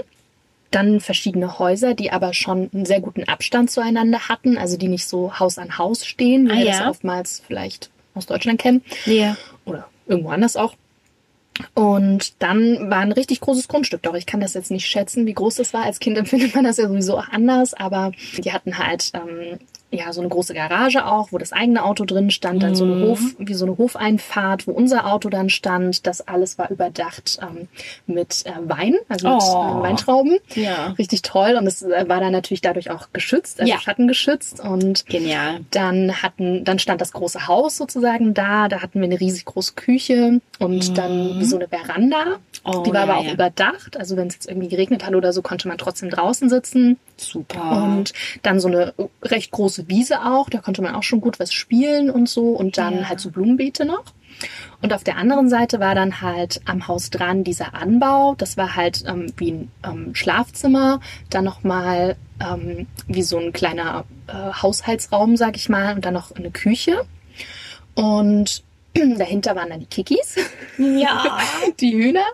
Dann 0.71 1.01
verschiedene 1.01 1.59
Häuser, 1.59 1.93
die 1.93 2.11
aber 2.11 2.33
schon 2.33 2.69
einen 2.73 2.85
sehr 2.85 3.01
guten 3.01 3.25
Abstand 3.25 3.69
zueinander 3.69 4.29
hatten, 4.29 4.57
also 4.57 4.77
die 4.77 4.87
nicht 4.87 5.05
so 5.05 5.37
Haus 5.37 5.57
an 5.57 5.77
Haus 5.77 6.05
stehen, 6.05 6.47
wie 6.47 6.53
ah, 6.53 6.57
wir 6.57 6.65
ja. 6.65 6.79
das 6.79 6.87
oftmals 6.87 7.43
vielleicht 7.45 7.89
aus 8.13 8.25
Deutschland 8.25 8.61
kennen. 8.61 8.81
Ja. 9.05 9.35
Oder 9.65 9.87
irgendwo 10.07 10.29
anders 10.29 10.55
auch. 10.55 10.75
Und 11.73 12.41
dann 12.41 12.89
war 12.89 12.99
ein 12.99 13.11
richtig 13.11 13.41
großes 13.41 13.67
Grundstück. 13.67 14.01
Doch 14.03 14.15
ich 14.15 14.25
kann 14.25 14.39
das 14.39 14.53
jetzt 14.53 14.71
nicht 14.71 14.87
schätzen, 14.87 15.25
wie 15.25 15.33
groß 15.33 15.55
das 15.55 15.73
war. 15.73 15.83
Als 15.83 15.99
Kind 15.99 16.17
empfindet 16.17 16.55
man 16.55 16.63
das 16.63 16.77
ja 16.77 16.87
sowieso 16.87 17.17
auch 17.17 17.29
anders. 17.29 17.73
Aber 17.73 18.11
die 18.37 18.53
hatten 18.53 18.77
halt 18.77 19.11
ähm, 19.13 19.59
ja, 19.91 20.13
so 20.13 20.21
eine 20.21 20.29
große 20.29 20.53
Garage 20.53 21.05
auch, 21.05 21.31
wo 21.31 21.37
das 21.37 21.51
eigene 21.51 21.83
Auto 21.83 22.05
drin 22.05 22.31
stand, 22.31 22.63
dann 22.63 22.75
so 22.75 22.85
eine 22.85 22.95
Mhm. 22.95 23.03
Hof, 23.03 23.19
wie 23.39 23.53
so 23.53 23.65
eine 23.65 23.77
Hofeinfahrt, 23.77 24.65
wo 24.65 24.71
unser 24.71 25.05
Auto 25.11 25.29
dann 25.29 25.49
stand. 25.49 26.07
Das 26.07 26.25
alles 26.27 26.57
war 26.57 26.71
überdacht 26.71 27.39
ähm, 27.41 27.67
mit 28.07 28.45
äh, 28.45 28.51
Wein, 28.63 28.95
also 29.09 29.27
mit 29.29 29.41
Oh. 29.43 29.79
äh, 29.79 29.83
Weintrauben. 29.83 30.37
Ja. 30.55 30.95
Richtig 30.97 31.21
toll. 31.23 31.55
Und 31.59 31.67
es 31.67 31.81
äh, 31.81 32.05
war 32.07 32.19
dann 32.21 32.31
natürlich 32.31 32.61
dadurch 32.61 32.89
auch 32.89 33.09
geschützt, 33.11 33.59
also 33.59 33.71
Ja. 33.71 33.79
schattengeschützt. 33.79 34.61
Und 34.61 35.05
Genial. 35.07 35.59
dann 35.71 36.21
hatten, 36.23 36.63
dann 36.63 36.79
stand 36.79 37.01
das 37.01 37.11
große 37.11 37.47
Haus 37.47 37.77
sozusagen 37.77 38.33
da. 38.33 38.67
Da 38.69 38.81
hatten 38.81 38.99
wir 39.01 39.05
eine 39.05 39.19
riesig 39.19 39.45
große 39.45 39.73
Küche 39.73 40.39
und 40.59 40.97
dann 40.97 41.43
so 41.43 41.57
eine 41.57 41.67
Veranda. 41.67 42.25
Mhm. 42.25 42.31
Oh, 42.63 42.83
die 42.83 42.93
war 42.93 43.01
aber 43.01 43.13
ja, 43.13 43.19
auch 43.19 43.23
ja. 43.25 43.33
überdacht. 43.33 43.97
Also 43.97 44.15
wenn 44.15 44.27
es 44.27 44.35
jetzt 44.35 44.47
irgendwie 44.47 44.69
geregnet 44.69 45.05
hat 45.05 45.15
oder 45.15 45.33
so, 45.33 45.41
konnte 45.41 45.67
man 45.67 45.77
trotzdem 45.77 46.09
draußen 46.09 46.49
sitzen. 46.49 46.97
Super. 47.21 47.71
Und 47.71 48.13
dann 48.41 48.59
so 48.59 48.67
eine 48.67 48.93
recht 49.21 49.51
große 49.51 49.87
Wiese 49.87 50.21
auch, 50.25 50.49
da 50.49 50.59
konnte 50.59 50.81
man 50.81 50.95
auch 50.95 51.03
schon 51.03 51.21
gut 51.21 51.39
was 51.39 51.53
spielen 51.53 52.09
und 52.09 52.27
so. 52.29 52.49
Und 52.49 52.77
dann 52.77 52.99
Ja. 53.01 53.09
halt 53.09 53.19
so 53.19 53.29
Blumenbeete 53.31 53.85
noch. 53.85 54.03
Und 54.81 54.91
auf 54.93 55.03
der 55.03 55.17
anderen 55.17 55.49
Seite 55.49 55.79
war 55.79 55.93
dann 55.93 56.21
halt 56.21 56.61
am 56.65 56.87
Haus 56.87 57.11
dran 57.11 57.43
dieser 57.43 57.75
Anbau. 57.75 58.33
Das 58.37 58.57
war 58.57 58.75
halt 58.75 59.03
ähm, 59.07 59.31
wie 59.37 59.51
ein 59.51 59.71
ähm, 59.85 60.15
Schlafzimmer, 60.15 60.99
dann 61.29 61.43
nochmal 61.43 62.15
ähm, 62.39 62.87
wie 63.07 63.21
so 63.21 63.37
ein 63.37 63.53
kleiner 63.53 64.05
äh, 64.27 64.33
Haushaltsraum, 64.61 65.37
sag 65.37 65.55
ich 65.57 65.69
mal, 65.69 65.93
und 65.93 66.05
dann 66.05 66.15
noch 66.15 66.31
eine 66.31 66.49
Küche. 66.49 67.05
Und 67.93 68.63
dahinter 69.17 69.55
waren 69.55 69.69
dann 69.69 69.79
die 69.79 69.85
Kikis 69.85 70.37
ja. 70.77 71.37
die 71.79 71.93
Hühner. 71.93 72.25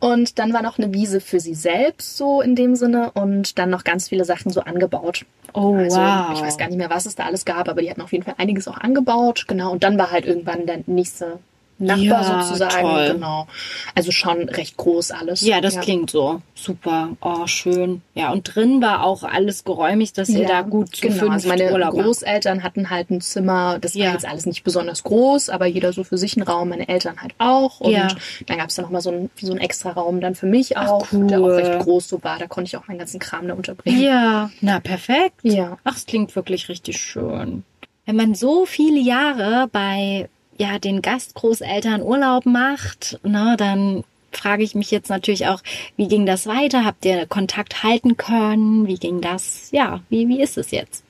Und 0.00 0.38
dann 0.38 0.52
war 0.52 0.62
noch 0.62 0.78
eine 0.78 0.92
Wiese 0.92 1.20
für 1.20 1.40
sie 1.40 1.54
selbst, 1.54 2.16
so 2.16 2.40
in 2.40 2.54
dem 2.54 2.76
Sinne. 2.76 3.10
Und 3.12 3.58
dann 3.58 3.70
noch 3.70 3.84
ganz 3.84 4.08
viele 4.08 4.24
Sachen 4.24 4.50
so 4.50 4.60
angebaut. 4.60 5.24
Oh, 5.52 5.74
also, 5.74 5.98
wow. 5.98 6.32
Ich 6.34 6.42
weiß 6.42 6.58
gar 6.58 6.68
nicht 6.68 6.78
mehr, 6.78 6.90
was 6.90 7.06
es 7.06 7.16
da 7.16 7.24
alles 7.24 7.44
gab, 7.44 7.68
aber 7.68 7.80
die 7.80 7.90
hatten 7.90 8.02
auf 8.02 8.12
jeden 8.12 8.24
Fall 8.24 8.34
einiges 8.38 8.68
auch 8.68 8.78
angebaut. 8.78 9.44
Genau. 9.48 9.72
Und 9.72 9.82
dann 9.82 9.98
war 9.98 10.10
halt 10.10 10.26
irgendwann 10.26 10.66
der 10.66 10.80
nächste 10.86 11.38
Nachbar 11.78 12.02
Ja, 12.22 12.42
sozusagen. 12.42 12.80
toll. 12.80 13.12
Genau. 13.12 13.46
Also 13.94 14.10
schon 14.10 14.48
recht 14.48 14.78
groß 14.78 15.10
alles. 15.10 15.42
Ja, 15.42 15.60
das 15.60 15.78
klingt 15.80 16.08
so. 16.10 16.40
Super. 16.54 17.10
Oh, 17.20 17.46
schön. 17.46 18.00
Ja, 18.14 18.32
und 18.32 18.54
drin 18.54 18.80
war 18.80 19.04
auch 19.04 19.24
alles 19.24 19.62
geräumig, 19.64 20.14
dass 20.14 20.30
ihr 20.30 20.46
da 20.46 20.62
gut 20.62 20.96
zu 20.96 21.06
genau. 21.06 21.28
Also 21.28 21.48
meine 21.48 21.70
Urlaub. 21.70 21.90
Großeltern 21.92 22.62
hatten 22.62 22.88
halt 22.88 23.10
ein 23.10 23.20
Zimmer, 23.20 23.78
das 23.78 23.92
Ja. 23.92 24.06
war 24.06 24.12
jetzt 24.14 24.26
alles 24.26 24.46
nicht 24.46 24.64
besonders 24.64 25.02
groß, 25.02 25.50
aber 25.50 25.66
jeder 25.66 25.92
so 25.92 26.02
für 26.02 26.16
sich 26.16 26.34
einen 26.38 26.46
Raum, 26.46 26.70
meine 26.70 26.88
Eltern 26.88 27.20
halt 27.20 27.34
auch. 27.36 27.80
Und 27.80 27.92
Ja. 27.92 28.08
dann 28.46 28.56
gab 28.56 28.70
es 28.70 28.76
da 28.76 28.82
nochmal 28.82 29.02
so 29.02 29.10
ein, 29.10 29.30
so 29.38 29.52
ein 29.52 29.58
extra 29.58 29.90
Raum 29.90 30.22
dann 30.22 30.34
für 30.34 30.46
mich 30.46 30.78
Ach, 30.78 30.88
auch, 30.88 31.06
cool. 31.12 31.26
der 31.26 31.40
auch 31.40 31.46
recht 31.48 31.78
groß 31.80 32.08
so 32.08 32.24
war. 32.24 32.38
Da 32.38 32.46
konnte 32.46 32.68
ich 32.68 32.76
auch 32.78 32.88
meinen 32.88 32.98
ganzen 32.98 33.20
Kram 33.20 33.46
da 33.48 33.54
unterbringen. 33.54 34.00
Ja, 34.02 34.50
na 34.62 34.80
perfekt. 34.80 35.40
Ja. 35.42 35.76
Ach, 35.84 35.94
es 35.96 36.06
klingt 36.06 36.34
wirklich 36.36 36.70
richtig 36.70 36.96
schön. 36.96 37.64
Wenn 38.06 38.16
man 38.16 38.34
so 38.34 38.64
viele 38.64 38.98
Jahre 39.00 39.68
bei 39.70 40.28
ja 40.58 40.78
den 40.78 41.02
Gastgroßeltern 41.02 42.02
Urlaub 42.02 42.46
macht, 42.46 43.18
ne, 43.22 43.56
dann 43.58 44.04
frage 44.32 44.62
ich 44.62 44.74
mich 44.74 44.90
jetzt 44.90 45.08
natürlich 45.08 45.46
auch, 45.46 45.62
wie 45.96 46.08
ging 46.08 46.26
das 46.26 46.46
weiter? 46.46 46.84
Habt 46.84 47.04
ihr 47.04 47.26
Kontakt 47.26 47.82
halten 47.82 48.16
können? 48.16 48.86
Wie 48.86 48.96
ging 48.96 49.20
das? 49.20 49.70
Ja, 49.72 50.00
wie 50.08 50.28
wie 50.28 50.42
ist 50.42 50.58
es 50.58 50.70
jetzt? 50.70 51.04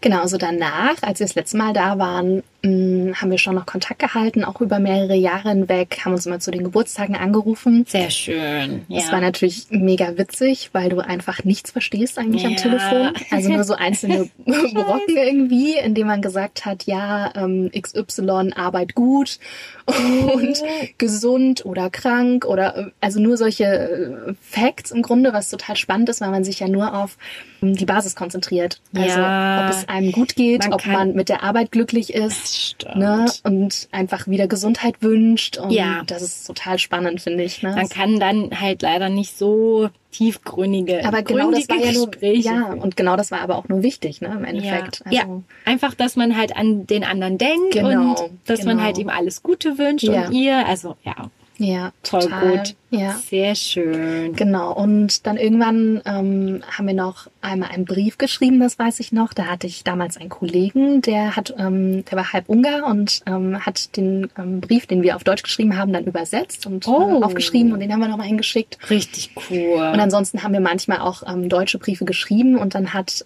Genau, 0.00 0.20
also 0.20 0.38
danach, 0.38 1.02
als 1.02 1.18
wir 1.18 1.26
das 1.26 1.34
letzte 1.34 1.56
Mal 1.56 1.72
da 1.72 1.98
waren, 1.98 2.44
haben 2.64 3.30
wir 3.30 3.38
schon 3.38 3.54
noch 3.54 3.66
Kontakt 3.66 4.00
gehalten, 4.00 4.42
auch 4.42 4.60
über 4.60 4.80
mehrere 4.80 5.14
Jahre 5.14 5.50
hinweg, 5.50 6.00
haben 6.04 6.12
uns 6.12 6.26
immer 6.26 6.40
zu 6.40 6.50
den 6.50 6.64
Geburtstagen 6.64 7.14
angerufen. 7.14 7.84
Sehr 7.88 8.10
schön. 8.10 8.84
Ja. 8.88 9.00
Das 9.00 9.12
war 9.12 9.20
natürlich 9.20 9.66
mega 9.70 10.18
witzig, 10.18 10.70
weil 10.72 10.88
du 10.88 10.98
einfach 10.98 11.44
nichts 11.44 11.70
verstehst 11.70 12.18
eigentlich 12.18 12.44
am 12.44 12.52
Ja. 12.52 12.56
Telefon. 12.58 13.12
Also 13.30 13.50
nur 13.52 13.62
so 13.62 13.74
einzelne 13.78 14.28
Brocken 14.44 15.16
irgendwie, 15.16 15.74
in 15.76 15.94
denen 15.94 16.08
man 16.08 16.20
gesagt 16.20 16.66
hat, 16.66 16.82
ja, 16.84 17.32
ähm, 17.36 17.70
XY 17.80 18.50
arbeit 18.56 18.94
gut 18.96 19.38
und 19.86 20.60
gesund 20.98 21.64
oder 21.64 21.90
krank 21.90 22.44
oder 22.44 22.76
äh, 22.76 22.84
also 23.00 23.20
nur 23.20 23.36
solche 23.36 23.64
äh, 23.64 24.34
Facts 24.42 24.90
im 24.90 25.02
Grunde, 25.02 25.32
was 25.32 25.48
total 25.48 25.76
spannend 25.76 26.08
ist, 26.08 26.20
weil 26.20 26.30
man 26.30 26.42
sich 26.44 26.58
ja 26.60 26.68
nur 26.68 26.92
auf 26.94 27.16
ähm, 27.62 27.74
die 27.76 27.84
Basis 27.86 28.16
konzentriert. 28.16 28.80
Also 28.96 29.18
Ja. 29.18 29.64
ob 29.64 29.70
es 29.74 29.88
einem 29.88 30.10
gut 30.12 30.34
geht, 30.34 30.64
Man 30.64 30.72
ob 30.72 30.84
man 30.86 31.14
mit 31.14 31.28
der 31.28 31.42
Arbeit 31.44 31.70
glücklich 31.72 32.12
ist. 32.14 32.47
Stimmt. 32.56 32.96
Ne, 32.96 33.26
und 33.44 33.88
einfach 33.92 34.26
wieder 34.28 34.46
Gesundheit 34.46 34.96
wünscht. 35.02 35.58
Und 35.58 35.70
Ja. 35.70 36.02
das 36.06 36.22
ist 36.22 36.46
total 36.46 36.78
spannend, 36.78 37.20
finde 37.20 37.44
ich. 37.44 37.62
Ne? 37.62 37.74
Man 37.74 37.88
kann 37.88 38.18
dann 38.18 38.60
halt 38.60 38.82
leider 38.82 39.08
nicht 39.08 39.36
so 39.36 39.90
tiefgründige, 40.12 41.04
Aber 41.04 41.22
genau 41.22 41.50
das 41.50 41.68
war 41.68 41.76
ja 41.76 41.92
nur, 41.92 42.10
ja, 42.22 42.72
und 42.72 42.96
genau 42.96 43.16
das 43.16 43.30
war 43.30 43.40
aber 43.40 43.56
auch 43.56 43.68
nur 43.68 43.82
wichtig, 43.82 44.20
ne, 44.20 44.28
im 44.28 44.44
Endeffekt. 44.44 45.02
Ja, 45.10 45.22
Also, 45.22 45.32
ja, 45.32 45.42
einfach, 45.64 45.94
dass 45.94 46.16
man 46.16 46.36
halt 46.36 46.56
an 46.56 46.86
den 46.86 47.04
anderen 47.04 47.38
denkt 47.38 47.72
Genau, 47.72 48.10
und 48.22 48.30
dass 48.46 48.64
man 48.64 48.76
genau. 48.76 48.86
halt 48.86 48.98
ihm 48.98 49.08
alles 49.10 49.42
Gute 49.42 49.78
wünscht 49.78 50.04
Ja. 50.04 50.26
und 50.26 50.32
ihr, 50.32 50.66
also 50.66 50.96
ja, 51.04 51.14
ja, 51.58 51.92
voll 52.02 52.20
total. 52.22 52.50
gut. 52.58 52.74
Ja. 52.90 53.12
Sehr 53.28 53.54
schön. 53.54 54.32
Genau, 54.34 54.72
und 54.72 55.26
dann 55.26 55.36
irgendwann 55.36 56.00
ähm, 56.06 56.62
haben 56.70 56.86
wir 56.86 56.94
noch 56.94 57.26
einmal 57.42 57.68
einen 57.70 57.84
Brief 57.84 58.16
geschrieben, 58.16 58.60
das 58.60 58.78
weiß 58.78 59.00
ich 59.00 59.12
noch. 59.12 59.34
Da 59.34 59.44
hatte 59.44 59.66
ich 59.66 59.84
damals 59.84 60.16
einen 60.16 60.30
Kollegen, 60.30 61.02
der 61.02 61.36
hat, 61.36 61.52
ähm, 61.58 62.04
der 62.06 62.16
war 62.16 62.32
halb 62.32 62.48
Ungar 62.48 62.86
und 62.86 63.20
ähm, 63.26 63.58
hat 63.66 63.94
den 63.96 64.30
ähm, 64.38 64.60
Brief, 64.62 64.86
den 64.86 65.02
wir 65.02 65.16
auf 65.16 65.24
Deutsch 65.24 65.42
geschrieben 65.42 65.76
haben, 65.76 65.92
dann 65.92 66.04
übersetzt 66.04 66.64
und 66.66 66.88
Oh. 66.88 67.20
äh, 67.20 67.24
aufgeschrieben 67.24 67.72
und 67.72 67.80
den 67.80 67.92
haben 67.92 68.00
wir 68.00 68.08
nochmal 68.08 68.28
hingeschickt. 68.28 68.78
Richtig 68.88 69.32
cool. 69.50 69.74
Und 69.92 70.00
ansonsten 70.00 70.42
haben 70.42 70.52
wir 70.54 70.60
manchmal 70.60 71.00
auch 71.00 71.22
ähm, 71.30 71.50
deutsche 71.50 71.78
Briefe 71.78 72.06
geschrieben 72.06 72.56
und 72.56 72.74
dann 72.74 72.94
hat 72.94 73.22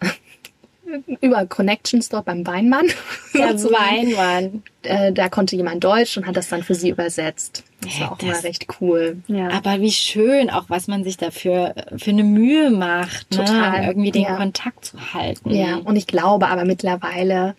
über 1.20 1.46
Connections 1.46 2.08
dort 2.08 2.24
beim 2.26 2.46
Weinmann. 2.46 2.86
der 3.34 3.50
sozusagen, 3.58 4.16
Weinmann. 4.16 4.62
äh, 4.82 5.12
da 5.12 5.28
konnte 5.28 5.56
jemand 5.56 5.82
Deutsch 5.84 6.16
und 6.16 6.26
hat 6.26 6.36
das 6.36 6.48
dann 6.48 6.62
für 6.62 6.74
sie 6.74 6.90
übersetzt. 6.90 7.64
Das 7.82 7.94
Ja, 7.98 8.04
war 8.04 8.12
auch 8.12 8.18
das- 8.18 8.28
immer 8.28 8.44
recht 8.44 8.66
cool. 8.80 9.16
Ja. 9.26 9.48
Aber 9.50 9.80
wie 9.80 9.90
schön, 9.92 10.50
auch 10.50 10.64
was 10.68 10.86
man 10.88 11.04
sich 11.04 11.16
dafür 11.16 11.74
für 11.96 12.10
eine 12.10 12.24
Mühe 12.24 12.70
macht, 12.70 13.30
Total, 13.30 13.80
ne? 13.80 13.86
irgendwie 13.88 14.10
den 14.12 14.22
ja. 14.22 14.36
Kontakt 14.36 14.84
zu 14.84 15.14
halten. 15.14 15.50
ja, 15.50 15.76
und 15.76 15.96
ich 15.96 16.06
glaube 16.06 16.48
aber 16.48 16.64
mittlerweile 16.64 17.54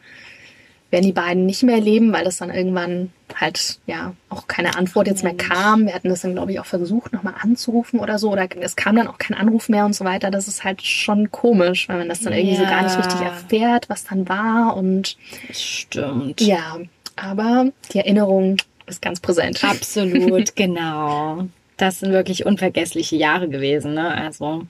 werden 0.94 1.06
die 1.06 1.12
beiden 1.12 1.46
nicht 1.48 1.64
mehr 1.64 1.82
leben, 1.82 2.14
weil 2.14 2.24
das 2.24 2.38
dann 2.38 2.52
irgendwann 2.54 3.12
halt 3.36 3.80
ja 3.88 4.14
auch 4.30 4.48
keine 4.48 4.78
Antwort 4.78 5.08
jetzt 5.08 5.24
mehr 5.24 5.34
kam. 5.34 5.88
Wir 5.88 5.96
hatten 5.96 6.08
das 6.10 6.22
dann, 6.22 6.34
glaube 6.34 6.52
ich, 6.52 6.60
auch 6.60 6.68
versucht, 6.68 7.12
nochmal 7.14 7.34
anzurufen 7.42 8.00
oder 8.00 8.20
so. 8.20 8.32
Oder 8.32 8.48
es 8.62 8.76
kam 8.76 8.96
dann 8.96 9.08
auch 9.08 9.18
kein 9.18 9.36
Anruf 9.36 9.70
mehr 9.70 9.86
und 9.86 9.94
so 9.96 10.06
weiter. 10.06 10.30
Das 10.30 10.48
ist 10.48 10.64
halt 10.64 10.84
schon 10.84 11.32
komisch, 11.32 11.90
wenn 11.90 11.98
man 11.98 12.10
das 12.10 12.22
dann 12.22 12.32
irgendwie 12.32 12.58
so 12.58 12.64
gar 12.64 12.84
nicht 12.84 12.94
Ja. 12.94 13.02
richtig 13.02 13.22
erfährt, 13.22 13.90
was 13.90 14.04
dann 14.04 14.30
war. 14.30 14.78
Und 14.78 15.18
Stimmt. 15.52 16.40
ja, 16.42 16.78
aber 17.16 17.72
die 17.92 17.98
Erinnerung 17.98 18.58
ist 18.86 19.02
ganz 19.02 19.20
präsent. 19.20 19.64
Absolut, 19.64 20.56
genau. 20.56 21.48
Das 21.78 22.02
sind 22.02 22.12
wirklich 22.12 22.46
unvergessliche 22.46 23.16
Jahre 23.16 23.50
gewesen, 23.50 23.96
ne? 23.96 24.10
Also, 24.14 24.68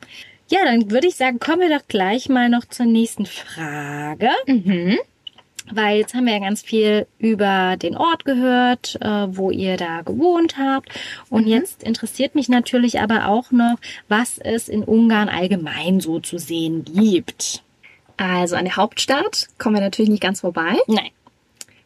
ja, 0.50 0.60
dann 0.64 0.90
würde 0.90 1.08
ich 1.08 1.16
sagen, 1.18 1.40
kommen 1.40 1.60
wir 1.60 1.78
doch 1.78 1.86
gleich 1.90 2.30
mal 2.30 2.48
noch 2.48 2.64
zur 2.66 2.86
nächsten 2.86 3.26
Frage. 3.26 4.30
Mhm. 4.48 4.98
Weil 5.76 5.98
jetzt 6.00 6.14
haben 6.14 6.26
wir 6.26 6.34
ja 6.34 6.40
ganz 6.40 6.62
viel 6.62 7.08
über 7.20 7.78
den 7.78 7.96
Ort 7.98 8.26
gehört, 8.26 8.98
äh, 9.02 9.28
wo 9.36 9.52
ihr 9.52 9.78
da 9.78 10.02
gewohnt 10.02 10.58
habt. 10.58 10.90
Und 11.30 11.48
jetzt 11.48 11.84
interessiert 11.84 12.36
mich 12.36 12.50
natürlich 12.50 13.00
aber 13.00 13.28
auch 13.28 13.52
noch, 13.52 13.76
was 14.08 14.38
es 14.38 14.70
in 14.70 14.84
Ungarn 14.84 15.30
allgemein 15.30 16.00
so 16.00 16.20
zu 16.20 16.38
sehen 16.38 16.84
gibt. 16.86 17.64
Also 18.18 18.56
an 18.56 18.66
der 18.66 18.76
Hauptstadt 18.76 19.48
kommen 19.58 19.76
wir 19.76 19.82
natürlich 19.82 20.12
nicht 20.12 20.22
ganz 20.24 20.42
vorbei. 20.42 20.78
Nein. 20.88 21.10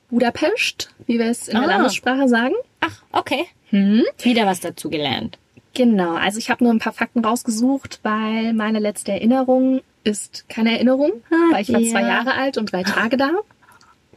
Budapest, 0.10 0.90
wie 1.06 1.20
wir 1.20 1.28
es 1.28 1.48
in 1.48 1.56
der 1.56 1.64
Ah. 1.64 1.72
Landessprache 1.74 2.28
sagen. 2.28 2.54
Ach, 2.80 3.02
okay. 3.12 3.46
Hm. 3.70 4.04
Wieder 4.22 4.46
was 4.46 4.60
dazu 4.62 4.90
gelernt. 4.90 5.38
Genau, 5.74 6.16
also 6.16 6.40
ich 6.40 6.50
habe 6.50 6.64
nur 6.64 6.74
ein 6.74 6.80
paar 6.80 6.94
Fakten 6.94 7.24
rausgesucht, 7.24 8.00
weil 8.04 8.54
meine 8.54 8.80
letzte 8.80 9.12
Erinnerung 9.12 9.82
ist 10.04 10.46
keine 10.50 10.72
Erinnerung, 10.72 11.12
weil 11.52 11.62
ich 11.62 11.72
war 11.72 11.80
ja. 11.82 11.92
zwei 11.92 12.02
Jahre 12.02 12.34
alt 12.34 12.58
und 12.58 12.72
drei 12.72 12.84
Tage 12.84 13.18
da. 13.18 13.32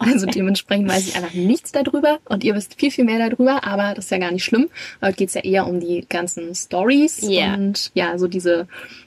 Also 0.01 0.27
dementsprechend 0.27 0.89
weiß 0.89 1.09
ich 1.09 1.17
einfach 1.17 1.35
nichts 1.35 1.73
darüber 1.73 2.19
und 2.25 2.43
ihr 2.43 2.55
wisst 2.55 2.75
viel, 2.81 2.91
viel 2.91 3.05
mehr 3.05 3.29
darüber, 3.31 3.65
aber 3.65 3.95
das 3.95 4.07
ist 4.07 4.11
ja 4.11 4.19
gar 4.19 4.33
nicht 4.33 4.45
schlimm. 4.45 4.69
Heute 5.03 5.17
geht's 5.17 5.35
ja 5.35 5.43
eher 5.43 5.67
um 5.67 5.79
die 5.79 6.07
ganzen 6.09 6.55
Stories 6.55 7.19
Ja. 7.23 7.55
und 7.55 7.91
ja, 7.95 8.19
so 8.19 8.27
diese 8.27 8.67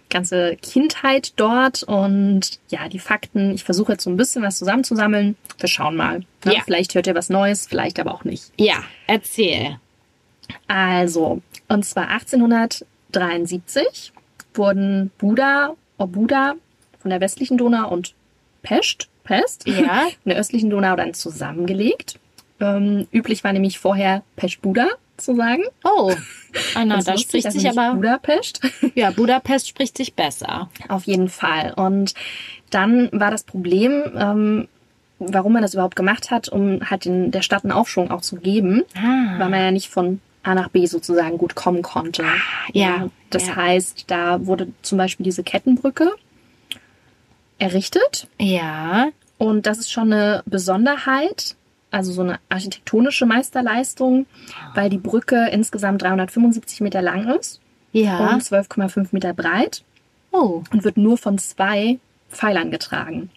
ganze 0.10 0.56
Kindheit 0.58 1.34
dort 1.38 1.82
und 1.84 2.60
ja, 2.70 2.88
die 2.88 3.00
Fakten. 3.00 3.56
Ich 3.56 3.64
versuche 3.64 3.94
jetzt 3.94 4.04
so 4.04 4.12
ein 4.12 4.18
bisschen 4.18 4.44
was 4.44 4.60
zusammenzusammeln. 4.60 5.36
Wir 5.60 5.68
schauen 5.68 5.96
mal. 5.96 6.20
Ne? 6.46 6.54
Ja. 6.56 6.62
Vielleicht 6.64 6.94
hört 6.94 7.08
ihr 7.08 7.16
was 7.16 7.30
Neues, 7.30 7.66
vielleicht 7.68 8.00
aber 8.00 8.14
auch 8.14 8.24
nicht. 8.24 8.52
Ja, 8.60 8.84
erzähl. 9.08 9.80
Also, 10.68 11.42
und 11.68 11.84
zwar 11.86 12.10
1873 12.10 14.14
wurden 14.54 15.10
Buda, 15.18 15.74
Obuda 15.98 16.54
von 17.00 17.10
der 17.10 17.22
westlichen 17.22 17.58
Donau 17.58 17.90
und 17.90 18.14
Pest, 18.62 19.08
Pest 19.24 19.68
Ja. 19.68 20.08
von 20.24 20.30
der 20.30 20.38
östlichen 20.38 20.70
Donau 20.70 20.96
dann 20.96 21.14
zusammengelegt. 21.14 22.20
Ähm, 22.60 23.08
üblich 23.12 23.44
war 23.44 23.54
nämlich 23.54 23.80
vorher 23.80 24.24
Pest-Buda 24.36 24.88
zu 25.18 25.36
sagen. 25.36 25.64
Oh, 25.84 26.14
Anna, 26.76 27.02
da 27.02 27.18
spricht 27.18 27.46
also 27.46 27.60
sich 27.60 27.70
aber 27.70 27.96
Budapest. 27.96 28.62
Ja, 28.96 29.12
Budapest 29.12 29.68
spricht 29.68 29.98
sich 29.98 30.14
besser. 30.14 30.70
Auf 30.88 31.06
jeden 31.06 31.30
Fall. 31.30 31.74
Und 31.76 32.14
dann 32.70 33.10
war 33.12 33.32
das 33.32 33.44
Problem, 33.44 34.04
ähm, 34.16 34.68
warum 35.20 35.54
man 35.54 35.62
das 35.62 35.74
überhaupt 35.74 35.96
gemacht 35.96 36.32
hat, 36.32 36.50
um 36.50 36.90
halt 36.90 37.06
den, 37.06 37.32
der 37.32 37.42
Stadt 37.42 37.64
einen 37.64 37.72
Aufschwung 37.72 38.12
auch 38.12 38.22
zu 38.22 38.38
geben, 38.38 38.84
ah. 38.96 39.40
weil 39.40 39.50
man 39.50 39.60
ja 39.60 39.72
nicht 39.72 39.90
von 39.90 40.20
A 40.44 40.56
nach 40.56 40.70
B 40.70 40.86
sozusagen 40.86 41.38
gut 41.38 41.56
kommen 41.56 41.82
konnte. 41.82 42.26
Ja. 42.74 43.10
Das 43.30 43.48
ja. 43.48 43.56
heißt, 43.56 44.06
da 44.08 44.46
wurde 44.46 44.68
zum 44.82 44.98
Beispiel 44.98 45.24
diese 45.24 45.44
Kettenbrücke 45.44 46.12
errichtet. 47.64 48.28
Ja. 48.40 49.10
Und 49.38 49.66
das 49.66 49.80
ist 49.80 49.92
schon 49.92 50.14
eine 50.14 50.44
Besonderheit, 50.46 51.56
also 51.92 52.12
so 52.12 52.22
eine 52.22 52.40
architektonische 52.50 53.26
Meisterleistung, 53.26 54.26
weil 54.74 54.90
die 54.90 54.98
Brücke 54.98 55.50
insgesamt 55.52 56.02
375 56.02 56.82
Meter 56.82 57.02
lang 57.02 57.28
ist 57.30 57.60
ja. 57.92 58.34
und 58.34 58.44
12,5 58.44 59.08
Meter 59.12 59.34
breit. 59.34 59.84
Oh. 60.32 60.64
Und 60.72 60.84
wird 60.84 60.98
nur 60.98 61.18
von 61.18 61.38
zwei 61.38 62.00
Pfeilern 62.32 62.72
getragen. 62.72 63.30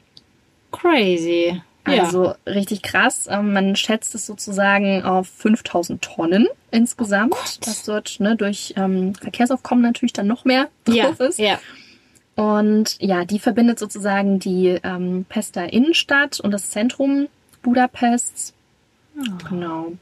Crazy. 0.72 1.60
Also 1.84 2.24
ja. 2.24 2.36
richtig 2.46 2.82
krass. 2.82 3.28
Ähm, 3.30 3.52
man 3.52 3.76
schätzt 3.76 4.14
es 4.14 4.26
sozusagen 4.26 5.04
auf 5.04 5.28
5000 5.28 6.02
Tonnen 6.02 6.48
insgesamt, 6.70 7.34
oh 7.34 7.66
was 7.66 7.84
dort 7.84 8.18
ne, 8.18 8.34
durch 8.34 8.74
ähm, 8.76 9.14
Verkehrsaufkommen 9.14 9.82
natürlich 9.82 10.12
dann 10.12 10.26
noch 10.26 10.44
mehr 10.44 10.68
drauf 10.84 11.20
ja. 11.20 11.26
ist. 11.26 11.38
Ja. 11.38 11.58
Und 12.36 12.96
ja, 13.00 13.24
die 13.24 13.38
verbindet 13.38 13.78
sozusagen 13.78 14.38
die 14.38 14.78
ähm, 14.84 15.24
Pester 15.28 15.72
Innenstadt 15.72 16.38
und 16.38 16.52
das 16.52 16.70
Zentrum 16.70 17.28
Budapests. 17.62 18.52
Oh. 19.18 19.48
Genau. 19.48 19.92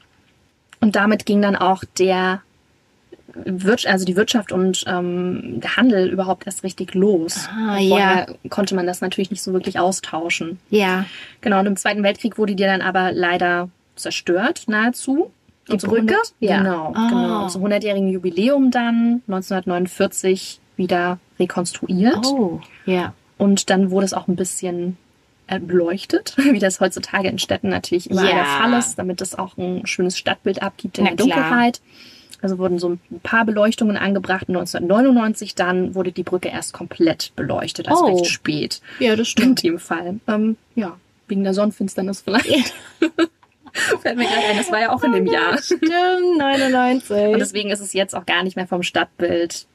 Und 0.81 0.95
damit 0.95 1.25
ging 1.25 1.41
dann 1.41 1.55
auch 1.55 1.83
der 1.97 2.41
Wir 3.33 3.77
also 3.87 4.05
die 4.05 4.15
Wirtschaft 4.17 4.51
und 4.51 4.83
ähm, 4.87 5.59
der 5.61 5.77
Handel 5.77 6.09
überhaupt 6.09 6.45
erst 6.45 6.63
richtig 6.63 6.93
los. 6.93 7.47
Ah, 7.49 7.77
Vorher 7.77 8.27
ja. 8.29 8.49
konnte 8.49 8.75
man 8.75 8.85
das 8.85 9.01
natürlich 9.01 9.31
nicht 9.31 9.41
so 9.41 9.51
wirklich 9.53 9.79
austauschen. 9.79 10.59
Ja. 10.69 11.05
Genau, 11.41 11.59
und 11.59 11.65
im 11.65 11.75
Zweiten 11.77 12.03
Weltkrieg 12.03 12.37
wurde 12.37 12.55
die 12.55 12.63
dann 12.63 12.81
aber 12.81 13.11
leider 13.13 13.69
zerstört, 13.95 14.63
nahezu. 14.67 15.31
Die 15.67 15.71
Und 15.71 15.83
Brücke? 15.83 16.13
100, 16.13 16.33
Ja. 16.41 16.57
Genau, 16.59 16.93
Ah. 16.95 17.07
genau. 17.09 17.47
Zum 17.47 17.63
100-jährigen 17.65 18.09
Jubiläum 18.09 18.69
dann 18.71 19.21
1949 19.27 20.59
wieder 20.77 21.19
rekonstruiert. 21.39 22.25
Oh. 22.25 22.59
Ja. 22.85 23.13
Und 23.37 23.69
dann 23.69 23.91
wurde 23.91 24.05
es 24.05 24.13
auch 24.13 24.27
ein 24.27 24.35
bisschen 24.35 24.97
äh, 25.47 25.59
beleuchtet, 25.59 26.35
wie 26.51 26.59
das 26.59 26.79
heutzutage 26.79 27.27
in 27.27 27.39
Städten 27.39 27.69
natürlich 27.69 28.09
immer 28.09 28.23
Ja. 28.23 28.35
der 28.35 28.45
Fall 28.45 28.73
ist, 28.79 28.95
damit 28.95 29.21
es 29.21 29.37
auch 29.37 29.57
ein 29.57 29.85
schönes 29.87 30.17
Stadtbild 30.17 30.61
abgibt 30.61 30.97
in 30.97 31.03
Na 31.05 31.11
der 31.11 31.25
klar. 31.25 31.37
Dunkelheit. 31.37 31.81
Also 32.41 32.57
wurden 32.59 32.77
so 32.79 32.89
ein 32.89 32.99
paar 33.23 33.43
Beleuchtungen 33.45 33.97
angebracht. 33.97 34.47
1999 34.49 35.55
dann 35.55 35.95
wurde 35.95 36.11
die 36.11 36.23
Brücke 36.23 36.49
erst 36.49 36.73
komplett 36.73 37.31
beleuchtet, 37.35 37.87
also 37.89 38.05
Oh. 38.05 38.07
recht 38.17 38.27
spät 38.27 38.81
Ja, 38.99 39.15
das 39.15 39.33
in 39.39 39.55
dem 39.55 39.79
Fall. 39.79 40.19
Ähm, 40.27 40.57
ja, 40.75 40.97
wegen 41.27 41.43
der 41.43 41.53
Sonnenfinsternis 41.55 42.21
vielleicht. 42.21 42.73
Fällt 44.01 44.17
mir 44.17 44.25
gerade 44.25 44.45
ein, 44.51 44.57
das 44.57 44.71
war 44.71 44.79
ja 44.79 44.91
auch 44.93 45.03
in 45.03 45.11
dem 45.11 45.25
Jahr. 45.25 45.57
Stimmt, 45.61 45.81
99. 46.37 47.09
Und 47.33 47.39
deswegen 47.39 47.71
ist 47.71 47.81
es 47.81 47.91
jetzt 47.93 48.15
auch 48.15 48.25
gar 48.25 48.43
nicht 48.43 48.55
mehr 48.55 48.67
vom 48.67 48.83
Stadtbild 48.83 49.65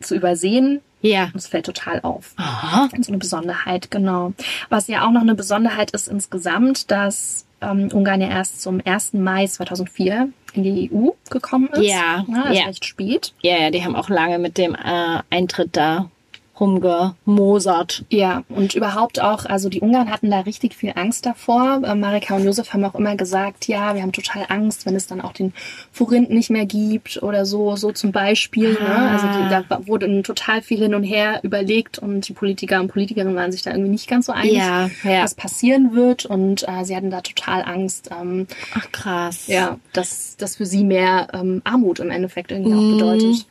zu 0.00 0.14
übersehen. 0.14 0.80
ja. 1.00 1.24
Und 1.24 1.36
es 1.36 1.46
fällt 1.46 1.66
total 1.66 2.00
auf. 2.02 2.32
Aha. 2.36 2.88
So 3.00 3.08
eine 3.08 3.18
Besonderheit, 3.18 3.90
genau. 3.90 4.32
Was 4.68 4.88
ja 4.88 5.06
auch 5.06 5.10
noch 5.10 5.22
eine 5.22 5.34
Besonderheit 5.34 5.92
ist 5.92 6.08
insgesamt, 6.08 6.90
dass 6.90 7.46
ähm, 7.60 7.88
Ungarn 7.92 8.20
ja 8.20 8.28
erst 8.28 8.62
zum 8.62 8.80
1. 8.84 9.14
Mai 9.14 9.46
2004 9.46 10.30
in 10.54 10.62
die 10.62 10.90
EU 10.92 11.10
gekommen 11.30 11.68
ist. 11.68 11.82
Ja, 11.82 12.24
ja 12.28 12.42
also 12.44 12.58
ja. 12.60 12.66
recht 12.66 12.84
spät. 12.84 13.34
Ja, 13.42 13.56
ja, 13.56 13.70
die 13.70 13.84
haben 13.84 13.96
auch 13.96 14.08
lange 14.08 14.38
mit 14.38 14.58
dem 14.58 14.74
äh, 14.74 15.20
Eintritt 15.30 15.76
da 15.76 16.10
rumgemosert. 16.60 18.04
Ja, 18.10 18.42
und 18.48 18.74
überhaupt 18.74 19.20
auch, 19.20 19.44
also 19.44 19.68
die 19.68 19.80
Ungarn 19.80 20.10
hatten 20.10 20.30
da 20.30 20.40
richtig 20.40 20.74
viel 20.74 20.92
Angst 20.96 21.26
davor. 21.26 21.80
Äh, 21.84 21.94
Marika 21.94 22.36
und 22.36 22.44
Josef 22.44 22.72
haben 22.72 22.84
auch 22.84 22.94
immer 22.94 23.16
gesagt, 23.16 23.66
ja, 23.68 23.94
wir 23.94 24.02
haben 24.02 24.12
total 24.12 24.44
Angst, 24.48 24.86
wenn 24.86 24.94
es 24.94 25.06
dann 25.06 25.20
auch 25.20 25.32
den 25.32 25.52
Forint 25.92 26.30
nicht 26.30 26.50
mehr 26.50 26.66
gibt 26.66 27.22
oder 27.22 27.44
so, 27.46 27.76
so 27.76 27.92
zum 27.92 28.12
Beispiel. 28.12 28.72
Ne? 28.72 28.78
Ah. 28.80 29.12
Also 29.12 29.26
die, 29.26 29.48
da 29.68 29.86
wurde 29.86 30.22
total 30.22 30.62
viel 30.62 30.78
hin 30.78 30.94
und 30.94 31.04
her 31.04 31.40
überlegt 31.42 31.98
und 31.98 32.28
die 32.28 32.32
Politiker 32.32 32.80
und 32.80 32.88
Politikerinnen 32.88 33.34
waren 33.36 33.52
sich 33.52 33.62
da 33.62 33.70
irgendwie 33.70 33.90
nicht 33.90 34.08
ganz 34.08 34.26
so 34.26 34.32
einig, 34.32 34.52
Ja, 34.54 34.90
ja. 35.04 35.22
was 35.22 35.34
passieren 35.34 35.94
wird. 35.94 36.26
Und 36.26 36.66
äh, 36.68 36.84
sie 36.84 36.94
hatten 36.96 37.10
da 37.10 37.20
total 37.20 37.62
Angst, 37.62 38.10
ähm, 38.18 38.46
Ach 38.74 38.90
krass. 38.92 39.46
ja, 39.46 39.78
dass 39.92 40.36
das 40.36 40.56
für 40.56 40.66
sie 40.66 40.84
mehr 40.84 41.28
ähm, 41.32 41.62
Armut 41.64 42.00
im 42.00 42.10
Endeffekt 42.10 42.50
irgendwie 42.50 42.72
Mhm. 42.72 42.78
auch 42.78 42.92
bedeutet. 42.98 43.46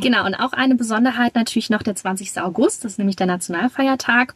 Genau, 0.00 0.24
und 0.24 0.34
auch 0.34 0.52
eine 0.52 0.74
Besonderheit 0.74 1.34
natürlich 1.34 1.70
noch 1.70 1.82
der 1.82 1.94
20. 1.94 2.40
August, 2.40 2.84
das 2.84 2.92
ist 2.92 2.98
nämlich 2.98 3.16
der 3.16 3.26
Nationalfeiertag. 3.26 4.34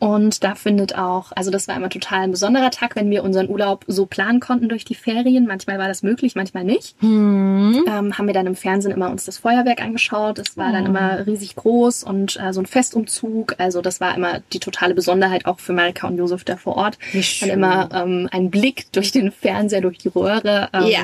Und 0.00 0.44
da 0.44 0.54
findet 0.54 0.96
auch, 0.98 1.32
also 1.34 1.50
das 1.50 1.66
war 1.66 1.76
immer 1.76 1.88
total 1.88 2.20
ein 2.24 2.30
besonderer 2.30 2.70
Tag, 2.70 2.94
wenn 2.94 3.08
wir 3.10 3.24
unseren 3.24 3.48
Urlaub 3.48 3.84
so 3.86 4.04
planen 4.04 4.38
konnten 4.40 4.68
durch 4.68 4.84
die 4.84 4.94
Ferien. 4.94 5.46
Manchmal 5.46 5.78
war 5.78 5.88
das 5.88 6.02
möglich, 6.02 6.34
manchmal 6.34 6.64
nicht. 6.64 6.94
Hm. 7.00 7.84
Ähm, 7.86 8.18
haben 8.18 8.26
wir 8.26 8.34
dann 8.34 8.46
im 8.46 8.54
Fernsehen 8.56 8.92
immer 8.92 9.08
uns 9.10 9.24
das 9.24 9.38
Feuerwerk 9.38 9.80
angeschaut. 9.82 10.38
Das 10.38 10.56
war 10.58 10.68
Oh. 10.68 10.72
dann 10.72 10.86
immer 10.86 11.26
riesig 11.26 11.56
groß 11.56 12.02
und 12.04 12.38
äh, 12.38 12.52
so 12.52 12.60
ein 12.60 12.66
Festumzug. 12.66 13.54
Also 13.58 13.80
das 13.80 14.00
war 14.00 14.14
immer 14.14 14.40
die 14.52 14.60
totale 14.60 14.94
Besonderheit 14.94 15.46
auch 15.46 15.58
für 15.60 15.72
Marika 15.72 16.06
und 16.06 16.18
Josef 16.18 16.44
da 16.44 16.56
vor 16.56 16.76
Ort. 16.76 16.98
Dann 17.40 17.48
immer 17.50 17.88
ähm, 17.92 18.28
ein 18.30 18.50
Blick 18.50 18.92
durch 18.92 19.10
den 19.12 19.32
Fernseher, 19.32 19.80
durch 19.80 19.98
die 19.98 20.08
Röhre, 20.08 20.68
ähm, 20.74 20.84
Ja. 20.86 21.00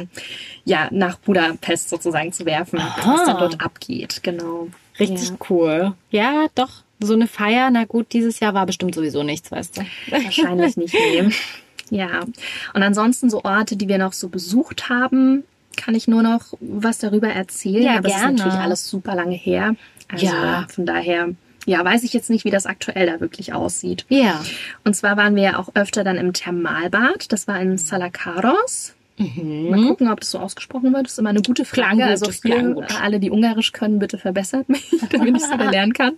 ja, 0.65 0.89
nach 0.91 1.17
Budapest 1.19 1.89
sozusagen 1.89 2.33
zu 2.33 2.45
werfen, 2.45 2.79
Aha. 2.81 3.15
was 3.15 3.25
dann 3.25 3.39
dort 3.39 3.61
abgeht. 3.65 4.21
Genau. 4.23 4.69
Richtig 4.99 5.31
Ja. 5.31 5.37
cool. 5.49 5.93
Ja, 6.11 6.47
doch. 6.55 6.83
So 7.03 7.15
eine 7.15 7.27
Feier, 7.27 7.71
na 7.71 7.85
gut, 7.85 8.13
dieses 8.13 8.41
Jahr 8.41 8.55
war 8.55 8.67
bestimmt 8.67 8.95
sowieso 8.95 9.23
nichts, 9.23 9.51
weißt 9.51 9.79
du. 9.79 9.83
Wahrscheinlich 10.11 10.77
nicht 10.77 10.95
nehmen. 10.95 11.33
Ja. 11.93 12.21
Und 12.73 12.83
ansonsten 12.85 13.31
so 13.31 13.43
Orte, 13.43 13.75
die 13.75 13.89
wir 13.89 13.99
noch 13.99 14.13
so 14.13 14.29
besucht 14.29 14.89
haben, 14.89 15.43
kann 15.77 15.97
ich 15.97 16.07
nur 16.07 16.23
noch 16.23 16.55
was 16.61 16.99
darüber 16.99 17.27
erzählen. 17.31 17.83
Ja, 17.83 17.99
Aber 17.99 18.09
gerne. 18.09 18.35
ist 18.35 18.39
natürlich 18.39 18.61
alles 18.61 18.89
super 18.89 19.17
lange 19.17 19.35
her. 19.35 19.75
Also 20.07 20.27
Ja. 20.27 20.69
von 20.73 20.87
daher, 20.87 21.31
ja, 21.67 21.85
weiß 21.85 22.05
ich 22.05 22.13
jetzt 22.13 22.31
nicht, 22.31 22.45
wie 22.45 22.51
das 22.53 22.67
aktuell 22.67 23.07
da 23.07 23.19
wirklich 23.19 23.55
aussieht. 23.55 24.07
Ja. 24.09 24.41
Und 24.85 24.95
zwar 24.95 25.17
waren 25.17 25.35
wir 25.35 25.43
ja 25.43 25.59
auch 25.59 25.71
öfter 25.75 26.05
dann 26.05 26.17
im 26.17 26.33
Thermalbad. 26.33 27.33
Das 27.33 27.49
war 27.49 27.61
in 27.61 27.77
Salakaros. 27.77 28.95
Mal 29.19 29.27
Mhm. 29.81 29.89
gucken, 29.89 30.11
ob 30.11 30.21
das 30.21 30.31
so 30.31 30.39
ausgesprochen 30.39 30.95
wird. 30.95 31.07
Das 31.07 31.13
ist 31.15 31.19
immer 31.19 31.29
eine 31.31 31.43
gute 31.43 31.65
Frage. 31.65 31.97
Klang 31.97 32.03
also 32.03 32.31
äh, 32.49 32.85
alle, 33.03 33.21
die 33.21 33.31
Ungarisch 33.31 33.73
können, 33.73 33.99
bitte 33.99 34.17
verbessert 34.17 34.69
mich, 34.69 34.89
damit 35.11 35.37
ich 35.37 35.43
es 35.43 35.51
wieder 35.53 35.71
lernen 35.71 35.93
kann. 35.93 36.13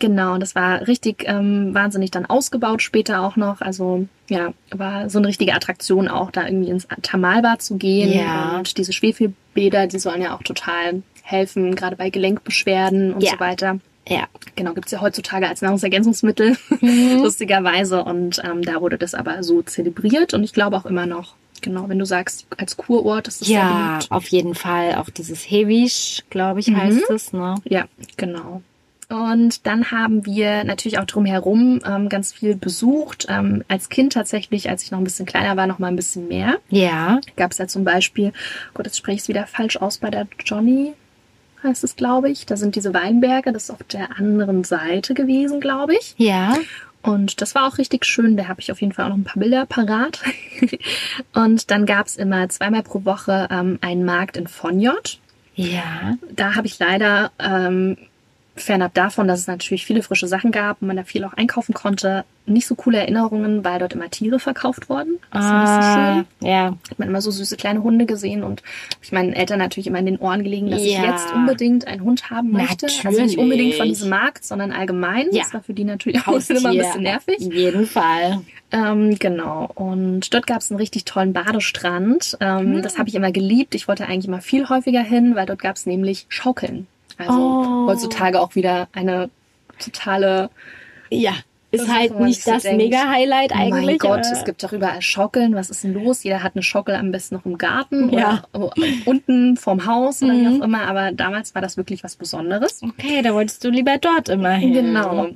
Genau, 0.00 0.38
das 0.38 0.54
war 0.56 0.88
richtig 0.88 1.24
ähm, 1.28 1.72
wahnsinnig 1.74 2.10
dann 2.10 2.26
ausgebaut 2.26 2.82
später 2.82 3.20
auch 3.22 3.36
noch. 3.36 3.60
Also 3.60 4.08
ja, 4.28 4.52
war 4.72 5.08
so 5.08 5.18
eine 5.18 5.28
richtige 5.28 5.54
Attraktion 5.54 6.08
auch, 6.08 6.30
da 6.32 6.46
irgendwie 6.46 6.70
ins 6.70 6.88
Thermalbad 7.02 7.62
zu 7.62 7.76
gehen. 7.76 8.12
Ja. 8.12 8.56
Und 8.56 8.76
diese 8.78 8.92
Schwefelbäder, 8.92 9.86
die 9.86 9.98
sollen 9.98 10.22
ja 10.22 10.34
auch 10.34 10.42
total 10.42 11.02
helfen, 11.22 11.74
gerade 11.76 11.94
bei 11.96 12.10
Gelenkbeschwerden 12.10 13.12
und 13.14 13.22
Ja. 13.22 13.32
so 13.32 13.40
weiter. 13.40 13.78
Ja. 14.08 14.26
Genau, 14.56 14.72
gibt's 14.72 14.90
ja 14.90 15.00
heutzutage 15.00 15.46
als 15.48 15.60
Nahrungsergänzungsmittel, 15.62 16.56
Mhm. 16.80 17.18
lustigerweise. 17.22 18.02
Und 18.02 18.40
ähm, 18.44 18.62
da 18.62 18.80
wurde 18.80 18.96
das 18.98 19.14
aber 19.14 19.42
so 19.42 19.62
zelebriert 19.62 20.34
und 20.34 20.42
ich 20.42 20.52
glaube 20.52 20.76
auch 20.76 20.86
immer 20.86 21.06
noch. 21.06 21.34
Genau, 21.60 21.90
wenn 21.90 21.98
du 21.98 22.06
sagst, 22.06 22.46
als 22.56 22.78
Kurort 22.78 23.28
ist 23.28 23.42
es 23.42 23.48
Ja, 23.48 23.96
beliebt. 23.98 24.10
auf 24.12 24.26
jeden 24.28 24.54
Fall. 24.54 24.94
Auch 24.94 25.10
dieses 25.10 25.42
Hewisch, 25.42 26.22
glaube 26.30 26.60
ich, 26.60 26.68
Mhm. 26.68 26.76
heißt 26.78 27.10
es, 27.10 27.32
ne? 27.34 27.56
Ja, 27.64 27.84
genau. 28.16 28.62
Und 29.10 29.66
dann 29.66 29.90
haben 29.90 30.24
wir 30.24 30.62
natürlich 30.62 30.98
auch 30.98 31.04
drumherum 31.04 31.80
ähm, 31.84 32.08
ganz 32.08 32.32
viel 32.32 32.54
besucht. 32.54 33.26
Ähm, 33.28 33.64
als 33.66 33.88
Kind 33.88 34.12
tatsächlich, 34.12 34.70
als 34.70 34.84
ich 34.84 34.92
noch 34.92 34.98
ein 34.98 35.04
bisschen 35.04 35.26
kleiner 35.26 35.56
war, 35.56 35.66
noch 35.66 35.80
mal 35.80 35.88
ein 35.88 35.96
bisschen 35.96 36.28
mehr. 36.28 36.58
Ja. 36.68 37.20
Gab 37.36 37.50
es 37.50 37.58
ja 37.58 37.66
zum 37.66 37.84
Beispiel, 37.84 38.32
Gott, 38.72 38.86
jetzt 38.86 38.98
spreche 38.98 39.16
ich 39.16 39.22
es 39.22 39.28
wieder 39.28 39.46
falsch 39.46 39.76
aus, 39.78 39.98
bei 39.98 40.10
der 40.10 40.28
Johnny 40.44 40.94
heißt 41.62 41.84
es, 41.84 41.96
glaube 41.96 42.30
ich. 42.30 42.46
Da 42.46 42.56
sind 42.56 42.76
diese 42.76 42.94
Weinberge, 42.94 43.52
das 43.52 43.64
ist 43.64 43.70
auf 43.70 43.82
der 43.82 44.16
anderen 44.18 44.64
Seite 44.64 45.12
gewesen, 45.14 45.60
glaube 45.60 45.94
ich. 45.94 46.14
Ja. 46.16 46.56
Und 47.02 47.40
das 47.40 47.54
war 47.54 47.66
auch 47.66 47.78
richtig 47.78 48.04
schön. 48.04 48.36
Da 48.36 48.48
habe 48.48 48.60
ich 48.60 48.70
auf 48.70 48.80
jeden 48.80 48.92
Fall 48.92 49.06
auch 49.06 49.10
noch 49.10 49.16
ein 49.16 49.24
paar 49.24 49.40
Bilder 49.40 49.66
parat. 49.66 50.20
und 51.34 51.70
dann 51.70 51.86
gab 51.86 52.06
es 52.06 52.16
immer 52.16 52.48
zweimal 52.48 52.82
pro 52.82 53.04
Woche 53.04 53.48
ähm, 53.50 53.78
einen 53.80 54.04
Markt 54.04 54.36
in 54.36 54.46
Fonjot. 54.46 55.18
Ja. 55.54 56.16
Da 56.30 56.54
habe 56.54 56.66
ich 56.66 56.78
leider 56.78 57.32
ähm, 57.38 57.96
fernab 58.56 58.92
davon, 58.94 59.26
dass 59.28 59.40
es 59.40 59.46
natürlich 59.46 59.86
viele 59.86 60.02
frische 60.02 60.26
Sachen 60.26 60.50
gab 60.52 60.82
und 60.82 60.88
man 60.88 60.96
da 60.96 61.04
viel 61.04 61.24
auch 61.24 61.32
einkaufen 61.32 61.72
konnte, 61.74 62.24
nicht 62.46 62.66
so 62.66 62.74
coole 62.74 62.98
Erinnerungen, 62.98 63.64
weil 63.64 63.78
dort 63.78 63.92
immer 63.94 64.10
Tiere 64.10 64.38
verkauft 64.38 64.88
wurden. 64.88 65.18
Das 65.32 65.44
war 65.44 65.60
nicht 65.60 65.68
so 65.70 65.78
Ah, 65.90 66.14
schön. 66.40 66.48
ja. 66.48 66.64
Hat 66.90 66.98
man 66.98 67.08
immer 67.08 67.20
so 67.20 67.30
süße 67.30 67.56
kleine 67.56 67.82
Hunde 67.82 68.06
gesehen 68.06 68.42
und 68.42 68.62
ich 69.02 69.12
meinen 69.12 69.32
Eltern 69.32 69.58
natürlich 69.60 69.86
immer 69.86 69.98
in 70.00 70.06
den 70.06 70.18
Ohren 70.18 70.42
gelegen, 70.42 70.70
dass 70.70 70.82
ich 70.82 70.94
Ja. 70.94 71.04
jetzt 71.04 71.32
unbedingt 71.32 71.86
einen 71.86 72.02
Hund 72.02 72.28
haben 72.30 72.50
möchte. 72.50 72.86
Also 72.86 72.96
nicht 72.96 73.04
Natürlich. 73.04 73.38
unbedingt 73.38 73.74
von 73.74 73.86
diesem 73.88 74.10
Markt, 74.10 74.44
sondern 74.44 74.72
allgemein. 74.72 75.28
Ja. 75.32 75.42
Das 75.42 75.54
war 75.54 75.62
für 75.62 75.72
die 75.74 75.84
natürlich 75.84 76.20
auch 76.26 76.32
immer 76.50 76.70
ein 76.70 76.76
bisschen 76.78 77.02
nervig. 77.02 77.36
Auf 77.46 77.52
jeden 77.54 77.86
Fall. 77.86 78.40
Ähm, 78.72 79.16
genau. 79.18 79.70
Und 79.74 80.32
dort 80.34 80.46
gab 80.46 80.58
es 80.60 80.70
einen 80.70 80.78
richtig 80.80 81.04
tollen 81.04 81.32
Badestrand. 81.32 82.36
Ähm, 82.40 82.74
Hm. 82.74 82.82
Das 82.82 82.98
habe 82.98 83.08
ich 83.08 83.14
immer 83.14 83.32
geliebt. 83.32 83.74
Ich 83.74 83.86
wollte 83.88 84.06
eigentlich 84.06 84.26
immer 84.28 84.40
viel 84.40 84.68
häufiger 84.68 85.02
hin, 85.02 85.34
weil 85.36 85.46
dort 85.46 85.60
gab 85.62 85.76
es 85.76 85.86
nämlich 85.86 86.26
Schaukeln. 86.28 86.86
Also 87.20 87.38
Oh. 87.38 87.86
heutzutage 87.88 88.40
auch 88.40 88.54
wieder 88.54 88.88
eine 88.92 89.30
totale 89.78 90.50
Ja. 91.10 91.32
Ist 91.72 91.86
Das 91.86 91.94
halt 91.96 92.18
nicht 92.18 92.42
so 92.42 92.50
das 92.50 92.64
Mega-Highlight 92.64 93.52
Oh 93.52 93.56
mein 93.58 93.72
eigentlich. 93.74 93.98
Gott, 94.00 94.10
aber- 94.26 94.32
es 94.32 94.44
gibt 94.44 94.64
doch 94.64 94.72
überall 94.72 95.00
Schaukeln. 95.02 95.54
Was 95.54 95.70
ist 95.70 95.84
denn 95.84 95.94
los? 95.94 96.24
Jeder 96.24 96.42
hat 96.42 96.56
eine 96.56 96.64
Schaukel 96.64 96.96
am 96.96 97.12
besten 97.12 97.36
noch 97.36 97.44
im 97.46 97.58
Garten 97.58 98.12
Ja. 98.12 98.42
oder 98.52 98.72
unten 99.04 99.56
vorm 99.56 99.86
Haus 99.86 100.20
oder 100.20 100.32
wie 100.32 100.48
Mhm. 100.48 100.62
auch 100.62 100.64
immer. 100.64 100.82
Aber 100.88 101.12
damals 101.12 101.54
war 101.54 101.62
das 101.62 101.76
wirklich 101.76 102.02
was 102.02 102.16
Besonderes. 102.16 102.82
Okay, 102.82 103.22
da 103.22 103.34
wolltest 103.34 103.62
du 103.62 103.70
lieber 103.70 103.98
dort 103.98 104.28
immer 104.28 104.50
hin. 104.50 104.72
Genau. 104.72 105.28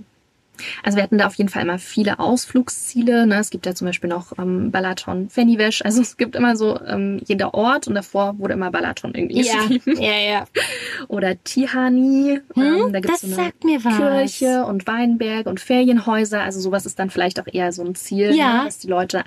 Also 0.83 0.97
wir 0.97 1.03
hatten 1.03 1.19
da 1.19 1.27
auf 1.27 1.35
jeden 1.35 1.51
Fall 1.51 1.63
immer 1.63 1.79
viele 1.79 2.19
Ausflugsziele. 2.19 3.27
Ne? 3.27 3.37
Es 3.39 3.51
gibt 3.51 3.67
ja 3.67 3.75
zum 3.75 3.87
Beispiel 3.87 4.09
noch 4.11 4.33
ähm, 4.39 4.71
Balaton, 4.71 5.29
Fennivesch. 5.29 5.83
Also 5.83 6.01
es 6.01 6.17
gibt 6.17 6.37
immer 6.37 6.57
so 6.57 6.79
ähm, 6.87 7.21
jeder 7.27 7.55
Ort 7.55 7.89
und 7.89 7.95
davor 7.95 8.39
wurde 8.39 8.55
immer 8.55 8.71
Balaton 8.71 9.15
irgendwie 9.15 9.43
Ja, 9.43 9.55
geschrieben. 9.67 10.01
ja, 10.01 10.19
ja. 10.19 10.45
Oder 11.09 11.43
Tihani. 11.43 12.41
Hm, 12.55 12.63
ähm, 12.63 12.93
da 12.93 13.01
gibt's 13.01 13.21
das 13.21 13.31
so 13.31 13.37
eine 13.37 13.47
sagt 13.47 13.65
mir 13.65 13.85
was. 13.85 13.97
Kirche 14.39 14.65
und 14.65 14.87
Weinberg 14.87 15.47
und 15.47 15.61
Ferienhäuser. 15.61 16.41
Also 16.43 16.61
sowas 16.61 16.87
ist 16.87 16.99
dann 16.99 17.11
vielleicht 17.11 17.41
auch 17.41 17.47
eher 17.53 17.73
so 17.73 17.83
ein 17.85 17.95
Ziel, 17.95 18.35
Ja. 18.35 18.59
ne? 18.59 18.65
dass 18.67 18.79
die 18.79 18.89
Leute 18.89 19.27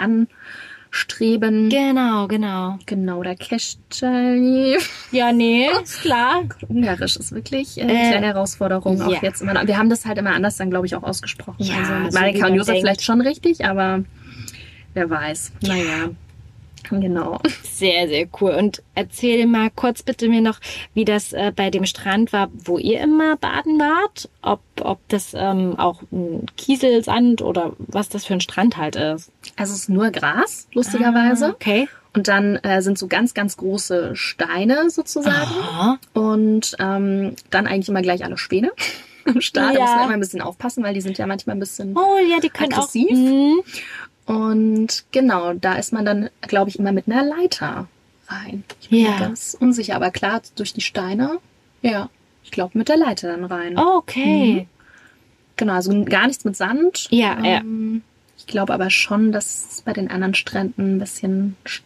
anstreben. 0.98 1.70
Genau, 1.70 2.28
genau. 2.28 2.78
genau, 2.86 3.20
oder 3.20 3.36
Keschtschalni. 3.36 4.78
Ja, 5.12 5.32
nee, 5.32 5.68
ist 5.84 6.02
klar. 6.02 6.44
Ungarisch 6.68 7.18
ist 7.18 7.32
wirklich 7.32 7.78
äh, 7.78 7.82
Äh, 7.82 7.84
eine 7.86 8.10
kleine 8.10 8.26
Herausforderung. 8.28 8.98
ja. 8.98 9.06
Auch 9.06 9.22
jetzt 9.24 9.42
immer. 9.42 9.68
Wir 9.68 9.78
haben 9.78 9.90
das 9.90 10.06
halt 10.06 10.18
immer 10.18 10.32
anders 10.32 10.58
dann, 10.58 10.70
glaube 10.70 10.86
ich, 10.88 10.96
auch 10.96 11.04
ausgesprochen. 11.04 11.56
Ja, 11.60 11.76
also 11.78 12.12
so 12.12 12.20
Marika 12.20 12.48
und 12.48 12.56
Josef 12.56 12.74
denkt. 12.74 12.82
vielleicht 12.82 13.04
schon 13.04 13.22
richtig, 13.22 13.66
aber 13.66 14.04
wer 14.94 15.10
weiß. 15.10 15.52
Naja. 15.62 16.10
Genau. 16.90 17.40
Sehr, 17.64 18.08
sehr 18.08 18.28
cool. 18.42 18.52
Und 18.52 18.82
erzähl 18.96 19.46
mal 19.48 19.70
kurz 19.70 20.04
bitte 20.04 20.30
mir 20.30 20.42
noch, 20.42 20.60
wie 20.94 21.06
das 21.06 21.34
äh, 21.34 21.52
bei 21.56 21.70
dem 21.70 21.86
Strand 21.86 22.34
war, 22.34 22.50
wo 22.54 22.78
ihr 22.78 23.00
immer 23.02 23.38
baden 23.38 23.80
wart. 23.80 24.30
Ob, 24.42 24.62
ob 24.82 25.00
das 25.10 25.34
ähm, 25.36 25.78
auch 25.78 26.02
ein 26.12 26.46
Kieselsand 26.58 27.42
oder 27.42 27.74
was 27.78 28.10
das 28.10 28.26
für 28.26 28.34
ein 28.34 28.42
Strand 28.42 28.78
halt 28.78 28.96
ist. 28.96 29.32
Also 29.56 29.74
es 29.74 29.82
ist 29.82 29.90
nur 29.90 30.12
Gras, 30.12 30.68
lustigerweise. 30.74 31.48
Ah, 31.48 31.52
okay. 31.52 31.88
Und 32.16 32.28
dann 32.28 32.56
äh, 32.58 32.82
sind 32.82 32.98
so 32.98 33.08
ganz, 33.08 33.34
ganz 33.34 33.58
große 33.58 34.16
Steine 34.16 34.90
sozusagen. 34.90 35.36
Aha. 35.36 36.00
Und 36.14 36.76
ähm, 36.80 37.36
dann 37.52 37.68
eigentlich 37.68 37.90
immer 37.90 38.02
gleich 38.02 38.24
alle 38.26 38.38
Späne 38.38 38.72
am 39.26 39.40
Start. 39.42 39.76
Da 39.76 39.80
Ja. 39.80 39.82
muss 39.86 39.90
man 39.96 40.04
immer 40.06 40.14
ein 40.14 40.20
bisschen 40.22 40.42
aufpassen, 40.42 40.84
weil 40.84 40.94
die 40.96 41.02
sind 41.02 41.18
ja 41.20 41.28
manchmal 41.28 41.56
ein 41.56 41.60
bisschen. 41.60 41.96
Oh 41.96 42.18
ja, 42.28 42.40
die 42.40 42.50
können 42.50 42.74
Aggressiv? 42.74 43.10
auch. 43.12 43.64
Mhm. 44.28 44.36
Und 44.36 45.06
genau, 45.12 45.54
da 45.54 45.74
ist 45.76 45.94
man 45.94 46.06
dann, 46.06 46.30
glaube 46.42 46.70
ich, 46.70 46.80
immer 46.80 46.92
mit 46.92 47.08
einer 47.08 47.24
Leiter 47.24 47.88
rein. 48.28 48.64
Ich 48.82 48.90
bin 48.90 49.00
Ja. 49.06 49.12
mir 49.12 49.20
ganz 49.20 49.56
unsicher, 49.60 49.96
aber 49.96 50.12
klar, 50.12 50.42
durch 50.56 50.74
die 50.74 50.82
Steine. 50.82 51.40
Ja, 51.82 52.10
ich 52.44 52.52
glaube 52.52 52.78
mit 52.78 52.90
der 52.90 52.98
Leiter 52.98 53.30
dann 53.30 53.46
rein. 53.46 53.78
Oh, 53.78 53.98
okay. 53.98 54.68
Genau, 55.56 55.74
also 55.74 56.04
gar 56.06 56.28
nichts 56.28 56.44
mit 56.46 56.56
Sand. 56.56 57.08
Ja, 57.10 57.40
ja. 57.44 57.60
ähm, 57.60 58.04
Ich 58.38 58.46
glaube 58.48 58.74
aber 58.74 58.90
schon, 58.90 59.32
dass 59.32 59.72
es 59.72 59.82
bei 59.82 59.94
den 59.94 60.10
anderen 60.12 60.36
Stränden 60.36 60.96
ein 60.96 61.00
bisschen 61.00 61.56
Sch- 61.66 61.82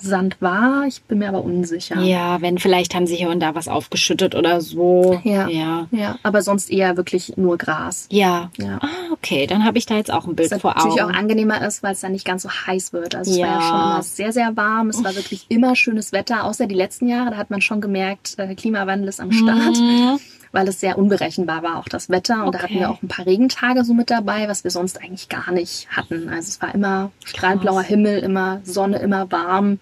Sand 0.00 0.36
war. 0.40 0.84
Ich 0.86 1.02
bin 1.02 1.18
mir 1.18 1.28
aber 1.28 1.42
unsicher. 1.44 2.00
Ja. 2.00 2.40
wenn 2.42 2.58
vielleicht 2.58 2.94
haben 2.94 3.06
sie 3.06 3.16
hier 3.16 3.30
und 3.30 3.40
da 3.40 3.54
was 3.54 3.68
aufgeschüttet 3.68 4.34
oder 4.34 4.60
so. 4.60 5.20
Ja. 5.24 5.48
Ja. 5.48 5.86
Ja, 5.90 6.16
aber 6.22 6.42
sonst 6.42 6.70
eher 6.70 6.96
wirklich 6.96 7.36
nur 7.36 7.56
Gras. 7.58 8.06
Ja. 8.10 8.50
Ja. 8.58 8.78
Ah, 8.82 8.88
okay, 9.12 9.46
dann 9.46 9.64
habe 9.64 9.78
ich 9.78 9.86
da 9.86 9.96
jetzt 9.96 10.12
auch 10.12 10.26
ein 10.26 10.36
Bild 10.36 10.50
Was 10.50 10.60
vor 10.60 10.74
natürlich 10.74 11.02
Augen. 11.02 11.14
auch 11.14 11.18
angenehmer 11.18 11.66
ist, 11.66 11.82
weil 11.82 11.92
es 11.92 12.00
dann 12.00 12.12
nicht 12.12 12.24
ganz 12.24 12.42
so 12.42 12.50
heiß 12.50 12.92
wird. 12.92 13.14
Also 13.14 13.30
es 13.32 13.38
war 13.38 13.46
ja 13.46 13.54
Ja. 13.54 13.60
schon 13.62 13.76
immer 13.80 14.02
sehr, 14.02 14.32
sehr 14.32 14.56
warm. 14.56 14.88
Es 14.90 15.02
war 15.02 15.14
wirklich 15.16 15.46
immer 15.48 15.74
schönes 15.76 16.12
Wetter, 16.12 16.44
außer 16.44 16.66
die 16.66 16.74
letzten 16.74 17.08
Jahre. 17.08 17.30
Da 17.30 17.36
hat 17.36 17.50
man 17.50 17.60
schon 17.60 17.80
gemerkt, 17.80 18.34
äh, 18.38 18.54
Klimawandel 18.54 19.08
ist 19.08 19.20
am 19.20 19.32
Start, 19.32 19.76
Mhm. 19.78 20.18
Weil 20.56 20.66
es 20.68 20.80
sehr 20.80 20.96
unberechenbar 20.96 21.62
war, 21.62 21.76
auch 21.78 21.84
das 21.88 22.08
Wetter. 22.08 22.44
Und 22.46 22.54
da 22.54 22.60
hatten 22.60 22.72
Okay. 22.72 22.80
wir 22.80 22.90
auch 22.90 23.02
ein 23.02 23.08
paar 23.08 23.26
Regentage 23.26 23.84
so 23.84 23.92
mit 23.92 24.08
dabei, 24.08 24.48
was 24.48 24.64
wir 24.64 24.70
sonst 24.70 24.98
eigentlich 25.02 25.28
gar 25.28 25.52
nicht 25.52 25.86
hatten. 25.94 26.30
Also 26.30 26.48
es 26.48 26.62
war 26.62 26.74
immer 26.74 27.10
strahlblauer 27.26 27.82
Himmel, 27.82 28.20
immer 28.20 28.60
Sonne, 28.64 28.98
immer 29.00 29.30
warm. 29.30 29.78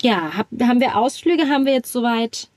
Ja, 0.00 0.32
hab, 0.38 0.46
haben 0.62 0.80
wir 0.80 0.96
Ausflüge? 0.96 1.50
Haben 1.50 1.66
wir 1.66 1.74
jetzt 1.74 1.92
soweit 1.92 2.48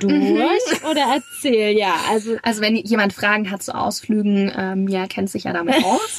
durch? 0.00 0.84
Oder 0.90 1.02
erzähl, 1.16 1.76
ja. 1.76 1.94
Also, 2.10 2.36
Also 2.42 2.60
wenn 2.60 2.76
jemand 2.76 3.14
Fragen 3.14 3.50
hat 3.50 3.62
zu 3.62 3.74
Ausflügen, 3.74 4.52
ähm, 4.56 4.86
ja, 4.88 5.06
kennt 5.06 5.30
sich 5.30 5.44
ja 5.44 5.52
damit 5.54 5.76
aus, 5.84 6.18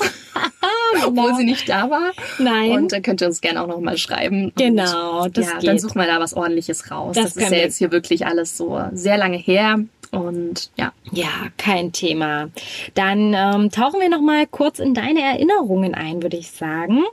obwohl 1.05 1.35
sie 1.35 1.43
nicht 1.45 1.69
da 1.69 1.89
war. 1.89 2.11
Genau. 2.37 2.51
nein. 2.51 2.71
Und 2.71 2.91
dann 2.91 3.01
könnt 3.03 3.21
ihr 3.21 3.27
uns 3.27 3.41
gerne 3.41 3.61
auch 3.61 3.67
noch 3.67 3.79
mal 3.79 3.97
schreiben. 3.97 4.45
Und 4.45 4.55
genau, 4.55 5.27
das 5.27 5.45
ja, 5.45 5.59
geht. 5.59 5.69
dann 5.69 5.79
suchen 5.79 5.99
wir 6.01 6.07
da 6.07 6.19
was 6.19 6.33
ordentliches 6.33 6.89
raus. 6.91 7.15
Das 7.15 7.35
Das, 7.35 7.43
ist 7.43 7.51
ja 7.51 7.57
jetzt 7.57 7.77
hier 7.77 7.91
wirklich 7.91 8.25
alles 8.25 8.57
so 8.57 8.81
sehr 8.91 9.17
lange 9.17 9.37
her. 9.37 9.79
Und 10.13 10.69
ja, 10.77 10.93
Ja, 11.11 11.29
kein 11.57 11.91
Thema. 11.91 12.49
Dann 12.93 13.33
ähm, 13.33 13.71
tauchen 13.71 13.99
wir 13.99 14.09
noch 14.09 14.21
mal 14.21 14.45
kurz 14.47 14.79
in 14.79 14.93
deine 14.93 15.21
Erinnerungen 15.21 15.95
ein, 15.95 16.21
würde 16.21 16.37
ich 16.37 16.51
sagen. 16.51 17.03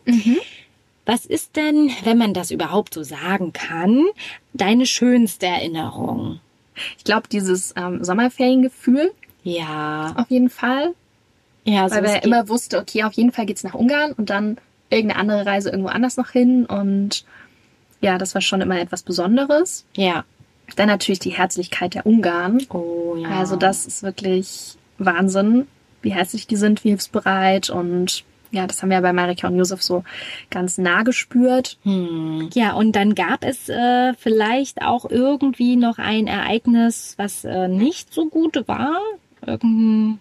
Was 1.07 1.27
ist 1.27 1.57
denn, 1.57 1.91
wenn 2.05 2.19
man 2.19 2.35
das 2.35 2.51
überhaupt 2.51 2.95
so 2.95 3.03
sagen 3.03 3.53
kann, 3.53 4.05
deine 4.53 4.87
schönste 4.87 5.47
Erinnerung? 5.47 6.41
ich 6.97 7.05
glaube, 7.05 7.29
dieses 7.29 7.75
ähm, 7.77 8.03
Sommerferiengefühl 8.05 9.13
Ja, 9.43 10.15
auf 10.17 10.31
jeden 10.31 10.49
Fall. 10.51 10.95
ja, 11.65 11.89
so 11.89 11.97
Weil 11.97 12.05
wir 12.05 12.23
immer 12.23 12.49
wussten, 12.49 12.77
okay, 12.77 13.05
auf 13.05 13.13
jeden 13.15 13.33
Fall 13.33 13.47
geht's 13.47 13.65
nach 13.65 13.75
Ungarn 13.75 14.13
und 14.13 14.31
dann 14.31 14.57
irgendeine 14.89 15.21
andere 15.21 15.47
Reise 15.47 15.71
irgendwo 15.71 15.91
anders 15.91 16.17
noch 16.17 16.31
hin. 16.31 16.65
Und 16.67 17.25
ja, 18.01 18.19
das 18.19 18.35
war 18.35 18.41
schon 18.41 18.61
immer 18.61 18.79
etwas 18.81 19.03
Besonderes. 19.03 19.85
ja. 19.95 20.25
Dann 20.77 20.89
natürlich 20.89 21.19
die 21.19 21.31
Herzlichkeit 21.31 21.95
der 21.95 22.07
Ungarn. 22.07 22.63
Oh 22.71 23.17
ja. 23.17 23.29
Also 23.29 23.57
das 23.57 23.87
ist 23.87 24.03
wirklich 24.03 24.77
Wahnsinn, 24.99 25.67
wie 26.03 26.13
herzlich 26.13 26.47
die 26.47 26.57
sind, 26.57 26.85
wie 26.85 26.91
hilfsbereit 26.91 27.71
und 27.71 28.25
ja, 28.53 28.67
das 28.67 28.83
haben 28.83 28.91
wir 28.91 29.01
bei 29.01 29.13
Marika 29.13 29.47
und 29.47 29.57
Josef 29.57 29.83
so 29.83 30.03
ganz 30.51 30.77
nah 30.77 31.03
gespürt. 31.03 31.79
Hm. 31.85 32.51
Ja, 32.53 32.73
und 32.73 32.97
dann 32.97 33.15
gab 33.15 33.45
es 33.45 33.69
äh, 33.69 34.13
vielleicht 34.15 34.83
auch 34.83 35.09
irgendwie 35.09 35.77
noch 35.77 35.99
ein 35.99 36.27
Ereignis, 36.27 37.15
was 37.17 37.45
äh, 37.45 37.69
nicht 37.69 38.13
so 38.13 38.27
gut 38.27 38.65
war. 38.67 38.99
Irgendein 39.47 40.19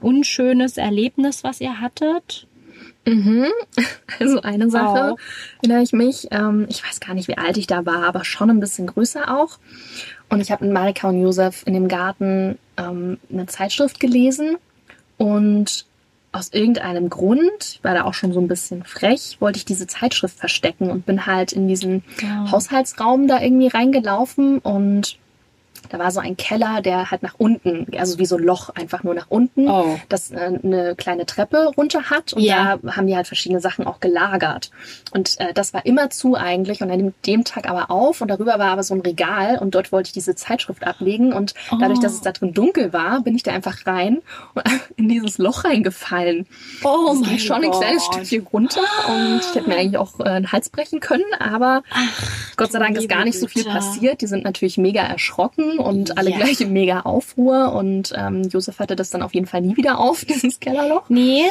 unschönes 0.00 0.78
Erlebnis, 0.78 1.44
was 1.44 1.60
ihr 1.60 1.80
hattet. 1.80 2.46
Mhm. 3.06 3.46
Also 4.18 4.40
eine 4.40 4.70
Sache 4.70 5.12
Auch. 5.12 5.18
erinnere 5.60 5.82
ich 5.82 5.92
mich. 5.92 6.28
Ähm, 6.30 6.66
ich 6.70 6.82
weiß 6.82 7.00
gar 7.00 7.12
nicht, 7.12 7.28
wie 7.28 7.36
alt 7.36 7.58
ich 7.58 7.66
da 7.66 7.84
war, 7.84 8.04
aber 8.04 8.24
schon 8.24 8.48
ein 8.48 8.60
bisschen 8.60 8.86
größer 8.86 9.36
auch. 9.38 9.58
Und 10.30 10.40
ich 10.40 10.50
habe 10.50 10.64
mit 10.64 10.72
Marika 10.72 11.08
und 11.08 11.20
Josef 11.20 11.62
in 11.66 11.74
dem 11.74 11.86
Garten 11.88 12.58
ähm, 12.78 13.18
eine 13.30 13.46
Zeitschrift 13.46 14.00
gelesen 14.00 14.56
und 15.18 15.84
aus 16.32 16.50
irgendeinem 16.52 17.08
Grund, 17.10 17.50
ich 17.60 17.80
war 17.84 17.94
da 17.94 18.04
auch 18.04 18.14
schon 18.14 18.32
so 18.32 18.40
ein 18.40 18.48
bisschen 18.48 18.84
frech, 18.84 19.36
wollte 19.40 19.58
ich 19.58 19.64
diese 19.64 19.86
Zeitschrift 19.86 20.38
verstecken 20.38 20.90
und 20.90 21.04
bin 21.06 21.26
halt 21.26 21.52
in 21.52 21.68
diesen 21.68 22.04
Ja. 22.22 22.50
Haushaltsraum 22.50 23.26
da 23.28 23.40
irgendwie 23.40 23.68
reingelaufen 23.68 24.58
und 24.58 25.18
da 25.90 25.98
war 25.98 26.10
so 26.10 26.20
ein 26.20 26.36
Keller, 26.36 26.80
der 26.82 27.10
halt 27.10 27.22
nach 27.22 27.34
unten, 27.38 27.86
also 27.98 28.18
wie 28.18 28.26
so 28.26 28.36
ein 28.36 28.42
Loch 28.44 28.70
einfach 28.70 29.02
nur 29.02 29.14
nach 29.14 29.26
unten, 29.28 29.68
Oh. 29.68 29.98
das 30.08 30.30
äh, 30.30 30.58
eine 30.62 30.94
kleine 30.96 31.26
Treppe 31.26 31.70
runter 31.76 32.10
hat 32.10 32.32
und 32.32 32.42
Ja. 32.42 32.76
da 32.82 32.96
haben 32.96 33.06
die 33.06 33.16
halt 33.16 33.26
verschiedene 33.26 33.60
Sachen 33.60 33.86
auch 33.86 34.00
gelagert. 34.00 34.70
Und 35.12 35.38
äh, 35.40 35.52
das 35.54 35.74
war 35.74 35.86
immer 35.86 36.10
zu 36.10 36.34
eigentlich 36.36 36.82
und 36.82 36.90
an 36.90 36.98
dem, 36.98 37.14
dem 37.26 37.44
Tag 37.44 37.68
aber 37.68 37.90
auf 37.90 38.20
und 38.20 38.28
darüber 38.28 38.58
war 38.58 38.68
aber 38.70 38.82
so 38.82 38.94
ein 38.94 39.00
Regal 39.00 39.58
und 39.58 39.74
dort 39.74 39.92
wollte 39.92 40.08
ich 40.08 40.12
diese 40.12 40.34
Zeitschrift 40.34 40.86
ablegen 40.86 41.32
und 41.32 41.54
dadurch, 41.70 41.98
Oh. 41.98 42.02
dass 42.02 42.12
es 42.14 42.20
da 42.20 42.32
drin 42.32 42.52
dunkel 42.52 42.92
war, 42.92 43.20
bin 43.22 43.34
ich 43.36 43.42
da 43.42 43.52
einfach 43.52 43.86
rein 43.86 44.22
und 44.54 44.62
in 44.96 45.08
dieses 45.08 45.38
Loch 45.38 45.64
reingefallen. 45.64 46.46
Oh 46.84 47.12
Es 47.14 47.20
mein 47.20 47.38
schon 47.38 47.64
ein 47.64 47.70
kleines 47.70 48.04
Gott. 48.06 48.14
Stückchen 48.16 48.46
runter 48.52 48.80
und 49.08 49.40
ich 49.40 49.54
hätte 49.54 49.68
mir 49.68 49.76
eigentlich 49.76 49.98
auch 49.98 50.20
äh, 50.20 50.24
einen 50.24 50.52
Hals 50.52 50.68
brechen 50.70 51.00
können, 51.00 51.24
aber 51.38 51.82
Gott 52.56 52.72
sei 52.72 52.78
Dank 52.78 52.96
ist 52.96 53.08
gar 53.08 53.24
nicht 53.24 53.38
so 53.38 53.46
viel 53.46 53.64
passiert. 53.64 54.20
Die 54.20 54.26
sind 54.26 54.44
natürlich 54.44 54.78
mega 54.78 55.02
erschrocken 55.02 55.75
und 55.78 56.18
alle 56.18 56.30
Ja. 56.30 56.36
gleich 56.38 56.60
in 56.60 56.72
mega 56.72 57.00
Aufruhr 57.00 57.72
und 57.72 58.12
ähm, 58.16 58.42
Josef 58.48 58.78
hatte 58.78 58.96
das 58.96 59.10
dann 59.10 59.22
auf 59.22 59.34
jeden 59.34 59.46
Fall 59.46 59.60
nie 59.62 59.76
wieder 59.76 59.98
auf, 59.98 60.24
dieses 60.28 60.60
Kellerloch. 60.60 61.04
Nee. 61.08 61.44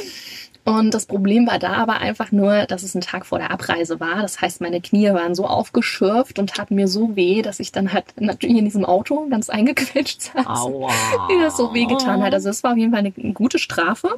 Und 0.66 0.96
das 0.96 1.06
Problem 1.06 1.46
war 1.46 1.60
da 1.60 1.74
aber 1.74 2.00
einfach 2.00 2.32
nur, 2.32 2.66
dass 2.66 2.82
es 2.82 2.96
ein 2.96 3.02
Tag 3.02 3.28
vor 3.28 3.38
der 3.38 3.52
Abreise 3.52 4.00
war. 4.00 4.24
Das 4.24 4.42
heißt, 4.42 4.62
meine 4.62 4.82
Knie 4.82 5.14
waren 5.14 5.36
so 5.36 5.46
aufgeschürft 5.46 6.40
und 6.40 6.50
taten 6.50 6.74
mir 6.74 6.88
so 6.88 7.16
weh, 7.16 7.44
dass 7.44 7.60
ich 7.60 7.72
dann 7.72 7.94
halt 7.94 8.06
natürlich 8.20 8.58
in 8.58 8.66
diesem 8.66 8.84
Auto 8.84 9.28
ganz 9.30 9.52
eingequetscht 9.52 10.24
saß. 10.24 10.48
Aua. 10.48 10.90
Wie 11.30 11.40
das 11.40 11.56
so 11.56 11.72
weh 11.76 11.86
getan 11.86 12.24
hat. 12.24 12.34
Also 12.34 12.50
es 12.50 12.64
war 12.64 12.72
auf 12.72 12.78
jeden 12.80 12.92
Fall 12.92 13.02
eine, 13.02 13.12
gute 13.34 13.60
Strafe. 13.60 14.10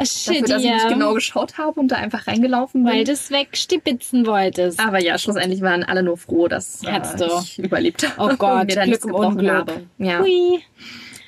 Shit, 0.00 0.42
dafür, 0.42 0.48
dass 0.48 0.62
ich 0.62 0.70
nicht 0.70 0.88
genau 0.88 1.14
geschaut 1.14 1.58
habe 1.58 1.80
und 1.80 1.88
da 1.88 1.96
einfach 1.96 2.28
reingelaufen 2.28 2.84
bin. 2.84 2.92
Weil 2.92 3.02
du 3.02 3.10
es 3.10 3.32
wegstibitzen 3.32 4.24
wolltest. 4.24 4.78
Aber 4.78 5.02
ja, 5.02 5.18
schlussendlich 5.18 5.62
waren 5.62 5.82
alle 5.82 6.04
nur 6.04 6.16
froh, 6.16 6.46
dass 6.46 6.84
äh, 6.84 7.00
ich 7.42 7.58
überlebt 7.58 8.08
habe. 8.08 8.34
Oh 8.34 8.36
Gott, 8.36 8.50
und 8.60 8.66
mir 8.68 8.74
dann 8.76 8.88
Glück 8.88 9.04
im 9.04 9.14
Unglück. 9.14 9.50
Habe. 9.50 9.86
Ja. 9.98 10.20
Hui. 10.20 10.60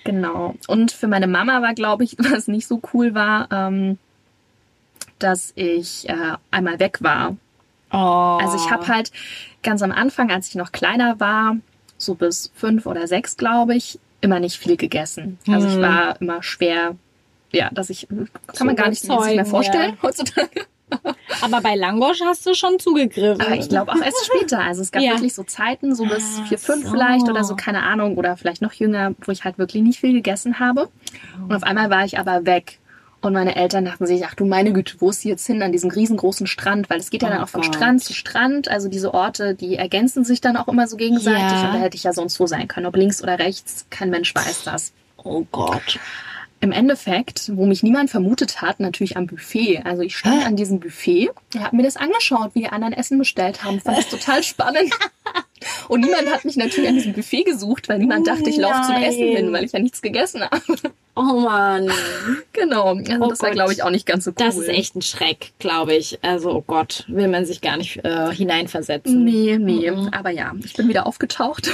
Genau. 0.05 0.55
Und 0.69 0.93
für 0.93 1.09
meine 1.09 1.27
Mama 1.27 1.61
war, 1.61 1.75
glaube 1.75 2.05
ich, 2.05 2.17
was 2.19 2.47
nicht 2.47 2.69
so 2.69 2.81
cool 2.95 3.15
war, 3.15 3.49
ähm, 3.51 3.99
dass 5.23 5.53
ich 5.55 6.09
äh, 6.09 6.37
einmal 6.51 6.79
weg 6.79 6.99
war. 7.01 7.37
Oh. 7.93 8.39
Also 8.41 8.57
ich 8.57 8.71
habe 8.71 8.87
halt 8.89 9.11
ganz 9.63 9.83
am 9.83 9.93
Anfang, 9.93 10.31
als 10.31 10.49
ich 10.49 10.55
noch 10.55 10.73
kleiner 10.73 11.19
war, 11.21 11.57
so 11.99 12.15
bis 12.15 12.51
fünf 12.55 12.87
oder 12.87 13.07
sechs, 13.07 13.37
glaube 13.37 13.75
ich, 13.75 13.99
immer 14.21 14.41
nicht 14.41 14.57
viel 14.57 14.77
gegessen. 14.77 15.39
Also 15.49 15.69
ich 15.69 15.75
hm. 15.75 15.83
war 15.83 16.21
immer 16.21 16.43
schwer, 16.43 16.97
ja, 17.53 17.71
dass 17.73 17.91
ich, 17.91 18.07
kann 18.09 18.29
so 18.53 18.65
man 18.65 18.77
gar 18.77 18.89
nicht 18.89 19.03
sich 19.03 19.11
mehr 19.11 19.47
vorstellen 19.47 19.97
ja. 19.97 20.03
heutzutage. 20.03 20.67
Aber 21.41 21.61
bei 21.61 21.77
Langosch 21.77 22.21
hast 22.21 22.45
du 22.47 22.55
schon 22.55 22.79
zugegriffen. 22.79 23.41
Aber 23.41 23.55
ich 23.55 23.69
glaube 23.69 23.93
auch 23.93 24.03
erst 24.03 24.27
später. 24.27 24.59
Also 24.61 24.83
es 24.83 24.91
gab 24.91 25.03
ja. 25.03 25.13
wirklich 25.13 25.35
so 25.35 25.45
Zeiten, 25.45 25.95
so 25.95 26.05
bis 26.05 26.41
vier, 26.49 26.59
fünf 26.59 26.85
so. 26.85 26.91
vielleicht 26.91 27.29
oder 27.29 27.45
so, 27.45 27.55
keine 27.55 27.85
Ahnung, 27.85 28.17
oder 28.17 28.37
vielleicht 28.37 28.61
noch 28.61 28.73
jünger, 28.73 29.15
wo 29.25 29.31
ich 29.31 29.45
halt 29.45 29.57
wirklich 29.57 29.83
nicht 29.83 30.01
viel 30.01 30.13
gegessen 30.13 30.59
habe. 30.59 30.89
Und 31.41 31.55
auf 31.55 31.63
einmal 31.63 31.91
war 31.91 32.05
ich 32.05 32.19
aber 32.19 32.45
weg. 32.45 32.80
Und 33.23 33.35
meine 33.35 33.55
Eltern 33.55 33.85
dachten 33.85 34.07
sich, 34.07 34.25
ach 34.25 34.35
du 34.35 34.47
meine 34.47 34.73
Güte, 34.73 34.95
wo 34.99 35.11
ist 35.11 35.21
sie 35.21 35.29
jetzt 35.29 35.47
hin 35.47 35.63
an 35.63 35.73
diesem 35.73 35.91
riesengroßen 35.91 36.47
Strand? 36.47 36.89
Weil 36.89 37.01
es 37.01 37.11
geht 37.11 37.23
ja 37.23 37.29
oh 37.29 37.33
dann 37.33 37.43
auch 37.43 37.49
von 37.49 37.61
Gott. 37.61 37.75
Strand 37.75 38.03
zu 38.03 38.15
Strand. 38.15 38.69
Also 38.69 38.89
diese 38.89 39.13
Orte, 39.13 39.55
die 39.55 39.77
ergänzen 39.77 40.25
sich 40.25 40.41
dann 40.41 40.57
auch 40.57 40.69
immer 40.69 40.87
so 40.87 40.97
gegenseitig. 40.97 41.43
Ja. 41.43 41.67
Und 41.67 41.75
da 41.75 41.81
hätte 41.81 41.97
ich 41.97 42.05
ja 42.05 42.15
sonst 42.15 42.41
wo 42.41 42.47
sein 42.47 42.67
können. 42.67 42.87
Ob 42.87 42.97
links 42.97 43.23
oder 43.23 43.39
rechts, 43.39 43.87
kein 43.91 44.09
Mensch 44.09 44.35
weiß 44.35 44.65
das. 44.65 44.93
Oh 45.23 45.45
Gott. 45.53 45.99
Im 46.63 46.73
Endeffekt, 46.73 47.51
wo 47.55 47.67
mich 47.67 47.83
niemand 47.83 48.11
vermutet 48.11 48.61
hat, 48.63 48.81
natürlich 48.81 49.17
am 49.17 49.27
Buffet. 49.27 49.83
Also 49.85 50.03
ich 50.03 50.17
stand 50.17 50.43
Hä? 50.43 50.47
an 50.47 50.57
diesem 50.57 50.81
Buffet, 50.81 51.31
habe 51.59 51.77
mir 51.77 51.83
das 51.83 51.97
angeschaut, 51.97 52.51
wie 52.55 52.61
die 52.61 52.69
anderen 52.69 52.93
Essen 52.93 53.19
bestellt 53.19 53.65
haben. 53.65 53.81
Fand 53.81 53.99
das 53.99 54.09
total 54.09 54.43
spannend. 54.43 54.93
Und 55.89 56.01
niemand 56.01 56.31
hat 56.31 56.45
mich 56.45 56.57
natürlich 56.57 56.89
an 56.89 56.97
diesem 56.97 57.13
Buffet 57.13 57.45
gesucht, 57.45 57.89
weil 57.89 57.99
niemand 57.99 58.27
dachte, 58.27 58.49
ich 58.49 58.57
laufe 58.57 58.83
zum 58.87 58.97
Essen 58.97 59.27
hin, 59.27 59.53
weil 59.53 59.65
ich 59.65 59.73
ja 59.73 59.79
nichts 59.79 60.01
gegessen 60.03 60.43
habe. 60.43 60.93
Oh 61.21 61.41
Mann. 61.41 61.93
Genau. 62.55 62.95
Also 62.95 63.13
oh 63.21 63.29
das 63.29 63.43
war, 63.43 63.51
glaube 63.51 63.75
ich, 63.75 63.83
auch 63.83 63.91
nicht 63.91 64.07
ganz 64.07 64.25
so 64.25 64.31
cool. 64.31 64.37
Das 64.39 64.57
ist 64.57 64.69
echt 64.69 64.97
ein 64.97 65.03
Schreck, 65.03 65.53
glaube 65.59 65.95
ich. 65.95 66.19
Also, 66.23 66.51
oh 66.51 66.65
Gott, 66.67 67.05
will 67.09 67.29
man 67.29 67.45
sich 67.45 67.61
gar 67.61 67.77
nicht 67.77 68.03
äh, 68.05 68.33
hineinversetzen. 68.33 69.23
Nee, 69.23 69.59
nee. 69.59 69.91
Mhm. 69.91 70.09
Aber 70.13 70.31
ja, 70.31 70.55
ich 70.65 70.73
bin 70.73 70.89
wieder 70.89 71.07
aufgetaucht. 71.07 71.71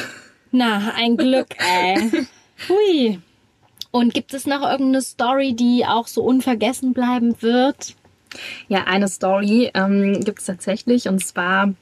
Na, 0.51 0.93
ein 0.97 1.17
Glück, 1.17 1.47
ey. 1.59 2.27
Hui. 2.69 3.21
Und 3.93 4.15
gibt 4.15 4.35
es 4.35 4.47
noch 4.47 4.63
irgendeine 4.63 5.03
Story, 5.03 5.55
die 5.55 5.87
auch 5.87 6.09
so 6.09 6.25
unvergessen 6.25 6.93
bleiben 6.93 7.41
wird? 7.41 7.95
Ja, 8.67 8.85
eine 8.85 9.07
Story 9.07 9.71
ähm, 9.75 10.25
gibt 10.25 10.41
es 10.41 10.47
tatsächlich. 10.47 11.07
Und 11.07 11.25
zwar 11.25 11.73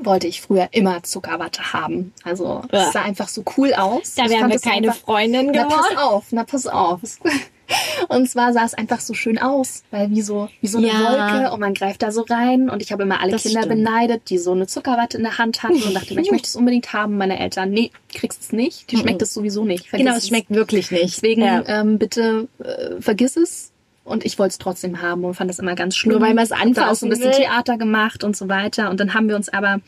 wollte 0.00 0.26
ich 0.26 0.40
früher 0.40 0.68
immer 0.72 1.02
Zuckerwatte 1.02 1.72
haben. 1.72 2.12
Also 2.22 2.62
es 2.70 2.92
sah 2.92 3.02
einfach 3.02 3.28
so 3.28 3.44
cool 3.56 3.74
aus. 3.74 4.14
Da 4.14 4.28
wären 4.28 4.50
wir 4.50 4.58
keine 4.58 4.88
einfach, 4.88 5.00
Freundin 5.00 5.52
geworden. 5.52 5.68
Na 5.70 5.76
pass 5.76 5.96
auf, 5.96 6.24
na 6.30 6.44
pass 6.44 6.66
auf. 6.66 7.00
Und 8.08 8.28
zwar 8.28 8.52
sah 8.52 8.64
es 8.64 8.74
einfach 8.74 9.00
so 9.00 9.14
schön 9.14 9.38
aus, 9.38 9.84
weil 9.90 10.10
wie 10.10 10.20
so, 10.22 10.48
wie 10.60 10.66
so 10.66 10.78
eine 10.78 10.88
ja. 10.88 10.94
Wolke 10.94 11.52
und 11.52 11.60
man 11.60 11.72
greift 11.72 12.02
da 12.02 12.12
so 12.12 12.22
rein 12.22 12.68
und 12.68 12.82
ich 12.82 12.92
habe 12.92 13.04
immer 13.04 13.20
alle 13.20 13.32
das 13.32 13.42
Kinder 13.42 13.62
stimmt. 13.62 13.76
beneidet, 13.76 14.28
die 14.28 14.38
so 14.38 14.52
eine 14.52 14.66
Zuckerwatte 14.66 15.16
in 15.16 15.22
der 15.22 15.38
Hand 15.38 15.62
hatten 15.62 15.82
und 15.82 15.94
dachte 15.94 16.14
mir, 16.14 16.20
ich 16.20 16.30
möchte 16.30 16.46
es 16.46 16.56
unbedingt 16.56 16.92
haben. 16.92 17.16
Meine 17.16 17.38
Eltern, 17.38 17.70
nee, 17.70 17.90
kriegst 18.14 18.42
es 18.42 18.52
nicht. 18.52 18.90
Die 18.90 18.98
schmeckt 18.98 19.22
es 19.22 19.32
sowieso 19.32 19.64
nicht. 19.64 19.88
Vergiss 19.88 20.04
genau, 20.06 20.16
es 20.18 20.28
schmeckt 20.28 20.50
wirklich 20.50 20.90
nicht. 20.90 21.16
Deswegen 21.16 21.42
ja. 21.42 21.62
ähm, 21.66 21.98
bitte 21.98 22.48
äh, 22.58 23.00
vergiss 23.00 23.36
es 23.36 23.72
und 24.04 24.24
ich 24.24 24.38
wollte 24.38 24.52
es 24.52 24.58
trotzdem 24.58 25.00
haben 25.00 25.24
und 25.24 25.34
fand 25.34 25.48
das 25.48 25.58
immer 25.58 25.74
ganz 25.74 25.96
schlimm. 25.96 26.12
Nur 26.12 26.20
weil 26.20 26.34
man 26.34 26.44
es 26.44 26.52
anfassen 26.52 26.90
auch 26.90 26.94
so 26.94 27.06
ein 27.06 27.10
bisschen 27.10 27.30
will. 27.30 27.38
Theater 27.38 27.78
gemacht 27.78 28.22
und 28.22 28.36
so 28.36 28.48
weiter. 28.48 28.90
Und 28.90 29.00
dann 29.00 29.14
haben 29.14 29.28
wir 29.28 29.36
uns 29.36 29.48
aber 29.48 29.80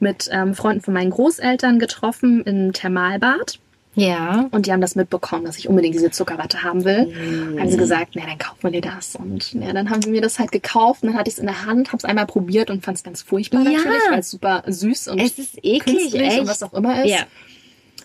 mit 0.00 0.28
ähm, 0.32 0.54
Freunden 0.54 0.82
von 0.82 0.92
meinen 0.92 1.10
Großeltern 1.10 1.78
getroffen 1.78 2.42
im 2.42 2.72
Thermalbad. 2.72 3.60
Ja. 3.94 4.48
Und 4.50 4.66
die 4.66 4.72
haben 4.72 4.80
das 4.80 4.94
mitbekommen, 4.94 5.44
dass 5.44 5.58
ich 5.58 5.68
unbedingt 5.68 5.94
diese 5.94 6.10
Zuckerwatte 6.10 6.62
haben 6.62 6.84
will. 6.84 7.06
Mhm. 7.06 7.60
Haben 7.60 7.70
sie 7.70 7.76
gesagt, 7.76 8.12
na, 8.14 8.22
dann 8.26 8.38
kaufen 8.38 8.62
wir 8.62 8.70
dir 8.70 8.80
das. 8.80 9.16
Und 9.16 9.52
ja, 9.52 9.72
dann 9.72 9.90
haben 9.90 10.02
sie 10.02 10.10
mir 10.10 10.20
das 10.20 10.38
halt 10.38 10.52
gekauft. 10.52 11.02
Und 11.02 11.10
dann 11.10 11.18
hatte 11.18 11.28
ich 11.28 11.34
es 11.34 11.40
in 11.40 11.46
der 11.46 11.64
Hand, 11.66 11.88
habe 11.88 11.98
es 11.98 12.04
einmal 12.04 12.26
probiert 12.26 12.70
und 12.70 12.84
fand 12.84 12.98
es 12.98 13.04
ganz 13.04 13.22
furchtbar 13.22 13.62
ja. 13.62 13.72
natürlich, 13.72 14.02
weil 14.10 14.20
es 14.20 14.30
super 14.30 14.62
süß 14.66 15.08
und 15.08 15.20
es 15.20 15.38
ist 15.38 15.58
eklig 15.62 16.14
echt. 16.14 16.40
und 16.40 16.48
was 16.48 16.62
auch 16.62 16.72
immer 16.72 17.04
ist. 17.04 17.10
Ja. 17.10 17.20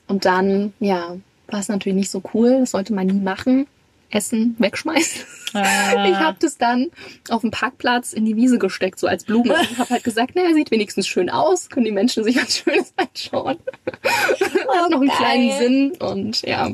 Und 0.07 0.25
dann, 0.25 0.73
ja, 0.79 1.17
war 1.47 1.59
es 1.59 1.67
natürlich 1.69 1.95
nicht 1.95 2.11
so 2.11 2.21
cool. 2.33 2.59
Das 2.59 2.71
sollte 2.71 2.93
man 2.93 3.07
nie 3.07 3.21
machen. 3.21 3.67
Essen 4.15 4.55
wegschmeißen. 4.59 5.21
Ah. 5.53 6.05
Ich 6.05 6.15
habe 6.15 6.37
das 6.39 6.57
dann 6.57 6.87
auf 7.29 7.41
dem 7.41 7.51
Parkplatz 7.51 8.13
in 8.13 8.25
die 8.25 8.35
Wiese 8.35 8.57
gesteckt, 8.57 8.99
so 8.99 9.07
als 9.07 9.23
Blume. 9.25 9.55
Ich 9.71 9.77
habe 9.77 9.89
halt 9.89 10.03
gesagt, 10.03 10.35
naja, 10.35 10.53
sieht 10.53 10.71
wenigstens 10.71 11.07
schön 11.07 11.29
aus, 11.29 11.69
können 11.69 11.85
die 11.85 11.91
Menschen 11.91 12.23
sich 12.23 12.35
was 12.35 12.57
Schönes 12.63 12.93
anschauen. 12.97 13.57
Oh, 14.05 14.73
Hat 14.75 14.89
noch 14.91 15.01
einen 15.01 15.09
geil. 15.09 15.17
kleinen 15.17 15.57
Sinn 15.57 15.91
und 15.99 16.41
ja. 16.41 16.71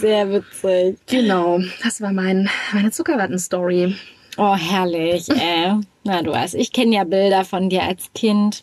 Sehr 0.00 0.30
witzig. 0.32 0.98
Genau, 1.06 1.60
das 1.82 2.00
war 2.00 2.12
mein, 2.12 2.48
meine 2.72 2.92
Zuckerwatten-Story. 2.92 3.96
Oh, 4.36 4.54
herrlich. 4.54 5.28
Äh. 5.30 5.74
Na, 6.04 6.22
du 6.22 6.30
weißt, 6.30 6.54
ich 6.54 6.72
kenne 6.72 6.94
ja 6.94 7.04
Bilder 7.04 7.44
von 7.44 7.68
dir 7.68 7.82
als 7.82 8.04
Kind 8.14 8.62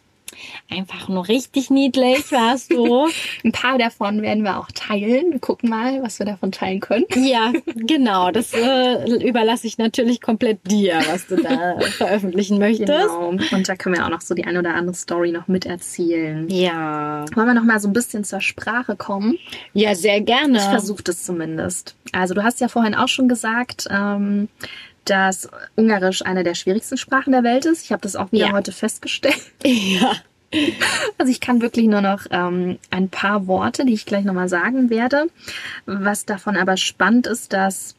einfach 0.69 1.07
nur 1.07 1.27
richtig 1.27 1.69
niedlich 1.69 2.31
warst 2.31 2.71
du. 2.71 3.07
Ein 3.43 3.51
paar 3.51 3.77
davon 3.77 4.21
werden 4.21 4.43
wir 4.43 4.59
auch 4.59 4.69
teilen. 4.73 5.31
Wir 5.31 5.39
gucken 5.39 5.69
mal, 5.69 6.01
was 6.01 6.19
wir 6.19 6.25
davon 6.25 6.51
teilen 6.51 6.79
können. 6.79 7.05
Ja, 7.15 7.51
genau. 7.75 8.31
Das 8.31 8.53
äh, 8.53 9.27
überlasse 9.27 9.67
ich 9.67 9.77
natürlich 9.77 10.21
komplett 10.21 10.59
dir, 10.69 10.99
was 11.09 11.27
du 11.27 11.37
da 11.37 11.79
veröffentlichen 11.97 12.59
möchtest. 12.59 12.87
Genau. 12.87 13.29
Und 13.29 13.69
da 13.69 13.75
können 13.75 13.95
wir 13.95 14.05
auch 14.05 14.09
noch 14.09 14.21
so 14.21 14.33
die 14.33 14.45
ein 14.45 14.57
oder 14.57 14.73
andere 14.73 14.95
Story 14.95 15.31
noch 15.31 15.47
miterzählen. 15.47 16.47
Ja. 16.49 17.25
Wollen 17.33 17.47
wir 17.47 17.53
noch 17.53 17.63
mal 17.63 17.79
so 17.79 17.87
ein 17.87 17.93
bisschen 17.93 18.23
zur 18.23 18.41
Sprache 18.41 18.95
kommen? 18.95 19.37
Ja, 19.73 19.95
sehr 19.95 20.21
gerne. 20.21 20.57
Ich 20.57 20.63
versuche 20.63 21.03
das 21.03 21.23
zumindest. 21.23 21.95
Also 22.11 22.33
du 22.33 22.43
hast 22.43 22.61
ja 22.61 22.67
vorhin 22.67 22.95
auch 22.95 23.07
schon 23.07 23.27
gesagt, 23.27 23.87
ähm, 23.89 24.47
dass 25.05 25.49
Ungarisch 25.75 26.23
eine 26.23 26.43
der 26.43 26.55
schwierigsten 26.55 26.97
Sprachen 26.97 27.31
der 27.31 27.43
Welt 27.43 27.65
ist. 27.65 27.83
Ich 27.83 27.91
habe 27.91 28.01
das 28.01 28.15
auch 28.15 28.31
wieder 28.31 28.47
ja. 28.47 28.53
heute 28.53 28.71
festgestellt. 28.71 29.41
Ja. 29.65 30.13
Also 31.17 31.31
ich 31.31 31.41
kann 31.41 31.61
wirklich 31.61 31.87
nur 31.87 32.01
noch 32.01 32.27
ähm, 32.29 32.77
ein 32.89 33.09
paar 33.09 33.47
Worte, 33.47 33.83
die 33.83 33.93
ich 33.93 34.05
gleich 34.05 34.23
nochmal 34.23 34.47
sagen 34.47 34.89
werde. 34.89 35.27
Was 35.85 36.25
davon 36.25 36.55
aber 36.55 36.77
spannend 36.77 37.27
ist, 37.27 37.51
dass 37.51 37.95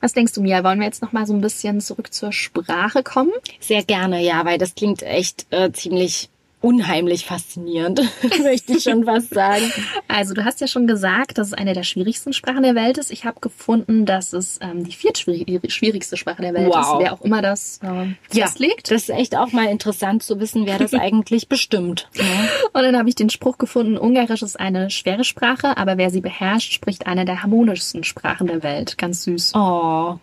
was 0.00 0.12
denkst 0.12 0.34
du, 0.34 0.40
Mia? 0.40 0.62
Wollen 0.64 0.78
wir 0.78 0.86
jetzt 0.86 1.02
noch 1.02 1.12
mal 1.12 1.26
so 1.26 1.34
ein 1.34 1.40
bisschen 1.40 1.80
zurück 1.80 2.12
zur 2.12 2.32
Sprache 2.32 3.02
kommen? 3.02 3.32
Sehr 3.60 3.82
gerne, 3.82 4.22
ja, 4.22 4.44
weil 4.44 4.58
das 4.58 4.74
klingt 4.74 5.02
echt 5.02 5.46
äh, 5.50 5.72
ziemlich 5.72 6.30
unheimlich 6.60 7.26
faszinierend, 7.26 8.00
möchte 8.42 8.74
ich 8.74 8.82
schon 8.82 9.06
was 9.06 9.28
sagen. 9.28 9.72
Also 10.08 10.34
du 10.34 10.44
hast 10.44 10.60
ja 10.60 10.66
schon 10.66 10.86
gesagt, 10.86 11.38
dass 11.38 11.48
es 11.48 11.54
eine 11.54 11.72
der 11.72 11.82
schwierigsten 11.82 12.32
Sprachen 12.32 12.62
der 12.62 12.74
Welt 12.74 12.98
ist. 12.98 13.10
Ich 13.10 13.24
habe 13.24 13.40
gefunden, 13.40 14.06
dass 14.06 14.32
es 14.32 14.58
ähm, 14.60 14.84
die 14.84 14.92
viertschwierigste 14.92 16.16
Sprache 16.16 16.42
der 16.42 16.54
Welt 16.54 16.68
wow. 16.68 16.76
ist, 16.76 16.98
wer 16.98 17.12
auch 17.14 17.22
immer 17.22 17.42
das 17.42 17.80
äh, 17.82 18.14
ja, 18.32 18.46
festlegt. 18.46 18.90
Das 18.90 19.02
ist 19.02 19.10
echt 19.10 19.36
auch 19.36 19.52
mal 19.52 19.66
interessant 19.66 20.22
zu 20.22 20.38
wissen, 20.40 20.66
wer 20.66 20.78
das 20.78 20.94
eigentlich 21.00 21.48
bestimmt. 21.48 22.08
Ja. 22.14 22.24
Und 22.72 22.82
dann 22.82 22.96
habe 22.96 23.08
ich 23.08 23.14
den 23.14 23.30
Spruch 23.30 23.58
gefunden, 23.58 23.96
Ungarisch 23.96 24.42
ist 24.42 24.58
eine 24.58 24.90
schwere 24.90 25.24
Sprache, 25.24 25.76
aber 25.76 25.96
wer 25.96 26.10
sie 26.10 26.20
beherrscht, 26.20 26.72
spricht 26.72 27.06
eine 27.06 27.24
der 27.24 27.42
harmonischsten 27.42 28.04
Sprachen 28.04 28.46
der 28.46 28.62
Welt. 28.62 28.98
Ganz 28.98 29.24
süß. 29.24 29.52
Oh, 29.54 30.18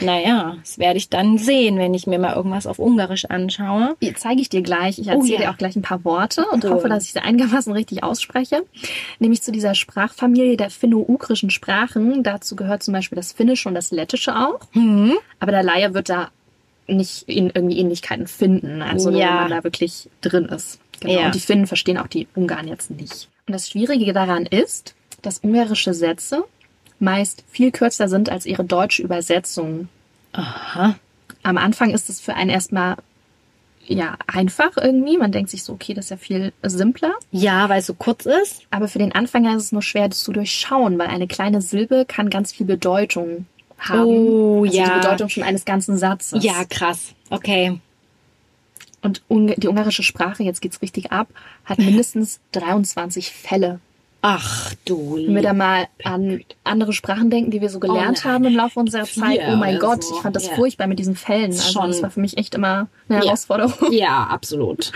naja, 0.00 0.56
das 0.60 0.78
werde 0.78 0.98
ich 0.98 1.08
dann 1.08 1.38
sehen, 1.38 1.76
wenn 1.76 1.94
ich 1.94 2.06
mir 2.06 2.18
mal 2.18 2.34
irgendwas 2.34 2.66
auf 2.66 2.78
Ungarisch 2.78 3.26
anschaue. 3.26 3.96
Die 4.00 4.14
zeige 4.14 4.40
ich 4.40 4.48
dir 4.48 4.62
gleich. 4.62 4.98
Ich 4.98 5.08
erzähle 5.08 5.22
oh, 5.22 5.26
ja. 5.26 5.38
dir 5.38 5.50
auch 5.50 5.58
gleich 5.58 5.76
ein 5.76 5.82
paar 5.82 6.04
Worte 6.04 6.46
und 6.46 6.64
cool. 6.64 6.70
hoffe, 6.72 6.88
dass 6.88 7.04
ich 7.04 7.12
sie 7.12 7.20
einigermaßen 7.20 7.72
richtig 7.72 8.02
ausspreche. 8.02 8.64
Nämlich 9.18 9.42
zu 9.42 9.52
dieser 9.52 9.74
Sprachfamilie 9.74 10.56
der 10.56 10.70
finno-ugrischen 10.70 11.50
Sprachen. 11.50 12.22
Dazu 12.22 12.56
gehört 12.56 12.82
zum 12.82 12.94
Beispiel 12.94 13.16
das 13.16 13.32
Finnische 13.32 13.68
und 13.68 13.74
das 13.74 13.90
Lettische 13.90 14.36
auch. 14.36 14.60
Mhm. 14.72 15.14
Aber 15.40 15.52
der 15.52 15.62
Laie 15.62 15.94
wird 15.94 16.08
da 16.08 16.30
nicht 16.86 17.28
in 17.28 17.50
irgendwie 17.50 17.78
Ähnlichkeiten 17.78 18.26
finden. 18.26 18.82
Also 18.82 19.10
ja. 19.10 19.28
wenn 19.28 19.34
man 19.34 19.50
da 19.50 19.64
wirklich 19.64 20.08
drin 20.20 20.46
ist. 20.46 20.80
Genau. 21.00 21.20
Ja. 21.20 21.26
Und 21.26 21.34
die 21.34 21.40
Finnen 21.40 21.66
verstehen 21.66 21.98
auch 21.98 22.06
die 22.06 22.28
Ungarn 22.34 22.68
jetzt 22.68 22.90
nicht. 22.90 23.28
Und 23.46 23.54
das 23.54 23.68
Schwierige 23.68 24.12
daran 24.12 24.46
ist, 24.46 24.94
dass 25.22 25.40
ungarische 25.40 25.94
Sätze 25.94 26.44
meist 27.02 27.44
viel 27.50 27.72
kürzer 27.72 28.08
sind 28.08 28.30
als 28.30 28.46
ihre 28.46 28.64
deutsche 28.64 29.02
Übersetzung. 29.02 29.88
Aha. 30.32 30.94
Am 31.42 31.58
Anfang 31.58 31.90
ist 31.90 32.08
es 32.08 32.20
für 32.20 32.34
einen 32.34 32.50
erstmal 32.50 32.96
ja 33.86 34.16
einfach 34.26 34.76
irgendwie. 34.76 35.18
Man 35.18 35.32
denkt 35.32 35.50
sich 35.50 35.64
so, 35.64 35.72
okay, 35.72 35.92
das 35.92 36.06
ist 36.06 36.10
ja 36.10 36.16
viel 36.16 36.52
simpler. 36.62 37.12
Ja, 37.32 37.68
weil 37.68 37.80
es 37.80 37.86
so 37.86 37.94
kurz 37.94 38.26
ist. 38.26 38.62
Aber 38.70 38.88
für 38.88 38.98
den 38.98 39.12
Anfänger 39.12 39.56
ist 39.56 39.64
es 39.64 39.72
nur 39.72 39.82
schwer, 39.82 40.08
das 40.08 40.22
zu 40.22 40.32
durchschauen, 40.32 40.98
weil 40.98 41.08
eine 41.08 41.26
kleine 41.26 41.60
Silbe 41.60 42.04
kann 42.06 42.30
ganz 42.30 42.52
viel 42.52 42.66
Bedeutung 42.66 43.46
haben. 43.78 44.06
Oh, 44.06 44.64
also 44.64 44.76
ja. 44.76 44.84
Die 44.84 45.00
Bedeutung 45.00 45.28
schon 45.28 45.42
eines 45.42 45.64
ganzen 45.64 45.96
Satzes. 45.96 46.42
Ja, 46.44 46.64
krass. 46.68 47.14
Okay. 47.30 47.80
Und 49.02 49.22
die 49.28 49.66
ungarische 49.66 50.04
Sprache, 50.04 50.44
jetzt 50.44 50.60
geht's 50.60 50.80
richtig 50.80 51.10
ab, 51.10 51.28
hat 51.64 51.78
mindestens 51.80 52.38
23 52.52 53.32
Fälle. 53.32 53.80
Ach 54.24 54.72
du. 54.84 55.16
Wenn 55.16 55.34
wir 55.34 55.42
da 55.42 55.52
mal 55.52 55.88
an 56.04 56.42
andere 56.62 56.92
Sprachen 56.92 57.28
denken, 57.28 57.50
die 57.50 57.60
wir 57.60 57.68
so 57.68 57.80
gelernt 57.80 58.22
Oh 58.24 58.28
haben 58.28 58.44
im 58.44 58.54
Laufe 58.54 58.78
unserer 58.78 59.04
Vier 59.04 59.22
Zeit. 59.22 59.40
Oh 59.48 59.56
mein 59.56 59.78
Gott, 59.80 60.04
so. 60.04 60.14
ich 60.14 60.22
fand 60.22 60.36
das 60.36 60.46
Ja. 60.46 60.54
furchtbar 60.54 60.86
mit 60.86 61.00
diesen 61.00 61.16
Fällen. 61.16 61.50
Also 61.50 61.72
Schon. 61.72 61.88
das 61.88 62.02
war 62.02 62.10
für 62.10 62.20
mich 62.20 62.38
echt 62.38 62.54
immer 62.54 62.86
eine 63.08 63.18
Ja. 63.18 63.24
Herausforderung. 63.24 63.72
Ja, 63.92 64.28
absolut. 64.30 64.92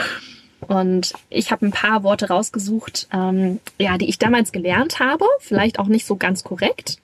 Und 0.69 1.13
ich 1.29 1.51
habe 1.53 1.67
ein 1.67 1.71
paar 1.73 2.03
Worte 2.03 2.29
rausgesucht, 2.29 3.09
ähm, 3.13 3.61
ja, 3.79 3.99
die 3.99 4.09
ich 4.09 4.19
damals 4.19 4.53
gelernt 4.53 5.01
habe. 5.01 5.25
Vielleicht 5.41 5.79
auch 5.79 5.87
nicht 5.87 6.07
so 6.07 6.17
ganz 6.17 6.45
korrekt. 6.45 6.99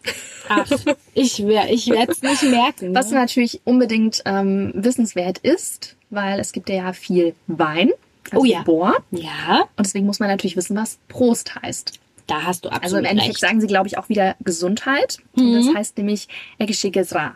Ach, 0.48 0.70
ich 1.14 1.44
wär, 1.46 1.70
ich 1.70 1.88
werde 1.90 2.12
es 2.12 2.22
nicht 2.22 2.42
merken. 2.44 2.94
Was 2.94 3.10
ne? 3.10 3.16
natürlich 3.16 3.60
unbedingt 3.64 4.22
ähm, 4.24 4.72
wissenswert 4.74 5.38
ist, 5.38 5.96
weil 6.10 6.40
es 6.40 6.52
gibt 6.52 6.68
ja 6.70 6.92
viel 6.92 7.34
Wein. 7.46 7.90
Also 8.30 8.42
Oh 8.42 8.44
ja. 8.44 8.62
Bohr. 8.62 8.96
Ja, 9.10 9.62
Und 9.76 9.86
deswegen 9.86 10.06
muss 10.06 10.18
man 10.18 10.28
natürlich 10.28 10.56
wissen, 10.56 10.76
was 10.76 10.98
Prost 11.08 11.54
heißt. 11.60 12.00
Da 12.32 12.42
hast 12.44 12.64
du 12.64 12.68
absolut 12.68 12.82
Also 12.84 12.96
im 12.98 13.04
Endeffekt 13.04 13.34
recht. 13.34 13.40
sagen 13.40 13.60
sie, 13.60 13.66
glaube 13.66 13.86
ich, 13.88 13.98
auch 13.98 14.08
wieder 14.08 14.36
Gesundheit. 14.40 15.18
Und 15.36 15.44
Mhm. 15.52 15.66
das 15.66 15.74
heißt 15.74 15.98
nämlich 15.98 16.28
Egishigesra. 16.58 17.34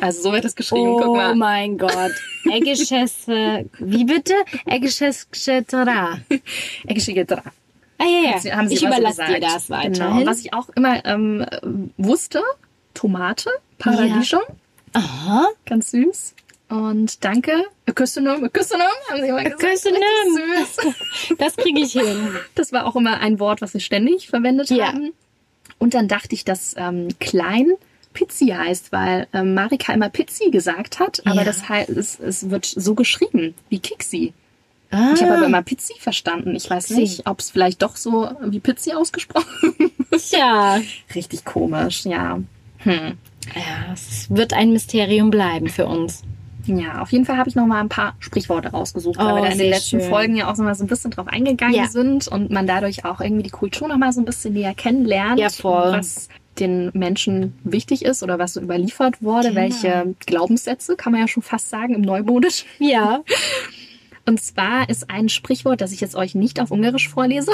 Also 0.00 0.22
so 0.22 0.32
wird 0.32 0.44
es 0.44 0.54
geschrieben, 0.54 0.92
guck 0.96 1.08
Oh 1.08 1.14
mal. 1.16 1.34
mein 1.34 1.76
Gott. 1.76 2.12
Eggesches, 2.50 3.26
äh, 3.26 3.64
wie 3.80 4.04
bitte? 4.04 4.32
Eggesches 4.64 5.28
Gshetra. 5.32 6.18
Egishigesra. 6.86 7.42
Ah 7.98 8.04
ja, 8.04 8.30
ja. 8.30 8.38
Sie- 8.38 8.52
haben 8.52 8.68
sie 8.68 8.74
ich 8.74 8.82
immer 8.82 8.92
so 8.96 9.00
überlasse 9.00 9.24
dir 9.32 9.40
das 9.40 9.70
weiter. 9.70 9.90
Genau. 9.90 10.16
Und 10.18 10.26
was 10.26 10.38
ich 10.40 10.52
auch 10.54 10.68
immer 10.76 11.04
ähm, 11.04 11.44
wusste, 11.96 12.42
Tomate, 12.94 13.50
Paradiesum, 13.78 14.42
Aha. 14.92 15.46
ganz 15.66 15.90
süß. 15.90 16.34
Und 16.72 17.22
danke, 17.22 17.52
Ökosynom, 17.86 18.44
Ökosynom, 18.44 18.86
haben 19.10 19.20
sie 19.20 19.28
immer 19.28 19.44
gesagt. 19.44 19.78
Süß. 19.78 20.94
Das 21.38 21.54
kriege 21.56 21.80
ich 21.80 21.92
hin. 21.92 22.30
Das 22.54 22.72
war 22.72 22.86
auch 22.86 22.96
immer 22.96 23.20
ein 23.20 23.38
Wort, 23.40 23.60
was 23.60 23.74
wir 23.74 23.80
ständig 23.82 24.28
verwendet 24.28 24.70
Ja. 24.70 24.86
haben. 24.86 25.12
Und 25.78 25.92
dann 25.92 26.08
dachte 26.08 26.34
ich, 26.34 26.44
dass 26.46 26.74
ähm, 26.78 27.08
klein 27.20 27.72
Pizzi 28.14 28.46
heißt, 28.46 28.90
weil 28.90 29.26
ähm, 29.34 29.52
Marika 29.52 29.92
immer 29.92 30.08
Pizzi 30.08 30.50
gesagt 30.50 30.98
hat, 30.98 31.20
aber 31.26 31.36
Ja. 31.40 31.44
das 31.44 31.68
heißt, 31.68 31.90
es, 31.90 32.18
es 32.18 32.48
wird 32.48 32.64
so 32.64 32.94
geschrieben 32.94 33.54
wie 33.68 33.78
Kixi. 33.78 34.32
Ah, 34.90 35.12
Ich 35.14 35.22
habe 35.22 35.36
aber 35.36 35.46
immer 35.46 35.62
Pizzi 35.62 35.94
verstanden. 35.98 36.54
Ich 36.56 36.70
weiß 36.70 36.90
nicht, 36.90 37.26
ob 37.26 37.40
es 37.40 37.50
vielleicht 37.50 37.82
doch 37.82 37.96
so 37.96 38.30
wie 38.46 38.60
Pizzi 38.60 38.92
ausgesprochen 38.92 39.74
ja. 40.30 40.80
Richtig 41.14 41.44
komisch, 41.44 42.04
ja. 42.06 42.40
Hm. 42.78 43.18
Ja, 43.54 43.92
es 43.92 44.30
wird 44.30 44.54
ein 44.54 44.72
Mysterium 44.72 45.30
bleiben 45.30 45.68
für 45.68 45.84
uns. 45.86 46.22
Ja, 46.66 47.00
auf 47.02 47.10
jeden 47.12 47.24
Fall 47.24 47.36
habe 47.36 47.48
ich 47.48 47.54
noch 47.54 47.66
mal 47.66 47.80
ein 47.80 47.88
paar 47.88 48.14
Sprichworte 48.20 48.68
rausgesucht, 48.70 49.18
weil 49.18 49.32
Oh, 49.32 49.36
wir 49.36 49.42
da 49.42 49.48
in 49.48 49.58
den 49.58 49.70
letzten 49.70 50.00
schön. 50.00 50.08
Folgen 50.10 50.36
ja 50.36 50.50
auch 50.50 50.56
noch 50.56 50.64
mal 50.64 50.74
so 50.74 50.84
ein 50.84 50.88
bisschen 50.88 51.10
drauf 51.10 51.26
eingegangen 51.28 51.74
Ja. 51.74 51.86
sind 51.88 52.28
und 52.28 52.50
man 52.50 52.66
dadurch 52.66 53.04
auch 53.04 53.20
irgendwie 53.20 53.42
die 53.42 53.50
Kultur 53.50 53.88
noch 53.88 53.98
mal 53.98 54.12
so 54.12 54.20
ein 54.20 54.24
bisschen 54.24 54.54
näher 54.54 54.74
kennenlernt, 54.74 55.38
Ja, 55.40 55.48
voll. 55.50 55.92
was 55.92 56.28
den 56.58 56.90
Menschen 56.92 57.58
wichtig 57.64 58.04
ist 58.04 58.22
oder 58.22 58.38
was 58.38 58.54
so 58.54 58.60
überliefert 58.60 59.22
wurde, 59.22 59.48
Genau. 59.48 59.60
welche 59.60 60.14
Glaubenssätze, 60.26 60.96
kann 60.96 61.12
man 61.12 61.22
ja 61.22 61.28
schon 61.28 61.42
fast 61.42 61.70
sagen, 61.70 61.94
im 61.94 62.02
Neubodisch. 62.02 62.64
Ja. 62.78 63.22
Und 64.24 64.40
zwar 64.40 64.88
ist 64.88 65.10
ein 65.10 65.28
Sprichwort, 65.28 65.80
das 65.80 65.90
ich 65.90 66.00
jetzt 66.00 66.14
euch 66.14 66.34
nicht 66.36 66.60
auf 66.60 66.70
Ungarisch 66.70 67.08
vorlese. 67.08 67.50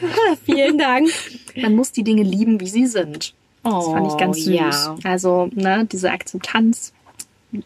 Vielen 0.44 0.78
Dank. 0.78 1.08
Man 1.56 1.74
muss 1.74 1.90
die 1.92 2.04
Dinge 2.04 2.22
lieben, 2.22 2.60
wie 2.60 2.68
sie 2.68 2.86
sind. 2.86 3.34
Das 3.64 3.86
fand 3.86 4.06
ich 4.08 4.16
ganz 4.18 4.36
süß. 4.44 4.48
Oh, 4.48 4.52
Ja. 4.52 4.96
Also, 5.04 5.48
ne, 5.54 5.86
diese 5.90 6.10
Akzeptanz, 6.10 6.92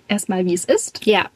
erstmal 0.08 0.44
wie 0.44 0.54
es 0.54 0.64
ist. 0.64 1.04
Ja, 1.06 1.26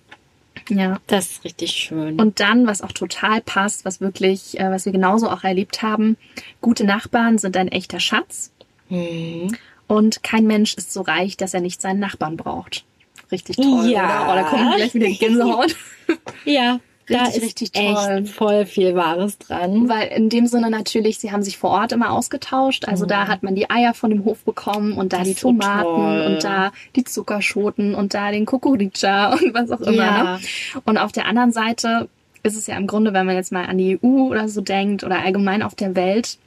Ja. 0.68 0.98
das 1.06 1.30
ist 1.32 1.44
richtig 1.44 1.70
schön. 1.72 2.20
Und 2.20 2.40
dann, 2.40 2.66
was 2.66 2.82
auch 2.82 2.92
total 2.92 3.40
passt, 3.40 3.84
was 3.84 4.00
wirklich, 4.00 4.58
äh, 4.58 4.70
was 4.70 4.84
wir 4.84 4.92
genauso 4.92 5.28
auch 5.30 5.44
erlebt 5.44 5.82
haben, 5.82 6.16
gute 6.60 6.84
Nachbarn 6.84 7.38
sind 7.38 7.56
ein 7.56 7.68
echter 7.68 8.00
Schatz 8.00 8.52
Mhm. 8.88 9.56
und 9.86 10.22
kein 10.22 10.46
Mensch 10.46 10.74
ist 10.74 10.92
so 10.92 11.02
reich, 11.02 11.36
dass 11.36 11.54
er 11.54 11.60
nicht 11.60 11.80
seinen 11.80 12.00
Nachbarn 12.00 12.36
braucht. 12.36 12.84
Richtig 13.32 13.56
toll, 13.56 13.88
Ja. 13.88 14.24
oder? 14.24 14.32
Oh, 14.32 14.34
da 14.34 14.42
kommt 14.42 14.76
gleich 14.76 14.94
wieder 14.94 15.08
Gänsehaut. 15.08 15.76
Ja, 16.44 16.80
da 17.10 17.24
Richtig, 17.24 17.36
ist 17.36 17.42
richtig 17.44 17.72
toll. 17.72 18.18
echt 18.24 18.28
voll 18.30 18.66
viel 18.66 18.94
Wahres 18.94 19.38
dran. 19.38 19.88
Weil 19.88 20.08
in 20.08 20.28
dem 20.28 20.46
Sinne 20.46 20.70
natürlich, 20.70 21.18
sie 21.18 21.32
haben 21.32 21.42
sich 21.42 21.58
vor 21.58 21.70
Ort 21.70 21.92
immer 21.92 22.12
ausgetauscht. 22.12 22.86
Also 22.88 23.04
da 23.06 23.28
hat 23.28 23.42
man 23.42 23.54
die 23.54 23.68
Eier 23.70 23.92
von 23.94 24.10
dem 24.10 24.24
Hof 24.24 24.44
bekommen 24.44 24.92
und 24.94 25.12
da 25.12 25.18
Mhm. 25.18 25.20
Das 25.20 25.28
die 25.28 25.34
so 25.34 25.48
Tomaten 25.48 25.84
toll. 25.84 26.26
und 26.26 26.44
da 26.44 26.72
die 26.96 27.04
Zuckerschoten 27.04 27.94
und 27.94 28.14
da 28.14 28.30
den 28.32 28.46
Kukuricha 28.46 29.32
und 29.34 29.52
was 29.54 29.70
auch 29.70 29.80
immer. 29.80 29.92
Ja. 29.96 30.22
Ne? 30.34 30.40
Und 30.84 30.98
auf 30.98 31.12
der 31.12 31.26
anderen 31.26 31.52
Seite 31.52 32.08
ist 32.42 32.56
es 32.56 32.66
ja 32.66 32.76
im 32.76 32.86
Grunde, 32.86 33.12
wenn 33.12 33.26
man 33.26 33.34
jetzt 33.36 33.52
mal 33.52 33.66
an 33.66 33.76
die 33.76 33.98
EU 34.02 34.28
oder 34.30 34.48
so 34.48 34.62
denkt 34.62 35.04
oder 35.04 35.18
allgemein 35.20 35.62
auf 35.62 35.74
der 35.74 35.94
Welt, 35.94 36.38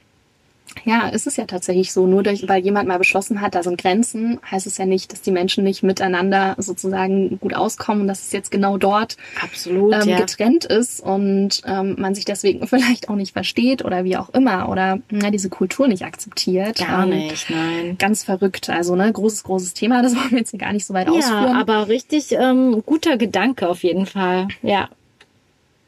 ja, 0.84 1.08
ist 1.08 1.26
es 1.26 1.36
ja 1.36 1.46
tatsächlich 1.46 1.92
so. 1.92 2.06
Nur 2.06 2.22
durch, 2.22 2.48
weil 2.48 2.62
jemand 2.62 2.88
mal 2.88 2.98
beschlossen 2.98 3.40
hat, 3.40 3.54
da 3.54 3.62
sind 3.62 3.80
Grenzen, 3.80 4.38
heißt 4.50 4.66
es 4.66 4.76
ja 4.78 4.86
nicht, 4.86 5.12
dass 5.12 5.20
die 5.22 5.30
Menschen 5.30 5.64
nicht 5.64 5.82
miteinander 5.82 6.54
sozusagen 6.58 7.38
gut 7.40 7.54
auskommen 7.54 8.02
und 8.02 8.08
dass 8.08 8.22
es 8.22 8.32
jetzt 8.32 8.50
genau 8.50 8.76
dort 8.76 9.16
Absolut, 9.42 9.94
ähm, 9.94 10.08
ja. 10.08 10.18
getrennt 10.18 10.64
ist 10.64 11.00
und 11.00 11.62
ähm, 11.66 11.96
man 11.98 12.14
sich 12.14 12.24
deswegen 12.24 12.66
vielleicht 12.66 13.08
auch 13.08 13.16
nicht 13.16 13.32
versteht 13.32 13.84
oder 13.84 14.04
wie 14.04 14.16
auch 14.16 14.30
immer 14.30 14.68
oder 14.68 14.98
na, 15.10 15.30
diese 15.30 15.48
Kultur 15.48 15.88
nicht 15.88 16.04
akzeptiert. 16.04 16.78
Gar 16.78 17.04
Ähm, 17.04 17.10
nicht, 17.10 17.48
nein. 17.50 17.96
Ganz 17.98 18.24
verrückt. 18.24 18.68
Also, 18.70 18.96
ne, 18.96 19.10
großes, 19.12 19.44
großes 19.44 19.74
Thema. 19.74 20.02
Das 20.02 20.14
wollen 20.16 20.30
wir 20.32 20.38
jetzt 20.38 20.50
hier 20.50 20.58
gar 20.60 20.72
nicht 20.72 20.86
so 20.86 20.94
weit 20.94 21.06
Ja, 21.08 21.12
ausführen. 21.14 21.56
aber 21.56 21.88
richtig 21.88 22.32
ähm, 22.32 22.82
guter 22.84 23.16
Gedanke 23.16 23.68
auf 23.68 23.82
jeden 23.82 24.06
Fall. 24.06 24.48
Ja. 24.62 24.88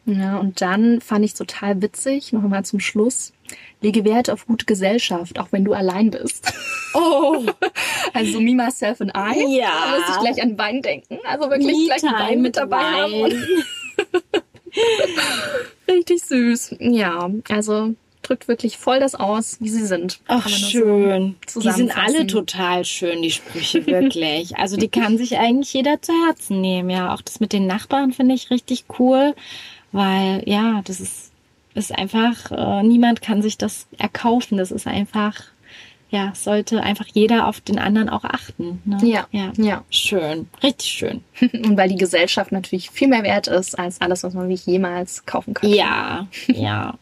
Ja, 0.08 0.36
und 0.38 0.60
dann 0.60 1.00
fand 1.00 1.24
ich 1.24 1.34
total 1.34 1.82
witzig, 1.82 2.32
noch 2.32 2.44
einmal 2.44 2.64
zum 2.64 2.78
Schluss. 2.78 3.32
Lege 3.82 4.04
Wert 4.04 4.30
auf 4.30 4.46
gute 4.46 4.64
Gesellschaft, 4.64 5.38
auch 5.38 5.48
wenn 5.50 5.64
du 5.64 5.72
allein 5.72 6.10
bist. 6.10 6.52
Oh, 6.98 7.44
Also 8.14 8.40
me, 8.40 8.54
myself 8.54 9.02
and 9.02 9.12
I. 9.14 9.58
Ja. 9.58 9.68
Da 9.68 9.98
muss 9.98 10.08
ich 10.08 10.20
gleich 10.22 10.42
an 10.42 10.56
Wein 10.56 10.80
denken. 10.80 11.18
Also 11.24 11.50
wirklich 11.50 11.76
gleich 11.86 12.02
einen 12.04 12.14
Wein 12.14 12.40
mit 12.40 12.56
dabei 12.56 12.78
haben. 12.78 13.12
Und 13.12 13.34
richtig 15.88 16.22
süß. 16.22 16.76
Ja, 16.80 17.30
also 17.50 17.94
drückt 18.22 18.48
wirklich 18.48 18.76
voll 18.78 18.98
das 18.98 19.14
aus, 19.14 19.58
wie 19.60 19.68
sie 19.68 19.86
sind. 19.86 20.18
Ach, 20.26 20.48
schön. 20.48 21.36
so 21.46 21.60
die 21.60 21.70
sind 21.70 21.96
alle 21.96 22.26
total 22.26 22.84
schön, 22.84 23.22
die 23.22 23.30
Sprüche, 23.30 23.86
wirklich. 23.86 24.54
Also 24.56 24.76
die 24.76 24.88
kann 24.88 25.16
sich 25.18 25.38
eigentlich 25.38 25.72
jeder 25.72 26.00
zu 26.02 26.12
Herzen 26.26 26.60
nehmen. 26.60 26.90
Ja, 26.90 27.14
auch 27.14 27.22
das 27.22 27.40
mit 27.40 27.52
den 27.52 27.66
Nachbarn 27.66 28.12
finde 28.12 28.34
ich 28.34 28.50
richtig 28.50 28.84
cool, 28.98 29.34
weil 29.92 30.42
ja, 30.46 30.80
das 30.84 31.00
ist, 31.00 31.30
ist 31.76 31.96
einfach, 31.96 32.50
äh, 32.50 32.82
niemand 32.82 33.22
kann 33.22 33.42
sich 33.42 33.58
das 33.58 33.86
erkaufen. 33.98 34.58
Das 34.58 34.70
ist 34.70 34.86
einfach, 34.86 35.34
ja, 36.10 36.32
sollte 36.34 36.82
einfach 36.82 37.06
jeder 37.12 37.46
auf 37.46 37.60
den 37.60 37.78
anderen 37.78 38.08
auch 38.08 38.24
achten. 38.24 38.80
Ne? 38.84 38.98
Ja, 39.02 39.26
ja. 39.30 39.52
ja. 39.56 39.84
Schön, 39.90 40.48
richtig 40.62 40.88
schön. 40.88 41.24
Und 41.40 41.76
weil 41.76 41.88
die 41.88 41.96
Gesellschaft 41.96 42.52
natürlich 42.52 42.90
viel 42.90 43.08
mehr 43.08 43.22
wert 43.22 43.46
ist 43.46 43.78
als 43.78 44.00
alles, 44.00 44.22
was 44.22 44.34
man 44.34 44.48
sich 44.48 44.66
jemals 44.66 45.26
kaufen 45.26 45.54
könnte. 45.54 45.76
Ja, 45.76 46.26
ja. 46.48 46.98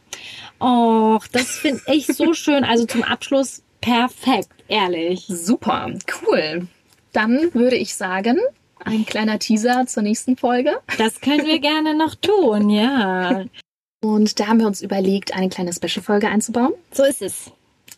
Och, 0.60 1.26
das 1.32 1.50
finde 1.56 1.82
ich 1.86 2.06
so 2.06 2.34
schön. 2.34 2.64
Also 2.64 2.86
zum 2.86 3.02
Abschluss 3.02 3.62
perfekt, 3.80 4.52
ehrlich. 4.68 5.24
Super, 5.28 5.92
cool. 6.22 6.66
Dann 7.12 7.54
würde 7.54 7.76
ich 7.76 7.94
sagen, 7.94 8.38
ein 8.84 9.06
kleiner 9.06 9.38
Teaser 9.38 9.86
zur 9.86 10.02
nächsten 10.02 10.36
Folge. 10.36 10.80
Das 10.98 11.20
können 11.20 11.46
wir 11.46 11.60
gerne 11.60 11.96
noch 11.96 12.14
tun, 12.14 12.70
ja. 12.70 13.44
Und 14.04 14.38
da 14.38 14.48
haben 14.48 14.58
wir 14.60 14.66
uns 14.66 14.82
überlegt, 14.82 15.34
eine 15.34 15.48
kleine 15.48 15.72
Special-Folge 15.72 16.28
einzubauen. 16.28 16.74
So 16.92 17.04
ist 17.04 17.22
es. 17.22 17.50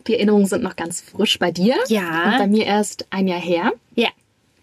Die 0.06 0.14
Erinnerungen 0.14 0.46
sind 0.46 0.62
noch 0.62 0.76
ganz 0.76 1.00
frisch 1.00 1.36
bei 1.38 1.50
dir. 1.50 1.74
Ja. 1.88 2.30
Und 2.32 2.38
bei 2.38 2.46
mir 2.46 2.64
erst 2.64 3.06
ein 3.10 3.26
Jahr 3.26 3.40
her. 3.40 3.72
Ja, 3.96 4.10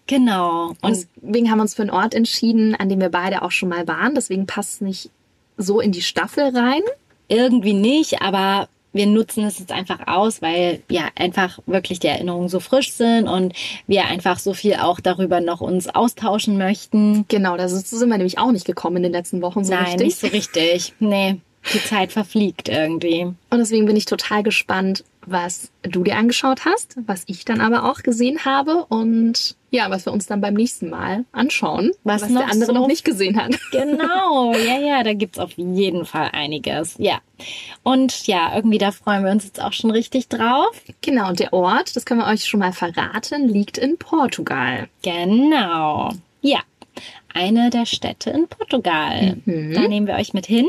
genau. 0.08 0.70
Und 0.70 0.78
Und 0.82 1.08
deswegen 1.22 1.52
haben 1.52 1.58
wir 1.58 1.64
uns 1.64 1.74
für 1.74 1.82
einen 1.82 1.92
Ort 1.92 2.14
entschieden, 2.14 2.76
an 2.76 2.88
dem 2.88 3.02
wir 3.02 3.10
beide 3.10 3.42
auch 3.42 3.52
schon 3.52 3.68
mal 3.68 3.86
waren. 3.90 4.16
Deswegen 4.16 4.46
passt 4.48 4.76
es 4.76 4.82
nicht 4.82 5.10
so 5.58 5.82
in 5.82 5.92
die 5.92 6.02
Staffel 6.02 6.56
rein. 6.56 6.82
irgendwie 7.28 7.74
nicht, 7.74 8.22
aber 8.22 8.70
wir 8.94 9.08
nutzen 9.08 9.44
es 9.44 9.60
jetzt 9.60 9.72
einfach 9.72 10.08
aus, 10.08 10.42
weil 10.42 10.82
ja 10.90 11.10
einfach 11.16 11.60
wirklich 11.66 12.00
die 12.00 12.08
Erinnerungen 12.08 12.48
so 12.48 12.60
frisch 12.60 12.94
sind 12.94 13.28
und 13.28 13.54
wir 13.88 14.06
einfach 14.06 14.40
so 14.40 14.54
viel 14.54 14.76
auch 14.76 15.00
darüber 15.00 15.42
noch 15.42 15.62
uns 15.62 15.90
austauschen 15.90 16.58
möchten. 16.58 17.26
Genau, 17.28 17.58
da 17.58 17.68
sind 17.68 18.10
wir 18.10 18.18
nämlich 18.18 18.38
auch 18.38 18.52
nicht 18.52 18.66
gekommen 18.66 18.98
in 18.98 19.04
den 19.04 19.12
letzten 19.12 19.42
Wochen 19.42 19.64
so 19.64 19.74
Nein, 19.74 19.84
richtig. 19.86 20.06
nicht 20.06 20.20
so 20.20 20.28
richtig. 20.28 20.94
Nee, 21.00 21.38
die 21.74 21.84
Zeit 21.84 22.12
verfliegt 22.12 22.70
irgendwie. 22.70 23.24
Und 23.24 23.58
deswegen 23.58 23.86
bin 23.86 23.96
ich 23.96 24.06
total 24.06 24.44
gespannt, 24.44 25.04
was 25.26 25.72
du 25.82 26.04
dir 26.04 26.18
angeschaut 26.18 26.66
hast, 26.66 26.98
was 27.06 27.24
ich 27.28 27.46
dann 27.46 27.62
aber 27.62 27.90
auch 27.90 28.04
gesehen 28.04 28.46
habe 28.46 28.86
und 28.86 29.56
ja, 29.70 29.90
was 29.90 30.06
wir 30.06 30.14
uns 30.14 30.28
dann 30.28 30.40
beim 30.40 30.54
nächsten 30.54 30.90
Mal 30.90 31.26
anschauen, 31.32 31.92
was, 32.04 32.22
was 32.22 32.32
der 32.32 32.52
andere 32.52 32.66
so 32.68 32.74
noch 32.74 32.88
nicht 32.88 33.04
gesehen 33.04 33.42
hat. 33.42 33.60
Genau, 33.72 34.54
ja, 34.54 34.80
ja, 34.80 35.04
da 35.04 35.14
gibt's 35.14 35.40
auf 35.40 35.52
jeden 35.54 36.06
Fall 36.06 36.30
einiges. 36.32 36.96
Ja. 37.00 37.22
Und 37.82 38.28
ja, 38.28 38.56
irgendwie 38.56 38.78
da 38.78 38.92
freuen 38.92 39.24
wir 39.24 39.32
uns 39.32 39.46
jetzt 39.46 39.62
auch 39.62 39.74
schon 39.74 39.90
richtig 39.90 40.28
drauf. 40.28 40.80
Genau, 41.02 41.30
und 41.30 41.40
der 41.40 41.54
Ort, 41.54 41.96
das 41.96 42.06
können 42.06 42.20
wir 42.20 42.28
euch 42.28 42.46
schon 42.46 42.60
mal 42.60 42.72
verraten, 42.72 43.48
liegt 43.50 43.80
in 43.80 43.98
Portugal. 43.98 44.90
Genau. 45.02 46.12
Ja, 46.42 46.60
eine 47.34 47.72
der 47.72 47.88
Städte 47.88 48.30
in 48.30 48.48
Portugal. 48.48 49.38
Mhm. 49.46 49.74
Da 49.74 49.88
nehmen 49.88 50.06
wir 50.06 50.16
euch 50.16 50.34
mit 50.34 50.46
hin. 50.46 50.68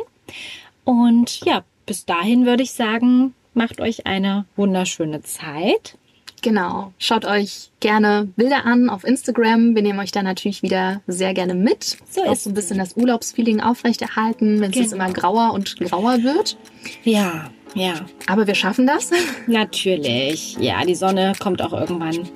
Und 0.84 1.40
ja, 1.44 1.62
bis 1.86 2.06
dahin 2.06 2.46
würde 2.46 2.62
ich 2.62 2.72
sagen, 2.72 3.34
macht 3.54 3.80
euch 3.80 4.06
eine 4.06 4.46
wunderschöne 4.56 5.22
Zeit. 5.22 5.96
Genau. 6.44 6.92
Schaut 6.98 7.24
euch 7.24 7.70
gerne 7.80 8.28
Bilder 8.36 8.66
an 8.66 8.90
auf 8.90 9.02
Instagram. 9.04 9.74
Wir 9.74 9.80
nehmen 9.80 9.98
euch 9.98 10.12
da 10.12 10.22
natürlich 10.22 10.62
wieder 10.62 11.00
sehr 11.06 11.32
gerne 11.32 11.54
mit. 11.54 11.96
So 12.10 12.22
auch 12.24 12.36
so 12.36 12.50
ein 12.50 12.54
bisschen 12.54 12.76
das 12.76 12.96
Urlaubsfeeling 12.96 13.62
aufrechterhalten, 13.62 14.60
wenn 14.60 14.70
es 14.70 14.72
genau. 14.72 14.82
jetzt 14.82 14.92
immer 14.92 15.10
grauer 15.10 15.54
und 15.54 15.80
grauer 15.80 16.22
wird. 16.22 16.58
Ja, 17.02 17.50
ja. 17.74 17.94
Aber 18.26 18.46
wir 18.46 18.54
schaffen 18.54 18.86
das. 18.86 19.10
Natürlich. 19.46 20.58
Ja, 20.60 20.84
die 20.84 20.94
Sonne 20.94 21.32
kommt 21.38 21.62
auch 21.62 21.72
irgendwann 21.72 22.28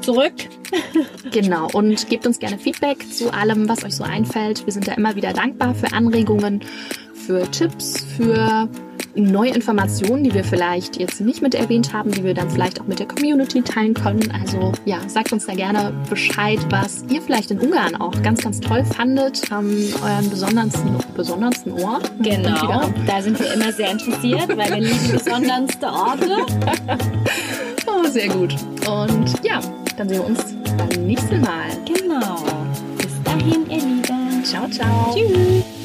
zurück. 0.00 0.34
genau. 1.32 1.68
Und 1.72 2.08
gebt 2.08 2.24
uns 2.24 2.38
gerne 2.38 2.58
Feedback 2.58 2.98
zu 3.12 3.32
allem, 3.32 3.68
was 3.68 3.84
euch 3.84 3.96
so 3.96 4.04
einfällt. 4.04 4.64
Wir 4.64 4.72
sind 4.72 4.86
da 4.86 4.92
immer 4.92 5.16
wieder 5.16 5.32
dankbar 5.32 5.74
für 5.74 5.92
Anregungen, 5.92 6.60
für 7.14 7.50
Tipps, 7.50 8.04
für 8.16 8.68
neue 9.16 9.50
Informationen, 9.50 10.24
die 10.24 10.34
wir 10.34 10.44
vielleicht 10.44 10.98
jetzt 10.98 11.20
nicht 11.20 11.42
mit 11.42 11.54
erwähnt 11.54 11.92
haben, 11.92 12.10
die 12.10 12.24
wir 12.24 12.34
dann 12.34 12.50
vielleicht 12.50 12.80
auch 12.80 12.86
mit 12.86 12.98
der 12.98 13.06
Community 13.06 13.62
teilen 13.62 13.94
können. 13.94 14.32
Also 14.40 14.72
ja, 14.84 14.98
sagt 15.08 15.32
uns 15.32 15.46
da 15.46 15.54
gerne 15.54 15.92
Bescheid, 16.08 16.58
was 16.70 17.04
ihr 17.08 17.22
vielleicht 17.22 17.50
in 17.50 17.60
Ungarn 17.60 17.96
auch 17.96 18.20
ganz, 18.22 18.42
ganz 18.42 18.60
toll 18.60 18.84
fandet, 18.84 19.42
ähm, 19.50 19.92
euren 20.02 20.30
besondersten, 20.30 20.96
besondersten 21.14 21.72
Ort. 21.72 22.10
Genau, 22.20 22.90
da 23.06 23.22
sind 23.22 23.38
wir 23.38 23.52
immer 23.52 23.72
sehr 23.72 23.90
interessiert, 23.90 24.48
weil 24.48 24.70
wir 24.70 24.80
lieben 24.80 25.12
besonderste 25.12 25.86
Orte. 25.86 26.36
oh, 27.86 28.06
sehr 28.08 28.28
gut. 28.28 28.54
Und 28.86 29.44
ja, 29.44 29.60
dann 29.96 30.08
sehen 30.08 30.18
wir 30.18 30.26
uns 30.26 30.54
beim 30.76 31.06
nächsten 31.06 31.40
Mal. 31.40 31.68
Genau. 31.84 32.44
Bis 32.98 33.22
dahin, 33.24 33.68
ihr 33.70 33.78
Lieben. 33.78 34.44
Ciao, 34.44 34.68
ciao. 34.68 35.14
Tschüss. 35.14 35.75